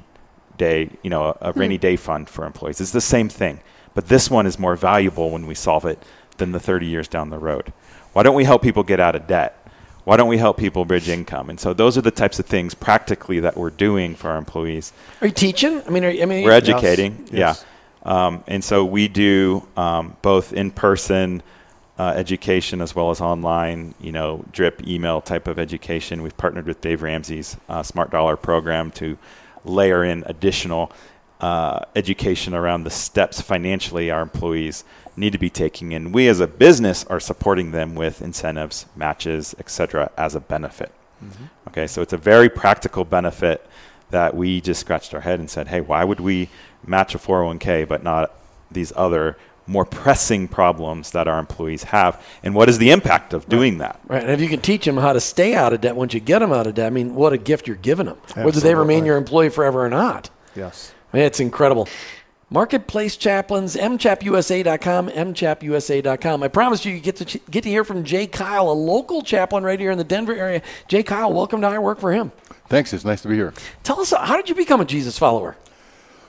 day, 0.58 0.90
you 1.02 1.10
know, 1.10 1.36
a, 1.40 1.50
a 1.50 1.52
rainy 1.52 1.78
day 1.78 1.96
fund 1.96 2.28
for 2.28 2.44
employees? 2.44 2.80
It's 2.80 2.90
the 2.92 3.00
same 3.00 3.28
thing. 3.28 3.60
But 3.94 4.08
this 4.08 4.30
one 4.30 4.46
is 4.46 4.58
more 4.58 4.76
valuable 4.76 5.30
when 5.30 5.46
we 5.46 5.54
solve 5.54 5.84
it 5.84 6.02
than 6.38 6.52
the 6.52 6.60
30 6.60 6.86
years 6.86 7.08
down 7.08 7.30
the 7.30 7.38
road. 7.38 7.72
Why 8.12 8.22
don't 8.22 8.34
we 8.34 8.44
help 8.44 8.62
people 8.62 8.82
get 8.82 9.00
out 9.00 9.14
of 9.14 9.26
debt? 9.26 9.58
Why 10.04 10.16
don't 10.16 10.28
we 10.28 10.38
help 10.38 10.56
people 10.56 10.84
bridge 10.84 11.08
income? 11.08 11.48
And 11.50 11.60
so 11.60 11.72
those 11.72 11.96
are 11.96 12.00
the 12.00 12.10
types 12.10 12.38
of 12.38 12.46
things 12.46 12.74
practically 12.74 13.38
that 13.40 13.56
we're 13.56 13.70
doing 13.70 14.14
for 14.16 14.30
our 14.30 14.38
employees. 14.38 14.92
Are 15.20 15.26
you 15.28 15.32
teaching? 15.32 15.82
I 15.86 15.90
mean, 15.90 16.04
are, 16.04 16.10
you- 16.10 16.22
I 16.22 16.26
mean, 16.26 16.44
We're 16.44 16.50
educating, 16.52 17.28
Yes. 17.30 17.64
yeah. 18.04 18.26
Um, 18.26 18.42
and 18.48 18.64
so 18.64 18.84
we 18.84 19.06
do 19.06 19.66
um, 19.76 20.16
both 20.22 20.52
in-person 20.52 21.42
uh, 21.98 22.14
education 22.16 22.80
as 22.80 22.96
well 22.96 23.10
as 23.10 23.20
online, 23.20 23.94
you 24.00 24.10
know, 24.10 24.44
drip 24.50 24.84
email 24.88 25.20
type 25.20 25.46
of 25.46 25.58
education. 25.58 26.22
We've 26.22 26.36
partnered 26.36 26.66
with 26.66 26.80
Dave 26.80 27.02
Ramsey's 27.02 27.56
uh, 27.68 27.84
Smart 27.84 28.10
Dollar 28.10 28.36
program 28.36 28.90
to 28.92 29.16
layer 29.64 30.04
in 30.04 30.24
additional 30.26 30.92
uh, 31.40 31.80
education 31.96 32.54
around 32.54 32.84
the 32.84 32.90
steps 32.90 33.40
financially 33.40 34.10
our 34.10 34.22
employees 34.22 34.84
need 35.16 35.32
to 35.32 35.38
be 35.38 35.50
taking. 35.50 35.92
And 35.92 36.14
we 36.14 36.28
as 36.28 36.40
a 36.40 36.46
business 36.46 37.04
are 37.06 37.20
supporting 37.20 37.72
them 37.72 37.94
with 37.94 38.22
incentives, 38.22 38.86
matches, 38.94 39.54
etc 39.58 40.10
as 40.16 40.34
a 40.34 40.40
benefit. 40.40 40.92
Okay, 41.68 41.86
so 41.86 42.02
it's 42.02 42.12
a 42.12 42.16
very 42.18 42.48
practical 42.48 43.04
benefit 43.04 43.64
that 44.10 44.34
we 44.34 44.60
just 44.60 44.80
scratched 44.80 45.14
our 45.14 45.20
head 45.20 45.38
and 45.38 45.48
said, 45.48 45.68
hey, 45.68 45.80
why 45.80 46.04
would 46.04 46.20
we 46.20 46.48
match 46.84 47.14
a 47.14 47.18
401k 47.18 47.86
but 47.88 48.02
not 48.02 48.34
these 48.70 48.92
other 48.96 49.36
more 49.66 49.84
pressing 49.84 50.48
problems 50.48 51.12
that 51.12 51.28
our 51.28 51.38
employees 51.38 51.84
have? 51.84 52.22
And 52.42 52.54
what 52.54 52.68
is 52.68 52.78
the 52.78 52.90
impact 52.90 53.32
of 53.32 53.48
doing 53.48 53.78
that? 53.78 54.00
Right, 54.06 54.22
and 54.22 54.30
if 54.30 54.40
you 54.40 54.48
can 54.48 54.60
teach 54.60 54.84
them 54.84 54.96
how 54.96 55.12
to 55.12 55.20
stay 55.20 55.54
out 55.54 55.72
of 55.72 55.80
debt 55.80 55.96
once 55.96 56.14
you 56.14 56.20
get 56.20 56.40
them 56.40 56.52
out 56.52 56.66
of 56.66 56.74
debt, 56.74 56.86
I 56.86 56.90
mean, 56.90 57.14
what 57.14 57.32
a 57.32 57.38
gift 57.38 57.66
you're 57.66 57.76
giving 57.76 58.06
them, 58.06 58.18
whether 58.34 58.60
they 58.60 58.74
remain 58.74 59.04
your 59.04 59.16
employee 59.16 59.50
forever 59.50 59.84
or 59.84 59.88
not. 59.88 60.30
Yes. 60.54 60.92
I 61.12 61.16
mean, 61.18 61.26
it's 61.26 61.40
incredible. 61.40 61.88
Marketplace 62.52 63.16
Chaplains, 63.16 63.76
mchapusa.com, 63.76 65.08
mchapusa.com. 65.08 66.42
I 66.42 66.48
promise 66.48 66.84
you 66.84 66.92
you 66.92 67.00
get 67.00 67.16
to 67.16 67.24
ch- 67.24 67.38
get 67.50 67.64
to 67.64 67.70
hear 67.70 67.82
from 67.82 68.04
Jay 68.04 68.26
Kyle, 68.26 68.70
a 68.70 68.72
local 68.72 69.22
chaplain 69.22 69.64
right 69.64 69.80
here 69.80 69.90
in 69.90 69.96
the 69.96 70.04
Denver 70.04 70.34
area. 70.34 70.60
Jay 70.86 71.02
Kyle, 71.02 71.32
welcome 71.32 71.62
to 71.62 71.66
I 71.68 71.78
Work 71.78 71.98
for 71.98 72.12
Him. 72.12 72.30
Thanks. 72.68 72.92
It's 72.92 73.06
nice 73.06 73.22
to 73.22 73.28
be 73.28 73.36
here. 73.36 73.54
Tell 73.84 74.00
us, 74.00 74.12
how 74.12 74.36
did 74.36 74.50
you 74.50 74.54
become 74.54 74.82
a 74.82 74.84
Jesus 74.84 75.18
follower? 75.18 75.56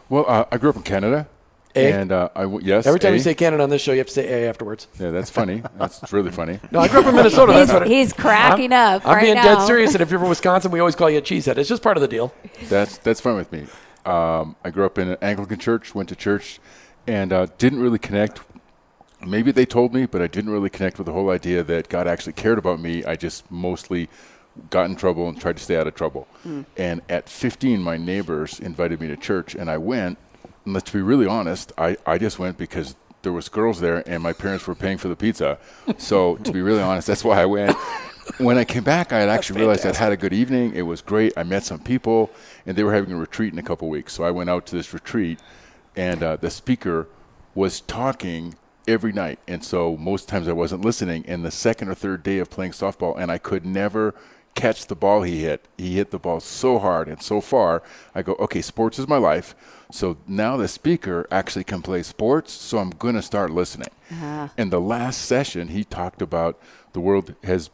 Well, 0.07 0.23
uh, 0.25 0.45
I 0.49 0.57
grew 0.57 0.69
up 0.69 0.77
in 0.77 0.83
Canada, 0.83 1.27
A? 1.75 1.91
and 1.91 2.11
uh, 2.11 2.29
I 2.35 2.41
w- 2.43 2.61
yes. 2.63 2.85
Every 2.85 2.99
time 2.99 3.13
A. 3.13 3.15
you 3.15 3.21
say 3.21 3.33
Canada 3.33 3.63
on 3.63 3.69
this 3.69 3.81
show, 3.81 3.91
you 3.93 3.97
have 3.99 4.07
to 4.07 4.13
say 4.13 4.43
A 4.43 4.49
afterwards. 4.49 4.87
yeah, 4.99 5.09
that's 5.11 5.29
funny. 5.29 5.63
That's 5.77 6.13
really 6.13 6.31
funny. 6.31 6.59
No, 6.71 6.79
I 6.79 6.87
grew 6.87 6.99
up 7.01 7.07
in 7.07 7.15
Minnesota. 7.15 7.53
He's, 7.53 7.67
That's 7.67 7.73
what 7.73 7.81
it, 7.83 7.87
he's 7.91 8.13
cracking 8.13 8.71
up 8.73 9.05
I'm 9.05 9.15
right 9.15 9.21
being 9.23 9.35
now. 9.35 9.57
dead 9.59 9.65
serious. 9.65 9.93
And 9.93 10.01
if 10.01 10.09
you're 10.11 10.19
from 10.19 10.29
Wisconsin, 10.29 10.71
we 10.71 10.79
always 10.79 10.95
call 10.95 11.09
you 11.09 11.17
a 11.17 11.21
cheesehead. 11.21 11.57
It's 11.57 11.69
just 11.69 11.81
part 11.83 11.97
of 11.97 12.01
the 12.01 12.07
deal. 12.07 12.33
That's 12.69 12.97
that's 12.99 13.19
fine 13.21 13.35
with 13.35 13.51
me. 13.51 13.65
Um, 14.05 14.55
I 14.63 14.69
grew 14.69 14.85
up 14.85 14.97
in 14.97 15.09
an 15.09 15.17
Anglican 15.21 15.59
church, 15.59 15.95
went 15.95 16.09
to 16.09 16.15
church, 16.15 16.59
and 17.07 17.31
uh, 17.33 17.47
didn't 17.57 17.79
really 17.81 17.99
connect. 17.99 18.41
Maybe 19.25 19.51
they 19.51 19.65
told 19.65 19.93
me, 19.93 20.05
but 20.05 20.21
I 20.21 20.27
didn't 20.27 20.51
really 20.51 20.69
connect 20.69 20.97
with 20.97 21.05
the 21.07 21.13
whole 21.13 21.29
idea 21.29 21.63
that 21.63 21.87
God 21.89 22.07
actually 22.07 22.33
cared 22.33 22.57
about 22.57 22.79
me. 22.81 23.05
I 23.05 23.15
just 23.15 23.49
mostly 23.49 24.09
got 24.69 24.85
in 24.87 24.95
trouble 24.97 25.29
and 25.29 25.39
tried 25.39 25.57
to 25.57 25.63
stay 25.63 25.77
out 25.77 25.87
of 25.87 25.95
trouble. 25.95 26.27
And 26.77 27.01
at 27.09 27.29
15, 27.29 27.81
my 27.81 27.95
neighbors 27.97 28.59
invited 28.59 28.99
me 28.99 29.07
to 29.07 29.15
church, 29.17 29.55
and 29.55 29.69
I 29.69 29.77
went. 29.77 30.17
And 30.65 30.73
let's 30.73 30.91
be 30.91 31.01
really 31.01 31.27
honest, 31.27 31.71
I, 31.77 31.97
I 32.05 32.17
just 32.17 32.39
went 32.39 32.57
because 32.57 32.95
there 33.21 33.31
was 33.31 33.49
girls 33.49 33.79
there, 33.79 34.03
and 34.07 34.21
my 34.21 34.33
parents 34.33 34.67
were 34.67 34.75
paying 34.75 34.97
for 34.97 35.07
the 35.07 35.15
pizza. 35.15 35.57
So 35.97 36.35
to 36.37 36.51
be 36.51 36.61
really 36.61 36.81
honest, 36.81 37.07
that's 37.07 37.23
why 37.23 37.41
I 37.41 37.45
went. 37.45 37.75
When 38.37 38.57
I 38.57 38.65
came 38.65 38.83
back, 38.83 39.11
I 39.11 39.19
had 39.19 39.29
actually 39.29 39.59
realized 39.59 39.85
I'd 39.85 39.95
had 39.95 40.11
a 40.11 40.17
good 40.17 40.33
evening. 40.33 40.73
It 40.75 40.83
was 40.83 41.01
great. 41.01 41.33
I 41.37 41.43
met 41.43 41.63
some 41.63 41.79
people, 41.79 42.31
and 42.65 42.77
they 42.77 42.83
were 42.83 42.93
having 42.93 43.13
a 43.13 43.17
retreat 43.17 43.53
in 43.53 43.59
a 43.59 43.63
couple 43.63 43.89
weeks. 43.89 44.13
So 44.13 44.23
I 44.23 44.31
went 44.31 44.49
out 44.49 44.65
to 44.67 44.75
this 44.75 44.93
retreat, 44.93 45.39
and 45.95 46.23
uh, 46.23 46.35
the 46.37 46.49
speaker 46.49 47.07
was 47.55 47.81
talking 47.81 48.55
every 48.87 49.11
night. 49.11 49.39
And 49.47 49.63
so 49.63 49.95
most 49.97 50.27
times 50.27 50.47
I 50.47 50.53
wasn't 50.53 50.83
listening. 50.83 51.25
And 51.27 51.45
the 51.45 51.51
second 51.51 51.89
or 51.89 51.95
third 51.95 52.23
day 52.23 52.39
of 52.39 52.49
playing 52.49 52.71
softball, 52.71 53.17
and 53.17 53.31
I 53.31 53.37
could 53.37 53.65
never 53.65 54.15
catch 54.55 54.87
the 54.87 54.95
ball 54.95 55.23
he 55.23 55.41
hit. 55.41 55.67
He 55.77 55.95
hit 55.95 56.11
the 56.11 56.19
ball 56.19 56.39
so 56.39 56.79
hard 56.79 57.07
and 57.07 57.21
so 57.21 57.41
far. 57.41 57.83
I 58.13 58.21
go, 58.21 58.33
okay, 58.33 58.61
sports 58.61 58.99
is 58.99 59.07
my 59.07 59.17
life. 59.17 59.55
So 59.91 60.17
now 60.27 60.57
the 60.57 60.67
speaker 60.67 61.27
actually 61.31 61.63
can 61.63 61.81
play 61.81 62.03
sports. 62.03 62.51
So 62.51 62.77
I'm 62.77 62.91
going 62.91 63.15
to 63.15 63.21
start 63.21 63.51
listening. 63.51 63.89
Uh-huh. 64.11 64.49
And 64.57 64.71
the 64.71 64.81
last 64.81 65.21
session, 65.23 65.69
he 65.69 65.83
talked 65.83 66.21
about 66.21 66.59
the 66.93 66.99
world 66.99 67.35
has 67.43 67.69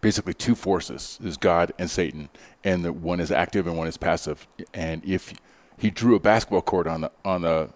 basically 0.00 0.34
two 0.34 0.54
forces 0.54 1.18
is 1.22 1.36
God 1.36 1.72
and 1.78 1.90
Satan, 1.90 2.28
and 2.62 2.84
the 2.84 2.92
one 2.92 3.20
is 3.20 3.30
active 3.30 3.66
and 3.66 3.76
one 3.76 3.86
is 3.86 3.96
passive. 3.96 4.46
And 4.72 5.04
if 5.04 5.32
he 5.78 5.90
drew 5.90 6.14
a 6.14 6.20
basketball 6.20 6.62
court 6.62 6.86
on 6.86 7.02
the 7.02 7.12
on 7.24 7.42
the 7.42 7.70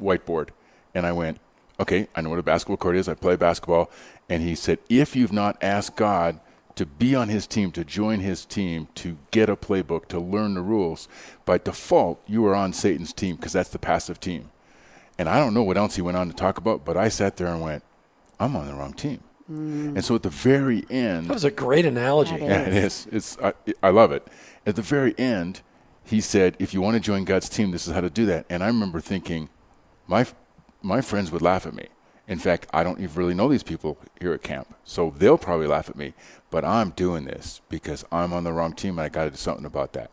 whiteboard, 0.00 0.48
and 0.94 1.06
I 1.06 1.12
went, 1.12 1.38
okay, 1.78 2.08
I 2.14 2.20
know 2.20 2.30
what 2.30 2.38
a 2.38 2.42
basketball 2.42 2.76
court 2.76 2.96
is. 2.96 3.08
I 3.08 3.14
play 3.14 3.36
basketball, 3.36 3.90
and 4.28 4.42
he 4.42 4.54
said, 4.54 4.78
if 4.88 5.14
you've 5.16 5.32
not 5.32 5.56
asked 5.62 5.96
God 5.96 6.40
to 6.76 6.86
be 6.86 7.14
on 7.14 7.28
his 7.28 7.46
team, 7.46 7.70
to 7.72 7.84
join 7.84 8.20
his 8.20 8.44
team, 8.44 8.88
to 8.96 9.18
get 9.30 9.48
a 9.48 9.56
playbook, 9.56 10.06
to 10.06 10.18
learn 10.18 10.54
the 10.54 10.62
rules, 10.62 11.08
by 11.44 11.58
default 11.58 12.22
you 12.26 12.44
are 12.46 12.54
on 12.54 12.72
Satan's 12.72 13.12
team 13.12 13.36
because 13.36 13.52
that's 13.52 13.70
the 13.70 13.78
passive 13.78 14.20
team. 14.20 14.50
And 15.18 15.28
I 15.28 15.38
don't 15.38 15.54
know 15.54 15.62
what 15.62 15.76
else 15.76 15.96
he 15.96 16.02
went 16.02 16.16
on 16.16 16.28
to 16.28 16.34
talk 16.34 16.58
about, 16.58 16.84
but 16.84 16.96
I 16.96 17.08
sat 17.08 17.36
there 17.36 17.48
and 17.48 17.60
went, 17.60 17.84
I'm 18.40 18.56
on 18.56 18.66
the 18.66 18.74
wrong 18.74 18.94
team. 18.94 19.22
Mm. 19.50 19.96
And 19.96 20.04
so 20.04 20.14
at 20.14 20.22
the 20.22 20.30
very 20.30 20.84
end, 20.88 21.28
That 21.28 21.34
was 21.34 21.44
a 21.44 21.50
great 21.50 21.84
analogy. 21.84 22.36
That 22.38 22.48
yeah, 22.48 22.60
it 22.62 22.74
is. 22.74 23.06
It's 23.10 23.38
I, 23.38 23.52
I 23.82 23.90
love 23.90 24.12
it. 24.12 24.26
At 24.66 24.76
the 24.76 24.82
very 24.82 25.18
end, 25.18 25.60
he 26.04 26.20
said, 26.20 26.56
"If 26.58 26.72
you 26.72 26.80
want 26.80 26.94
to 26.94 27.00
join 27.00 27.24
God's 27.24 27.48
team, 27.48 27.70
this 27.70 27.86
is 27.86 27.92
how 27.92 28.00
to 28.00 28.10
do 28.10 28.24
that." 28.26 28.46
And 28.48 28.62
I 28.62 28.68
remember 28.68 29.00
thinking, 29.00 29.48
my 30.06 30.26
my 30.80 31.00
friends 31.00 31.30
would 31.32 31.42
laugh 31.42 31.66
at 31.66 31.74
me. 31.74 31.88
In 32.28 32.38
fact, 32.38 32.68
I 32.72 32.84
don't 32.84 33.00
even 33.00 33.14
really 33.16 33.34
know 33.34 33.48
these 33.48 33.64
people 33.64 33.98
here 34.20 34.32
at 34.32 34.42
camp, 34.42 34.74
so 34.84 35.12
they'll 35.16 35.38
probably 35.38 35.66
laugh 35.66 35.88
at 35.88 35.96
me. 35.96 36.14
But 36.52 36.66
I'm 36.66 36.90
doing 36.90 37.24
this 37.24 37.62
because 37.70 38.04
I'm 38.12 38.34
on 38.34 38.44
the 38.44 38.52
wrong 38.52 38.74
team, 38.74 38.98
and 38.98 39.00
I 39.00 39.08
got 39.08 39.24
to 39.24 39.30
do 39.30 39.36
something 39.38 39.64
about 39.64 39.94
that. 39.94 40.10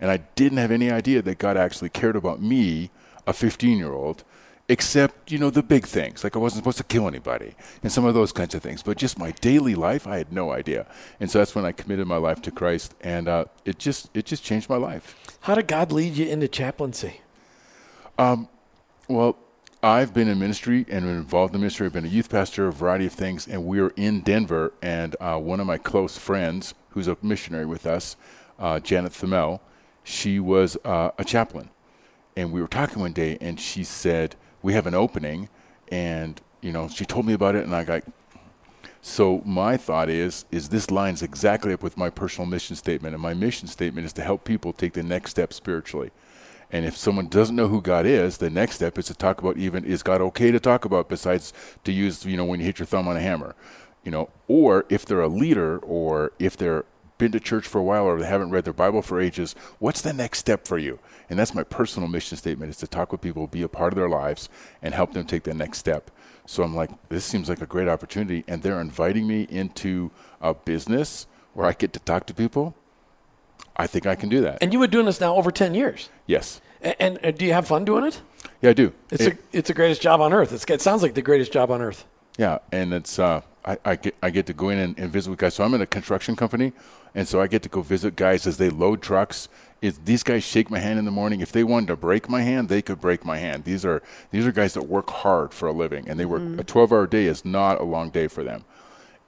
And 0.00 0.10
I 0.10 0.16
didn't 0.34 0.56
have 0.56 0.70
any 0.70 0.90
idea 0.90 1.20
that 1.20 1.36
God 1.36 1.58
actually 1.58 1.90
cared 1.90 2.16
about 2.16 2.40
me, 2.40 2.90
a 3.26 3.34
15 3.34 3.76
year 3.76 3.92
old, 3.92 4.24
except, 4.70 5.30
you 5.30 5.38
know, 5.38 5.50
the 5.50 5.62
big 5.62 5.86
things. 5.86 6.24
Like 6.24 6.34
I 6.34 6.38
wasn't 6.38 6.60
supposed 6.60 6.78
to 6.78 6.84
kill 6.84 7.06
anybody 7.06 7.54
and 7.82 7.92
some 7.92 8.06
of 8.06 8.14
those 8.14 8.32
kinds 8.32 8.54
of 8.54 8.62
things. 8.62 8.82
But 8.82 8.96
just 8.96 9.18
my 9.18 9.32
daily 9.32 9.74
life, 9.74 10.06
I 10.06 10.16
had 10.16 10.32
no 10.32 10.50
idea. 10.50 10.86
And 11.20 11.30
so 11.30 11.40
that's 11.40 11.54
when 11.54 11.66
I 11.66 11.72
committed 11.72 12.06
my 12.06 12.16
life 12.16 12.40
to 12.42 12.50
Christ. 12.50 12.94
And 13.02 13.28
uh, 13.28 13.44
it 13.66 13.78
just 13.78 14.08
it 14.14 14.24
just 14.24 14.42
changed 14.42 14.70
my 14.70 14.76
life. 14.76 15.14
How 15.40 15.54
did 15.54 15.68
God 15.68 15.92
lead 15.92 16.14
you 16.14 16.26
into 16.26 16.48
chaplaincy? 16.48 17.20
Um, 18.18 18.48
well, 19.08 19.36
I've 19.86 20.12
been 20.12 20.26
in 20.26 20.40
ministry 20.40 20.84
and 20.88 21.06
involved 21.06 21.54
in 21.54 21.60
ministry. 21.60 21.86
I've 21.86 21.92
been 21.92 22.04
a 22.04 22.08
youth 22.08 22.28
pastor, 22.28 22.66
a 22.66 22.72
variety 22.72 23.06
of 23.06 23.12
things, 23.12 23.46
and 23.46 23.64
we 23.64 23.80
were 23.80 23.92
in 23.94 24.20
Denver. 24.20 24.72
And 24.82 25.14
uh, 25.20 25.38
one 25.38 25.60
of 25.60 25.68
my 25.68 25.78
close 25.78 26.18
friends, 26.18 26.74
who's 26.88 27.06
a 27.06 27.16
missionary 27.22 27.66
with 27.66 27.86
us, 27.86 28.16
uh, 28.58 28.80
Janet 28.80 29.12
Thamel, 29.12 29.60
she 30.02 30.40
was 30.40 30.76
uh, 30.84 31.12
a 31.18 31.24
chaplain. 31.24 31.70
And 32.36 32.50
we 32.50 32.60
were 32.60 32.66
talking 32.66 32.98
one 32.98 33.12
day, 33.12 33.38
and 33.40 33.60
she 33.60 33.84
said, 33.84 34.34
"We 34.60 34.72
have 34.72 34.88
an 34.88 34.94
opening," 34.94 35.50
and 35.86 36.40
you 36.62 36.72
know, 36.72 36.88
she 36.88 37.04
told 37.04 37.24
me 37.24 37.34
about 37.34 37.54
it, 37.54 37.62
and 37.62 37.72
I 37.72 37.84
got. 37.84 38.02
So 39.02 39.40
my 39.44 39.76
thought 39.76 40.08
is, 40.08 40.46
is 40.50 40.68
this 40.68 40.90
lines 40.90 41.22
exactly 41.22 41.72
up 41.72 41.84
with 41.84 41.96
my 41.96 42.10
personal 42.10 42.50
mission 42.50 42.74
statement, 42.74 43.14
and 43.14 43.22
my 43.22 43.34
mission 43.34 43.68
statement 43.68 44.04
is 44.04 44.12
to 44.14 44.24
help 44.24 44.42
people 44.42 44.72
take 44.72 44.94
the 44.94 45.04
next 45.04 45.30
step 45.30 45.52
spiritually. 45.52 46.10
And 46.70 46.84
if 46.84 46.96
someone 46.96 47.28
doesn't 47.28 47.54
know 47.54 47.68
who 47.68 47.80
God 47.80 48.06
is, 48.06 48.38
the 48.38 48.50
next 48.50 48.76
step 48.76 48.98
is 48.98 49.06
to 49.06 49.14
talk 49.14 49.40
about 49.40 49.56
even 49.56 49.84
is 49.84 50.02
God 50.02 50.20
okay 50.20 50.50
to 50.50 50.60
talk 50.60 50.84
about 50.84 51.08
besides 51.08 51.52
to 51.84 51.92
use 51.92 52.24
you 52.24 52.36
know 52.36 52.44
when 52.44 52.60
you 52.60 52.66
hit 52.66 52.78
your 52.78 52.86
thumb 52.86 53.08
on 53.08 53.16
a 53.16 53.20
hammer, 53.20 53.54
you 54.04 54.10
know, 54.10 54.28
or 54.48 54.84
if 54.88 55.04
they're 55.06 55.20
a 55.20 55.28
leader 55.28 55.78
or 55.78 56.32
if 56.38 56.56
they're 56.56 56.84
been 57.18 57.32
to 57.32 57.40
church 57.40 57.66
for 57.66 57.78
a 57.78 57.84
while 57.84 58.04
or 58.04 58.18
they 58.20 58.26
haven't 58.26 58.50
read 58.50 58.64
their 58.64 58.72
Bible 58.72 59.02
for 59.02 59.20
ages, 59.20 59.54
what's 59.78 60.02
the 60.02 60.12
next 60.12 60.38
step 60.38 60.66
for 60.66 60.78
you? 60.78 60.98
And 61.30 61.38
that's 61.38 61.54
my 61.54 61.64
personal 61.64 62.08
mission 62.08 62.36
statement 62.36 62.70
is 62.70 62.76
to 62.78 62.86
talk 62.86 63.10
with 63.10 63.20
people, 63.20 63.46
be 63.46 63.62
a 63.62 63.68
part 63.68 63.92
of 63.92 63.96
their 63.96 64.08
lives, 64.08 64.48
and 64.82 64.94
help 64.94 65.12
them 65.12 65.26
take 65.26 65.44
the 65.44 65.54
next 65.54 65.78
step. 65.78 66.10
So 66.46 66.62
I'm 66.62 66.74
like, 66.74 66.90
this 67.08 67.24
seems 67.24 67.48
like 67.48 67.60
a 67.60 67.66
great 67.66 67.88
opportunity, 67.88 68.44
and 68.46 68.62
they're 68.62 68.80
inviting 68.80 69.26
me 69.26 69.46
into 69.50 70.10
a 70.40 70.54
business 70.54 71.26
where 71.54 71.66
I 71.66 71.72
get 71.72 71.92
to 71.94 72.00
talk 72.00 72.26
to 72.26 72.34
people. 72.34 72.76
I 73.76 73.86
think 73.86 74.06
I 74.06 74.14
can 74.14 74.28
do 74.28 74.40
that. 74.42 74.58
And 74.62 74.72
you've 74.72 74.80
been 74.80 74.90
doing 74.90 75.06
this 75.06 75.20
now 75.20 75.36
over 75.36 75.50
10 75.50 75.74
years. 75.74 76.08
yes. 76.26 76.60
And, 77.00 77.18
and 77.24 77.36
do 77.36 77.44
you 77.44 77.52
have 77.52 77.66
fun 77.66 77.84
doing 77.84 78.04
it? 78.04 78.20
Yeah, 78.62 78.70
I 78.70 78.72
do. 78.74 78.92
It's, 79.10 79.22
It- 79.24 79.32
a, 79.32 79.38
it's 79.58 79.68
the 79.68 79.74
greatest 79.74 80.00
job 80.02 80.20
on 80.20 80.32
earth. 80.32 80.52
It's, 80.52 80.64
it 80.66 80.80
sounds 80.82 81.02
like 81.02 81.14
the 81.14 81.22
greatest 81.22 81.52
job 81.52 81.70
on 81.70 81.80
earth. 81.82 82.04
Yeah, 82.38 82.58
and 82.70 82.92
it's 82.92 83.18
uh, 83.18 83.40
I, 83.64 83.78
I 83.84 83.96
get 83.96 84.14
I 84.22 84.28
get 84.30 84.44
to 84.46 84.52
go 84.52 84.68
in 84.68 84.78
and, 84.78 84.98
and 84.98 85.10
visit 85.10 85.30
with 85.30 85.38
guys. 85.38 85.54
So 85.54 85.64
I'm 85.64 85.72
in 85.74 85.80
a 85.80 85.86
construction 85.86 86.36
company, 86.36 86.72
and 87.14 87.26
so 87.26 87.40
I 87.40 87.46
get 87.46 87.62
to 87.62 87.68
go 87.70 87.80
visit 87.80 88.14
guys 88.14 88.46
as 88.46 88.58
they 88.58 88.68
load 88.68 89.00
trucks. 89.02 89.48
These 89.80 90.22
guys 90.22 90.44
shake 90.44 90.70
my 90.70 90.78
hand 90.78 90.98
in 90.98 91.06
the 91.06 91.10
morning? 91.10 91.40
If 91.40 91.50
they 91.50 91.64
wanted 91.64 91.86
to 91.88 91.96
break 91.96 92.28
my 92.28 92.42
hand, 92.42 92.68
they 92.68 92.82
could 92.82 93.00
break 93.00 93.24
my 93.24 93.38
hand. 93.38 93.64
These 93.64 93.84
are 93.86 94.02
these 94.30 94.46
are 94.46 94.52
guys 94.52 94.74
that 94.74 94.82
work 94.82 95.08
hard 95.10 95.54
for 95.54 95.66
a 95.66 95.72
living, 95.72 96.08
and 96.08 96.20
they 96.20 96.26
work 96.26 96.42
a 96.60 96.62
12 96.62 96.92
hour 96.92 97.06
day 97.06 97.24
is 97.24 97.44
not 97.44 97.80
a 97.80 97.84
long 97.84 98.10
day 98.10 98.28
for 98.28 98.44
them. 98.44 98.64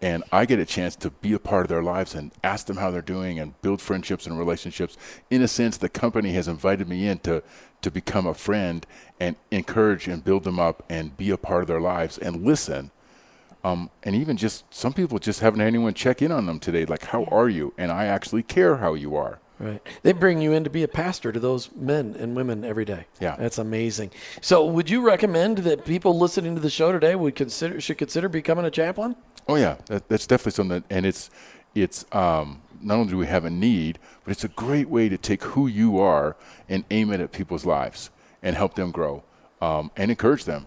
And 0.00 0.22
I 0.30 0.44
get 0.44 0.60
a 0.60 0.64
chance 0.64 0.94
to 0.96 1.10
be 1.10 1.32
a 1.32 1.40
part 1.40 1.64
of 1.64 1.68
their 1.68 1.82
lives 1.82 2.14
and 2.14 2.30
ask 2.44 2.66
them 2.66 2.76
how 2.76 2.90
they're 2.90 3.02
doing 3.02 3.40
and 3.40 3.60
build 3.62 3.80
friendships 3.80 4.26
and 4.26 4.38
relationships. 4.38 4.96
In 5.28 5.42
a 5.42 5.48
sense, 5.48 5.76
the 5.76 5.88
company 5.88 6.32
has 6.32 6.46
invited 6.46 6.88
me 6.88 7.08
in 7.08 7.18
to 7.20 7.42
to 7.80 7.90
become 7.92 8.26
a 8.26 8.34
friend 8.34 8.84
and 9.20 9.36
encourage 9.52 10.08
and 10.08 10.24
build 10.24 10.42
them 10.42 10.58
up 10.58 10.84
and 10.88 11.16
be 11.16 11.30
a 11.30 11.36
part 11.36 11.62
of 11.62 11.68
their 11.68 11.80
lives 11.80 12.18
and 12.18 12.44
listen 12.44 12.90
um, 13.64 13.90
and 14.02 14.14
even 14.14 14.36
just 14.36 14.72
some 14.72 14.92
people 14.92 15.18
just 15.18 15.40
haven't 15.40 15.60
had 15.60 15.66
anyone 15.66 15.94
check 15.94 16.22
in 16.22 16.30
on 16.32 16.46
them 16.46 16.60
today, 16.60 16.84
like 16.84 17.04
how 17.04 17.24
are 17.24 17.48
you? 17.48 17.74
And 17.76 17.90
I 17.90 18.06
actually 18.06 18.42
care 18.42 18.76
how 18.76 18.94
you 18.94 19.16
are. 19.16 19.40
Right. 19.58 19.82
They 20.04 20.12
bring 20.12 20.40
you 20.40 20.52
in 20.52 20.62
to 20.62 20.70
be 20.70 20.84
a 20.84 20.88
pastor 20.88 21.32
to 21.32 21.40
those 21.40 21.74
men 21.74 22.14
and 22.16 22.36
women 22.36 22.64
every 22.64 22.84
day. 22.84 23.06
Yeah. 23.20 23.34
That's 23.36 23.58
amazing. 23.58 24.12
So 24.40 24.64
would 24.64 24.88
you 24.88 25.00
recommend 25.00 25.58
that 25.58 25.84
people 25.84 26.16
listening 26.16 26.54
to 26.54 26.60
the 26.60 26.70
show 26.70 26.92
today 26.92 27.16
would 27.16 27.34
consider 27.34 27.80
should 27.80 27.98
consider 27.98 28.28
becoming 28.28 28.64
a 28.64 28.70
chaplain? 28.70 29.16
Oh 29.48 29.56
yeah, 29.56 29.76
that, 29.86 30.08
that's 30.08 30.26
definitely 30.26 30.52
something. 30.52 30.84
And 30.90 31.06
it's 31.06 31.30
it's 31.74 32.04
um, 32.12 32.60
not 32.80 32.96
only 32.96 33.10
do 33.10 33.18
we 33.18 33.26
have 33.26 33.44
a 33.44 33.50
need, 33.50 33.98
but 34.24 34.32
it's 34.32 34.44
a 34.44 34.48
great 34.48 34.88
way 34.88 35.08
to 35.08 35.16
take 35.16 35.42
who 35.42 35.66
you 35.66 35.98
are 35.98 36.36
and 36.68 36.84
aim 36.90 37.12
it 37.12 37.20
at 37.20 37.32
people's 37.32 37.64
lives 37.64 38.10
and 38.42 38.56
help 38.56 38.74
them 38.74 38.90
grow 38.90 39.22
um, 39.60 39.90
and 39.96 40.10
encourage 40.10 40.44
them. 40.44 40.66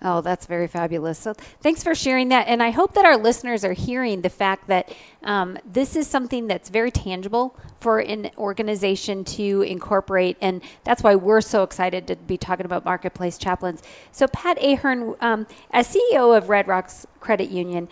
Oh, 0.00 0.20
that's 0.20 0.46
very 0.46 0.68
fabulous. 0.68 1.18
So, 1.18 1.34
thanks 1.60 1.82
for 1.82 1.92
sharing 1.92 2.28
that. 2.28 2.46
And 2.46 2.62
I 2.62 2.70
hope 2.70 2.94
that 2.94 3.04
our 3.04 3.16
listeners 3.16 3.64
are 3.64 3.72
hearing 3.72 4.22
the 4.22 4.30
fact 4.30 4.68
that 4.68 4.94
um, 5.24 5.58
this 5.64 5.96
is 5.96 6.06
something 6.06 6.46
that's 6.46 6.68
very 6.68 6.92
tangible 6.92 7.56
for 7.80 7.98
an 7.98 8.30
organization 8.38 9.24
to 9.24 9.62
incorporate. 9.62 10.36
And 10.40 10.62
that's 10.84 11.02
why 11.02 11.16
we're 11.16 11.40
so 11.40 11.64
excited 11.64 12.06
to 12.06 12.16
be 12.16 12.38
talking 12.38 12.64
about 12.64 12.84
Marketplace 12.84 13.38
Chaplains. 13.38 13.82
So, 14.12 14.28
Pat 14.28 14.62
Ahern, 14.62 15.16
um, 15.20 15.48
as 15.72 15.92
CEO 15.92 16.36
of 16.36 16.48
Red 16.48 16.68
Rocks 16.68 17.04
Credit 17.18 17.50
Union, 17.50 17.88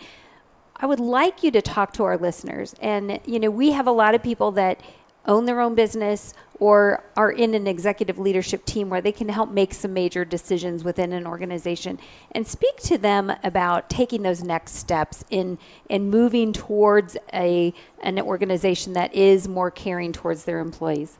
I 0.77 0.85
would 0.85 1.01
like 1.01 1.43
you 1.43 1.51
to 1.51 1.61
talk 1.61 1.91
to 1.93 2.05
our 2.05 2.17
listeners. 2.17 2.73
And, 2.79 3.19
you 3.25 3.39
know, 3.39 3.49
we 3.49 3.71
have 3.71 3.87
a 3.87 3.91
lot 3.91 4.15
of 4.15 4.23
people 4.23 4.51
that 4.53 4.79
own 5.25 5.45
their 5.45 5.59
own 5.59 5.75
business 5.75 6.33
or 6.59 7.03
are 7.15 7.31
in 7.31 7.53
an 7.53 7.67
executive 7.67 8.17
leadership 8.17 8.65
team 8.65 8.89
where 8.89 9.01
they 9.01 9.11
can 9.11 9.29
help 9.29 9.49
make 9.49 9.73
some 9.73 9.93
major 9.93 10.25
decisions 10.25 10.83
within 10.83 11.13
an 11.13 11.27
organization 11.27 11.99
and 12.31 12.47
speak 12.47 12.77
to 12.77 12.97
them 12.97 13.31
about 13.43 13.89
taking 13.89 14.23
those 14.23 14.43
next 14.43 14.75
steps 14.75 15.23
in 15.29 15.57
in 15.89 16.09
moving 16.09 16.53
towards 16.53 17.17
a 17.33 17.73
an 18.01 18.19
organization 18.19 18.93
that 18.93 19.13
is 19.13 19.47
more 19.47 19.71
caring 19.71 20.11
towards 20.11 20.45
their 20.45 20.59
employees. 20.59 21.17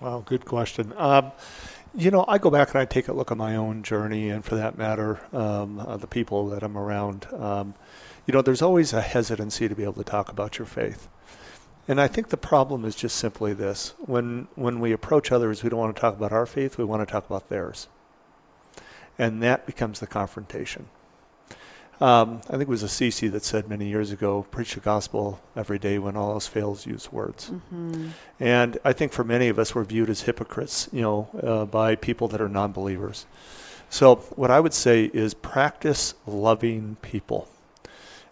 Wow, 0.00 0.22
good 0.26 0.44
question. 0.44 0.92
Um, 0.96 1.32
you 1.94 2.10
know, 2.10 2.24
I 2.28 2.36
go 2.38 2.50
back 2.50 2.70
and 2.70 2.80
I 2.80 2.84
take 2.84 3.08
a 3.08 3.12
look 3.14 3.30
at 3.30 3.38
my 3.38 3.56
own 3.56 3.82
journey, 3.82 4.28
and 4.28 4.44
for 4.44 4.56
that 4.56 4.76
matter, 4.76 5.20
um, 5.32 5.80
uh, 5.80 5.96
the 5.96 6.06
people 6.06 6.48
that 6.50 6.62
I'm 6.62 6.76
around. 6.76 7.26
Um, 7.32 7.74
you 8.26 8.34
know, 8.34 8.42
there's 8.42 8.60
always 8.60 8.92
a 8.92 9.00
hesitancy 9.00 9.68
to 9.68 9.74
be 9.74 9.84
able 9.84 9.94
to 9.94 10.04
talk 10.04 10.30
about 10.30 10.58
your 10.58 10.66
faith. 10.66 11.08
And 11.88 12.00
I 12.00 12.08
think 12.08 12.28
the 12.28 12.36
problem 12.36 12.84
is 12.84 12.96
just 12.96 13.16
simply 13.16 13.52
this. 13.54 13.94
When 13.98 14.48
when 14.54 14.80
we 14.80 14.92
approach 14.92 15.30
others, 15.30 15.62
we 15.62 15.70
don't 15.70 15.78
want 15.78 15.94
to 15.94 16.00
talk 16.00 16.16
about 16.16 16.32
our 16.32 16.46
faith, 16.46 16.78
we 16.78 16.84
want 16.84 17.06
to 17.06 17.10
talk 17.10 17.26
about 17.26 17.48
theirs. 17.48 17.88
And 19.18 19.42
that 19.42 19.66
becomes 19.66 20.00
the 20.00 20.06
confrontation. 20.06 20.88
Um, 21.98 22.42
I 22.48 22.52
think 22.52 22.62
it 22.62 22.68
was 22.68 22.82
Assisi 22.82 23.28
that 23.28 23.42
said 23.42 23.70
many 23.70 23.88
years 23.88 24.12
ago, 24.12 24.44
preach 24.50 24.74
the 24.74 24.80
gospel 24.80 25.40
every 25.54 25.78
day 25.78 25.98
when 25.98 26.14
all 26.14 26.32
else 26.32 26.46
fails, 26.46 26.84
use 26.84 27.10
words. 27.10 27.50
And 28.38 28.78
I 28.84 28.92
think 28.92 29.12
for 29.12 29.24
many 29.24 29.48
of 29.48 29.58
us, 29.58 29.74
we're 29.74 29.84
viewed 29.84 30.10
as 30.10 30.22
hypocrites, 30.22 30.90
you 30.92 31.00
know, 31.00 31.28
uh, 31.42 31.64
by 31.64 31.94
people 31.94 32.28
that 32.28 32.40
are 32.42 32.50
non-believers. 32.50 33.24
So 33.88 34.16
what 34.36 34.50
I 34.50 34.60
would 34.60 34.74
say 34.74 35.04
is 35.04 35.32
practice 35.32 36.14
loving 36.26 36.98
people. 37.00 37.48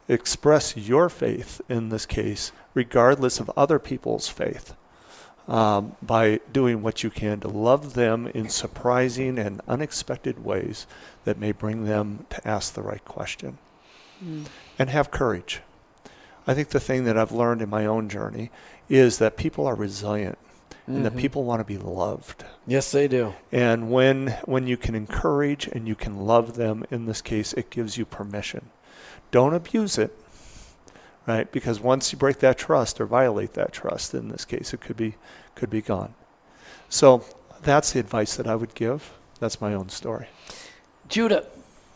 Express 0.09 0.77
your 0.77 1.09
faith 1.09 1.63
in 1.67 1.89
this 1.89 2.05
case, 2.05 2.53
regardless 2.75 3.41
of 3.41 3.51
other 3.57 3.79
people's 3.79 4.29
faith, 4.29 4.75
um, 5.47 5.97
by 6.03 6.41
doing 6.53 6.83
what 6.83 7.03
you 7.03 7.11
can 7.11 7.41
to 7.41 7.49
love 7.49 7.95
them 7.95 8.27
in 8.29 8.49
surprising 8.49 9.39
and 9.39 9.61
unexpected 9.69 10.45
ways 10.45 10.87
that 11.25 11.39
may 11.39 11.53
bring 11.53 11.85
them 11.85 12.27
to 12.31 12.47
ask 12.47 12.75
the 12.75 12.83
right 12.83 13.05
question. 13.05 13.59
And 14.79 14.89
have 14.89 15.11
courage. 15.11 15.61
I 16.47 16.55
think 16.55 16.69
the 16.69 16.81
thing 16.81 17.05
that 17.05 17.19
I've 17.19 17.33
learned 17.33 17.61
in 17.61 17.69
my 17.69 17.85
own 17.85 18.09
journey 18.09 18.51
is 18.89 19.19
that 19.19 19.37
people 19.37 19.67
are 19.67 19.75
resilient 19.75 20.39
and 20.87 21.05
that 21.05 21.17
people 21.17 21.45
want 21.45 21.61
to 21.61 21.65
be 21.65 21.79
loved. 21.79 22.45
Yes, 22.67 22.91
they 22.91 23.09
do. 23.09 23.35
And 23.51 23.91
when 23.91 24.29
when 24.45 24.67
you 24.67 24.77
can 24.77 24.95
encourage 24.95 25.67
and 25.67 25.89
you 25.89 25.95
can 25.95 26.27
love 26.27 26.57
them, 26.57 26.85
in 26.91 27.07
this 27.07 27.23
case, 27.23 27.53
it 27.55 27.71
gives 27.71 27.97
you 27.97 28.05
permission. 28.05 28.71
Don't 29.31 29.55
abuse 29.55 29.99
it, 29.99 30.17
right? 31.27 31.51
Because 31.51 31.81
once 31.81 32.13
you 32.13 32.19
break 32.19 32.39
that 32.41 32.59
trust 32.59 33.01
or 33.01 33.07
violate 33.07 33.55
that 33.55 33.73
trust, 33.73 34.15
in 34.15 34.29
this 34.29 34.45
case, 34.45 34.73
it 34.73 34.81
could 34.81 34.97
be 34.97 35.15
could 35.55 35.71
be 35.71 35.81
gone. 35.81 36.15
So 36.89 37.25
that's 37.63 37.93
the 37.93 38.01
advice 38.01 38.37
that 38.37 38.47
I 38.47 38.57
would 38.57 38.75
give. 38.75 39.13
That's 39.41 39.61
my 39.61 39.75
own 39.75 39.89
story. 39.89 40.27
Judah, 41.09 41.47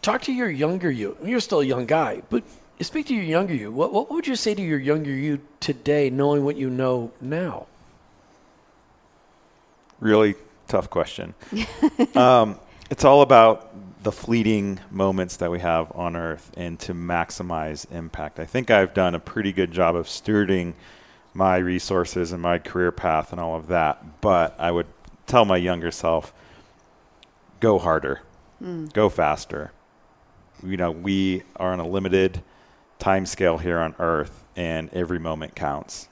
talk 0.03 0.23
to 0.23 0.33
your 0.33 0.51
younger 0.51 0.91
you. 0.91 1.17
You're 1.25 1.41
still 1.41 1.61
a 1.61 1.65
young 1.65 1.87
guy, 1.87 2.23
but 2.31 2.45
speak 2.81 3.07
to 3.07 3.15
your 3.15 3.25
younger 3.25 3.55
you. 3.55 3.71
What, 3.71 3.93
what 3.93 4.11
would 4.11 4.27
you 4.27 4.37
say 4.37 4.55
to 4.55 4.63
your 4.63 4.79
younger 4.79 5.11
you 5.11 5.41
today, 5.61 6.11
knowing 6.11 6.45
what 6.45 6.57
you 6.57 6.71
know 6.71 7.13
now? 7.21 7.67
really 10.01 10.35
tough 10.67 10.91
question. 10.91 11.35
um, 12.15 12.59
it's 12.91 13.05
all 13.05 13.23
about 13.23 13.73
the 14.03 14.13
fleeting 14.13 14.81
moments 14.91 15.37
that 15.37 15.51
we 15.51 15.61
have 15.61 15.91
on 15.95 16.15
Earth 16.17 16.53
and 16.57 16.79
to 16.81 16.95
maximize 16.95 17.91
impact. 17.91 18.39
I 18.39 18.45
think 18.45 18.71
I've 18.71 18.95
done 18.95 19.15
a 19.15 19.21
pretty 19.21 19.53
good 19.53 19.73
job 19.73 19.97
of 19.97 20.07
stewarding 20.07 20.75
my 21.35 21.57
resources 21.57 22.33
and 22.33 22.41
my 22.41 22.59
career 22.59 22.93
path 22.93 23.33
and 23.33 23.41
all 23.41 23.57
of 23.57 23.69
that. 23.69 24.21
But 24.21 24.55
I 24.59 24.71
would 24.71 24.87
tell 25.27 25.45
my 25.45 25.57
younger 25.57 25.91
self, 25.91 26.33
go 27.61 27.79
harder, 27.79 28.23
hmm. 28.59 28.87
go 28.87 29.09
faster. 29.09 29.73
You 30.63 30.77
know, 30.77 30.91
we 30.91 31.43
are 31.57 31.73
on 31.73 31.81
a 31.81 31.87
limited 31.87 32.43
time 32.99 33.27
scale 33.27 33.59
here 33.59 33.79
on 33.79 33.95
Earth, 33.99 34.45
and 34.57 34.93
every 34.93 35.21
moment 35.21 35.55
counts. 35.55 36.09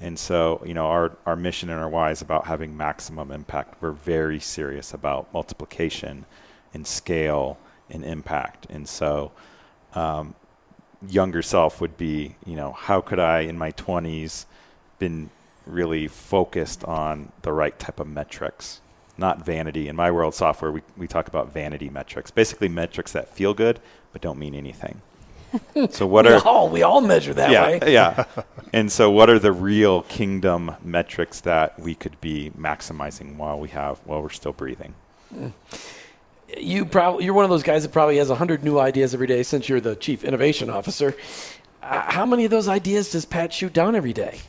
And 0.00 0.16
so, 0.16 0.62
you 0.64 0.72
know, 0.72 0.86
our, 0.86 1.16
our 1.26 1.34
mission 1.34 1.68
and 1.68 1.80
our 1.80 1.88
why 1.88 2.12
is 2.12 2.22
about 2.22 2.46
having 2.46 2.76
maximum 2.76 3.32
impact. 3.32 3.82
We're 3.82 3.90
very 3.90 4.38
serious 4.38 4.94
about 4.94 5.32
multiplication 5.34 6.24
and 6.74 6.86
scale 6.86 7.58
and 7.90 8.04
impact. 8.04 8.66
And 8.70 8.88
so, 8.88 9.32
um, 9.94 10.34
younger 11.08 11.42
self 11.42 11.80
would 11.80 11.96
be, 11.96 12.34
you 12.44 12.56
know, 12.56 12.72
how 12.72 13.00
could 13.00 13.18
I 13.20 13.40
in 13.40 13.56
my 13.58 13.72
20s 13.72 14.46
been 14.98 15.30
really 15.66 16.08
focused 16.08 16.84
on 16.84 17.30
the 17.42 17.52
right 17.52 17.78
type 17.78 18.00
of 18.00 18.06
metrics, 18.08 18.80
not 19.16 19.44
vanity. 19.44 19.88
In 19.88 19.96
my 19.96 20.10
world 20.10 20.34
software, 20.34 20.72
we, 20.72 20.82
we 20.96 21.06
talk 21.06 21.28
about 21.28 21.52
vanity 21.52 21.88
metrics, 21.90 22.30
basically 22.30 22.68
metrics 22.68 23.12
that 23.12 23.28
feel 23.34 23.54
good 23.54 23.80
but 24.12 24.22
don't 24.22 24.38
mean 24.38 24.54
anything. 24.54 25.02
so 25.90 26.06
what 26.06 26.26
We 26.26 26.32
are 26.32 26.42
all, 26.46 26.68
we 26.68 26.82
all 26.82 27.00
measure 27.00 27.34
that 27.34 27.50
yeah, 27.50 27.66
way. 27.66 27.92
yeah. 27.92 28.24
And 28.72 28.92
so, 28.92 29.10
what 29.10 29.30
are 29.30 29.38
the 29.38 29.52
real 29.52 30.02
kingdom 30.02 30.72
metrics 30.84 31.40
that 31.40 31.78
we 31.80 31.94
could 31.94 32.20
be 32.20 32.50
maximizing 32.50 33.36
while 33.36 33.58
we 33.58 33.70
have 33.70 33.98
while 34.04 34.20
we're 34.22 34.28
still 34.28 34.52
breathing? 34.52 34.94
You 36.56 36.84
probably 36.84 37.24
you're 37.24 37.34
one 37.34 37.44
of 37.44 37.50
those 37.50 37.62
guys 37.62 37.82
that 37.82 37.92
probably 37.92 38.16
has 38.18 38.30
hundred 38.30 38.64
new 38.64 38.78
ideas 38.78 39.14
every 39.14 39.26
day 39.26 39.42
since 39.42 39.68
you're 39.68 39.80
the 39.80 39.96
chief 39.96 40.24
innovation 40.24 40.70
officer. 40.70 41.14
Uh, 41.82 42.10
how 42.10 42.26
many 42.26 42.44
of 42.44 42.50
those 42.50 42.68
ideas 42.68 43.10
does 43.12 43.24
Pat 43.24 43.52
shoot 43.52 43.72
down 43.72 43.94
every 43.94 44.12
day? 44.12 44.40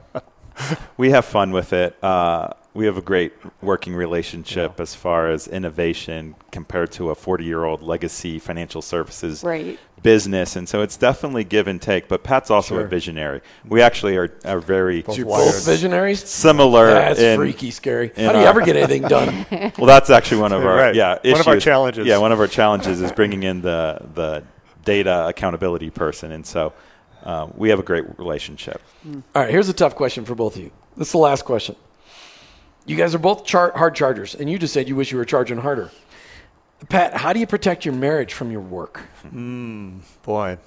we 0.96 1.10
have 1.10 1.24
fun 1.24 1.50
with 1.50 1.72
it. 1.72 2.02
Uh, 2.02 2.48
we 2.74 2.86
have 2.86 2.96
a 2.96 3.02
great 3.02 3.32
working 3.60 3.94
relationship 3.94 4.74
yeah. 4.76 4.82
as 4.82 4.94
far 4.94 5.30
as 5.30 5.46
innovation 5.46 6.34
compared 6.50 6.90
to 6.92 7.10
a 7.10 7.14
40 7.14 7.44
year 7.44 7.64
old 7.64 7.82
legacy 7.82 8.38
financial 8.38 8.82
services 8.82 9.42
right. 9.44 9.78
Business. 10.02 10.56
And 10.56 10.68
so 10.68 10.82
it's 10.82 10.96
definitely 10.96 11.44
give 11.44 11.68
and 11.68 11.80
take. 11.80 12.08
But 12.08 12.22
Pat's 12.22 12.50
also 12.50 12.76
sure. 12.76 12.84
a 12.84 12.88
visionary. 12.88 13.40
We 13.66 13.82
actually 13.82 14.16
are, 14.16 14.34
are 14.44 14.60
very 14.60 15.02
both, 15.02 15.22
both 15.22 15.64
visionaries. 15.64 16.28
Similar. 16.28 16.86
That's 16.86 17.20
in, 17.20 17.38
freaky 17.38 17.70
scary. 17.70 18.12
How 18.16 18.32
do 18.32 18.38
you 18.38 18.44
ever 18.44 18.60
get 18.62 18.76
anything 18.76 19.02
done? 19.02 19.46
well, 19.78 19.86
that's 19.86 20.10
actually 20.10 20.40
one 20.40 20.52
of 20.52 20.64
our 20.64 20.76
right. 20.76 20.94
yeah 20.94 21.18
issues. 21.22 21.32
One 21.32 21.40
of 21.40 21.48
our 21.48 21.60
challenges. 21.60 22.06
Yeah, 22.06 22.18
one 22.18 22.32
of 22.32 22.40
our 22.40 22.48
challenges 22.48 23.00
is 23.00 23.12
bringing 23.12 23.42
in 23.42 23.62
the 23.62 24.00
the 24.14 24.44
data 24.84 25.26
accountability 25.28 25.90
person. 25.90 26.32
And 26.32 26.46
so 26.46 26.72
uh, 27.22 27.48
we 27.54 27.70
have 27.70 27.78
a 27.78 27.84
great 27.84 28.18
relationship. 28.18 28.80
All 29.06 29.22
right, 29.34 29.50
here's 29.50 29.68
a 29.68 29.72
tough 29.74 29.94
question 29.94 30.24
for 30.24 30.34
both 30.34 30.56
of 30.56 30.62
you. 30.62 30.70
This 30.96 31.08
is 31.08 31.12
the 31.12 31.18
last 31.18 31.44
question. 31.44 31.76
You 32.84 32.96
guys 32.96 33.14
are 33.14 33.18
both 33.18 33.44
char- 33.44 33.72
hard 33.76 33.94
chargers, 33.94 34.34
and 34.34 34.50
you 34.50 34.58
just 34.58 34.74
said 34.74 34.88
you 34.88 34.96
wish 34.96 35.12
you 35.12 35.18
were 35.18 35.24
charging 35.24 35.58
harder. 35.58 35.90
Pat, 36.88 37.14
how 37.14 37.32
do 37.32 37.40
you 37.40 37.46
protect 37.46 37.84
your 37.84 37.94
marriage 37.94 38.34
from 38.34 38.50
your 38.50 38.60
work? 38.60 39.02
Mm, 39.26 40.00
boy. 40.22 40.58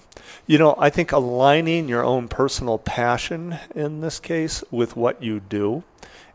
You 0.47 0.57
know, 0.57 0.75
I 0.77 0.89
think 0.89 1.11
aligning 1.11 1.89
your 1.89 2.03
own 2.03 2.27
personal 2.27 2.77
passion 2.77 3.57
in 3.75 4.01
this 4.01 4.19
case 4.19 4.63
with 4.71 4.95
what 4.95 5.21
you 5.21 5.39
do, 5.39 5.83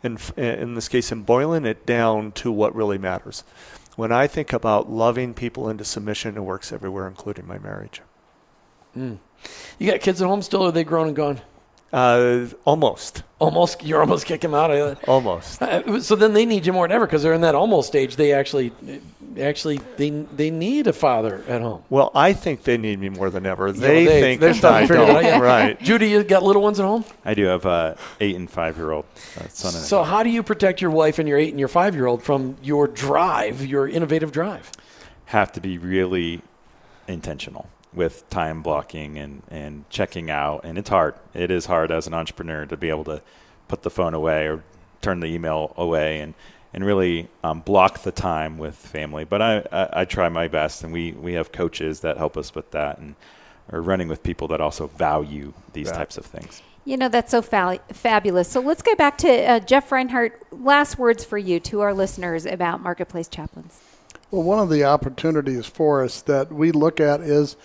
in, 0.03 0.19
in 0.37 0.75
this 0.75 0.89
case, 0.89 1.11
in 1.13 1.23
boiling 1.23 1.65
it 1.65 1.87
down 1.87 2.33
to 2.33 2.53
what 2.53 2.75
really 2.75 2.99
matters. 2.99 3.43
When 3.97 4.13
I 4.13 4.27
think 4.27 4.53
about 4.53 4.91
loving 4.91 5.35
people 5.35 5.69
into 5.69 5.85
submission, 5.85 6.37
it 6.37 6.41
works 6.41 6.73
everywhere, 6.73 7.07
including 7.07 7.47
my 7.47 7.59
marriage. 7.59 8.03
Mm. 8.97 9.19
You 9.79 9.91
got 9.91 10.01
kids 10.01 10.21
at 10.21 10.29
home 10.29 10.43
still, 10.43 10.63
or 10.63 10.69
are 10.69 10.73
they 10.73 10.85
grown 10.85 11.09
and 11.09 11.17
gone? 11.17 11.41
Uh, 11.93 12.47
almost. 12.65 13.25
Almost. 13.39 13.85
You're 13.85 14.01
almost 14.01 14.27
kicking 14.27 14.51
them 14.51 14.61
out. 14.61 14.71
of 14.71 14.99
Almost. 15.09 15.61
Uh, 15.61 16.01
so 16.01 16.15
then 16.15 16.33
they 16.35 16.47
need 16.47 16.65
you 16.65 16.73
more 16.73 16.87
than 16.87 16.95
ever 16.95 17.07
because 17.07 17.23
they're 17.23 17.33
in 17.33 17.41
that 17.41 17.55
almost 17.55 17.89
stage. 17.89 18.17
They 18.17 18.33
actually, 18.33 18.73
actually, 19.39 19.79
they 19.97 20.11
they 20.11 20.51
need 20.51 20.87
a 20.87 20.93
father 20.93 21.43
at 21.49 21.61
home. 21.61 21.83
Well, 21.91 22.11
I 22.15 22.33
think 22.33 22.63
they 22.65 22.77
need 22.77 22.99
me 22.99 23.09
more 23.09 23.31
than 23.31 23.47
ever. 23.47 23.73
They, 23.73 24.05
they 24.05 24.21
think 24.21 24.41
they're 24.41 24.55
starting 24.55 24.89
to 24.89 24.95
figure 24.95 25.31
out. 25.31 25.43
Right. 25.43 25.81
Judah, 25.83 26.07
you 26.07 26.23
got 26.25 26.43
little 26.43 26.63
ones 26.63 26.81
at 26.81 26.87
home? 26.87 27.05
I 27.25 27.35
do 27.35 27.45
have 27.47 27.67
a 27.67 27.97
eight 28.21 28.37
and 28.37 28.51
five 28.51 28.77
year 28.77 28.93
old 28.93 29.05
uh, 29.39 29.49
son. 29.49 29.73
so 29.73 30.03
how 30.03 30.23
do 30.23 30.31
you 30.31 30.43
protect 30.43 30.81
your 30.81 30.91
wife 30.91 31.19
and 31.19 31.29
your 31.29 31.39
eight 31.39 31.51
and 31.51 31.59
your 31.59 31.69
five 31.69 31.95
year 31.95 32.07
old 32.07 32.23
from 32.23 32.57
your 32.63 32.87
drive, 32.87 33.65
your 33.65 33.89
innovative 33.89 34.33
drive? 34.33 34.71
Have 35.27 35.53
to 35.53 35.61
be 35.61 35.79
really 35.79 36.43
intentional 37.07 37.69
with 37.93 38.29
time 38.31 38.63
blocking 38.63 39.19
and, 39.19 39.43
and 39.51 39.89
checking 39.91 40.31
out. 40.31 40.65
And 40.65 40.79
it's 40.79 40.89
hard. 40.89 41.15
It 41.35 41.51
is 41.51 41.67
hard 41.67 41.91
as 41.91 42.07
an 42.07 42.15
entrepreneur 42.15 42.67
to 42.67 42.77
be 42.77 42.89
able 42.89 43.05
to 43.05 43.23
put 43.69 43.83
the 43.83 43.91
phone 43.91 44.15
away 44.15 44.47
or 44.47 44.63
turn 45.03 45.21
the 45.21 45.27
email 45.27 45.73
away 45.77 46.21
and, 46.21 46.35
and 46.73 46.85
really 46.85 47.29
um, 47.43 47.61
block 47.61 48.03
the 48.03 48.13
time 48.13 48.59
with 48.59 48.75
family. 48.75 49.25
But 49.25 49.43
I, 49.43 49.59
I, 49.73 49.89
I, 50.01 50.05
try 50.05 50.29
my 50.29 50.49
best, 50.49 50.85
and 50.85 50.93
we, 50.93 51.13
we 51.13 51.33
have 51.35 51.53
coaches 51.53 52.01
that 52.01 52.17
help 52.17 52.37
us 52.37 52.55
with 52.55 52.71
that 52.71 52.99
and 52.99 53.17
are 53.73 53.81
running 53.81 54.09
with 54.09 54.23
people 54.23 54.49
that 54.49 54.61
also 54.61 54.87
value 54.87 55.53
these 55.73 55.89
yeah. 55.89 55.95
types 55.95 56.17
of 56.17 56.27
things. 56.27 56.63
You 56.85 56.97
know, 56.97 57.09
that's 57.09 57.31
so 57.31 57.43
fa- 57.43 57.81
fabulous. 57.93 58.49
So 58.49 58.61
let's 58.61 58.83
go 58.83 58.95
back 58.95 59.19
to 59.19 59.29
uh, 59.29 59.61
Jeff 59.61 59.93
Reinhart. 59.93 60.43
Last 60.51 60.99
words 60.99 61.25
for 61.25 61.39
you 61.39 61.61
to 61.61 61.81
our 61.81 61.93
listeners 61.93 62.47
about 62.47 62.81
Marketplace 62.81 63.29
Chaplains. 63.29 63.81
Well, 64.31 64.43
one 64.43 64.61
of 64.61 64.71
the 64.71 64.85
opportunities 64.85 65.67
for 65.67 66.05
us 66.05 66.23
that 66.23 66.53
we 66.53 66.71
look 66.71 67.01
at 67.01 67.21
is 67.21 67.57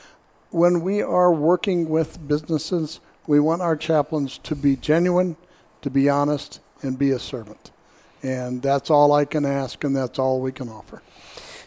when 0.49 0.81
we 0.81 1.01
are 1.01 1.31
working 1.31 1.89
with 1.89 2.27
businesses, 2.27 2.99
we 3.27 3.39
want 3.39 3.61
our 3.61 3.75
chaplains 3.75 4.37
to 4.39 4.55
be 4.55 4.75
genuine, 4.75 5.37
to 5.81 5.89
be 5.89 6.09
honest, 6.09 6.59
and 6.81 6.97
be 6.97 7.11
a 7.11 7.19
servant. 7.19 7.71
And 8.23 8.61
that's 8.61 8.89
all 8.89 9.11
I 9.13 9.25
can 9.25 9.45
ask, 9.45 9.83
and 9.83 9.95
that's 9.95 10.17
all 10.19 10.41
we 10.41 10.51
can 10.51 10.69
offer. 10.69 11.01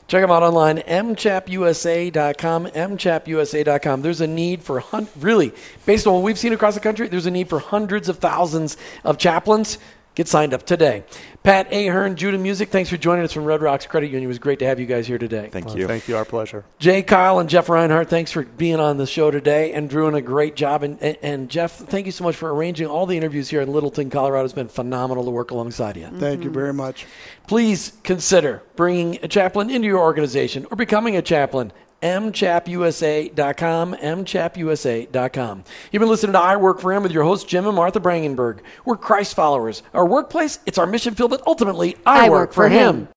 Check 0.08 0.22
them 0.22 0.30
out 0.30 0.42
online, 0.42 0.78
mchapusa.com, 0.78 2.66
mchapusa.com. 2.68 4.02
There's 4.02 4.20
a 4.22 4.26
need 4.26 4.62
for, 4.62 4.80
hun- 4.80 5.08
really, 5.18 5.52
based 5.84 6.06
on 6.06 6.14
what 6.14 6.22
we've 6.22 6.38
seen 6.38 6.54
across 6.54 6.74
the 6.74 6.80
country, 6.80 7.08
there's 7.08 7.26
a 7.26 7.30
need 7.30 7.50
for 7.50 7.58
hundreds 7.58 8.08
of 8.08 8.18
thousands 8.18 8.78
of 9.04 9.18
chaplains 9.18 9.76
Get 10.18 10.26
signed 10.26 10.52
up 10.52 10.66
today. 10.66 11.04
Pat 11.44 11.72
Ahern, 11.72 12.16
Judah 12.16 12.38
Music, 12.38 12.70
thanks 12.70 12.90
for 12.90 12.96
joining 12.96 13.24
us 13.24 13.32
from 13.32 13.44
Red 13.44 13.62
Rocks 13.62 13.86
Credit 13.86 14.08
Union. 14.08 14.24
It 14.24 14.26
was 14.26 14.40
great 14.40 14.58
to 14.58 14.66
have 14.66 14.80
you 14.80 14.86
guys 14.86 15.06
here 15.06 15.16
today. 15.16 15.48
Thank 15.48 15.66
well, 15.66 15.78
you. 15.78 15.86
Thank 15.86 16.08
you. 16.08 16.16
Our 16.16 16.24
pleasure. 16.24 16.64
Jay 16.80 17.04
Kyle 17.04 17.38
and 17.38 17.48
Jeff 17.48 17.68
Reinhart, 17.68 18.10
thanks 18.10 18.32
for 18.32 18.42
being 18.42 18.80
on 18.80 18.96
the 18.96 19.06
show 19.06 19.30
today 19.30 19.72
and 19.74 19.88
doing 19.88 20.16
a 20.16 20.20
great 20.20 20.56
job. 20.56 20.82
And, 20.82 21.00
and, 21.00 21.16
and, 21.22 21.48
Jeff, 21.48 21.70
thank 21.70 22.04
you 22.06 22.10
so 22.10 22.24
much 22.24 22.34
for 22.34 22.52
arranging 22.52 22.88
all 22.88 23.06
the 23.06 23.16
interviews 23.16 23.48
here 23.48 23.60
in 23.60 23.72
Littleton, 23.72 24.10
Colorado. 24.10 24.44
It's 24.44 24.52
been 24.52 24.66
phenomenal 24.66 25.24
to 25.24 25.30
work 25.30 25.52
alongside 25.52 25.96
you. 25.96 26.06
Mm-hmm. 26.06 26.18
Thank 26.18 26.42
you 26.42 26.50
very 26.50 26.74
much. 26.74 27.06
Please 27.46 27.92
consider 28.02 28.64
bringing 28.74 29.20
a 29.22 29.28
chaplain 29.28 29.70
into 29.70 29.86
your 29.86 30.00
organization 30.00 30.66
or 30.72 30.76
becoming 30.76 31.14
a 31.16 31.22
chaplain 31.22 31.72
mchapusa.com, 32.02 33.94
mchapusa.com. 33.94 35.64
You've 35.92 36.00
been 36.00 36.08
listening 36.08 36.32
to 36.32 36.40
I 36.40 36.56
Work 36.56 36.80
for 36.80 36.92
Him 36.92 37.02
with 37.02 37.12
your 37.12 37.24
hosts, 37.24 37.44
Jim 37.44 37.66
and 37.66 37.76
Martha 37.76 38.00
Brangenberg. 38.00 38.60
We're 38.84 38.96
Christ 38.96 39.34
followers. 39.34 39.82
Our 39.94 40.06
workplace, 40.06 40.58
it's 40.66 40.78
our 40.78 40.86
mission 40.86 41.14
field, 41.14 41.30
but 41.30 41.42
ultimately, 41.46 41.96
I, 42.06 42.26
I 42.26 42.30
work, 42.30 42.50
work, 42.50 42.52
for 42.52 42.68
him. 42.68 42.96
him. 42.96 43.06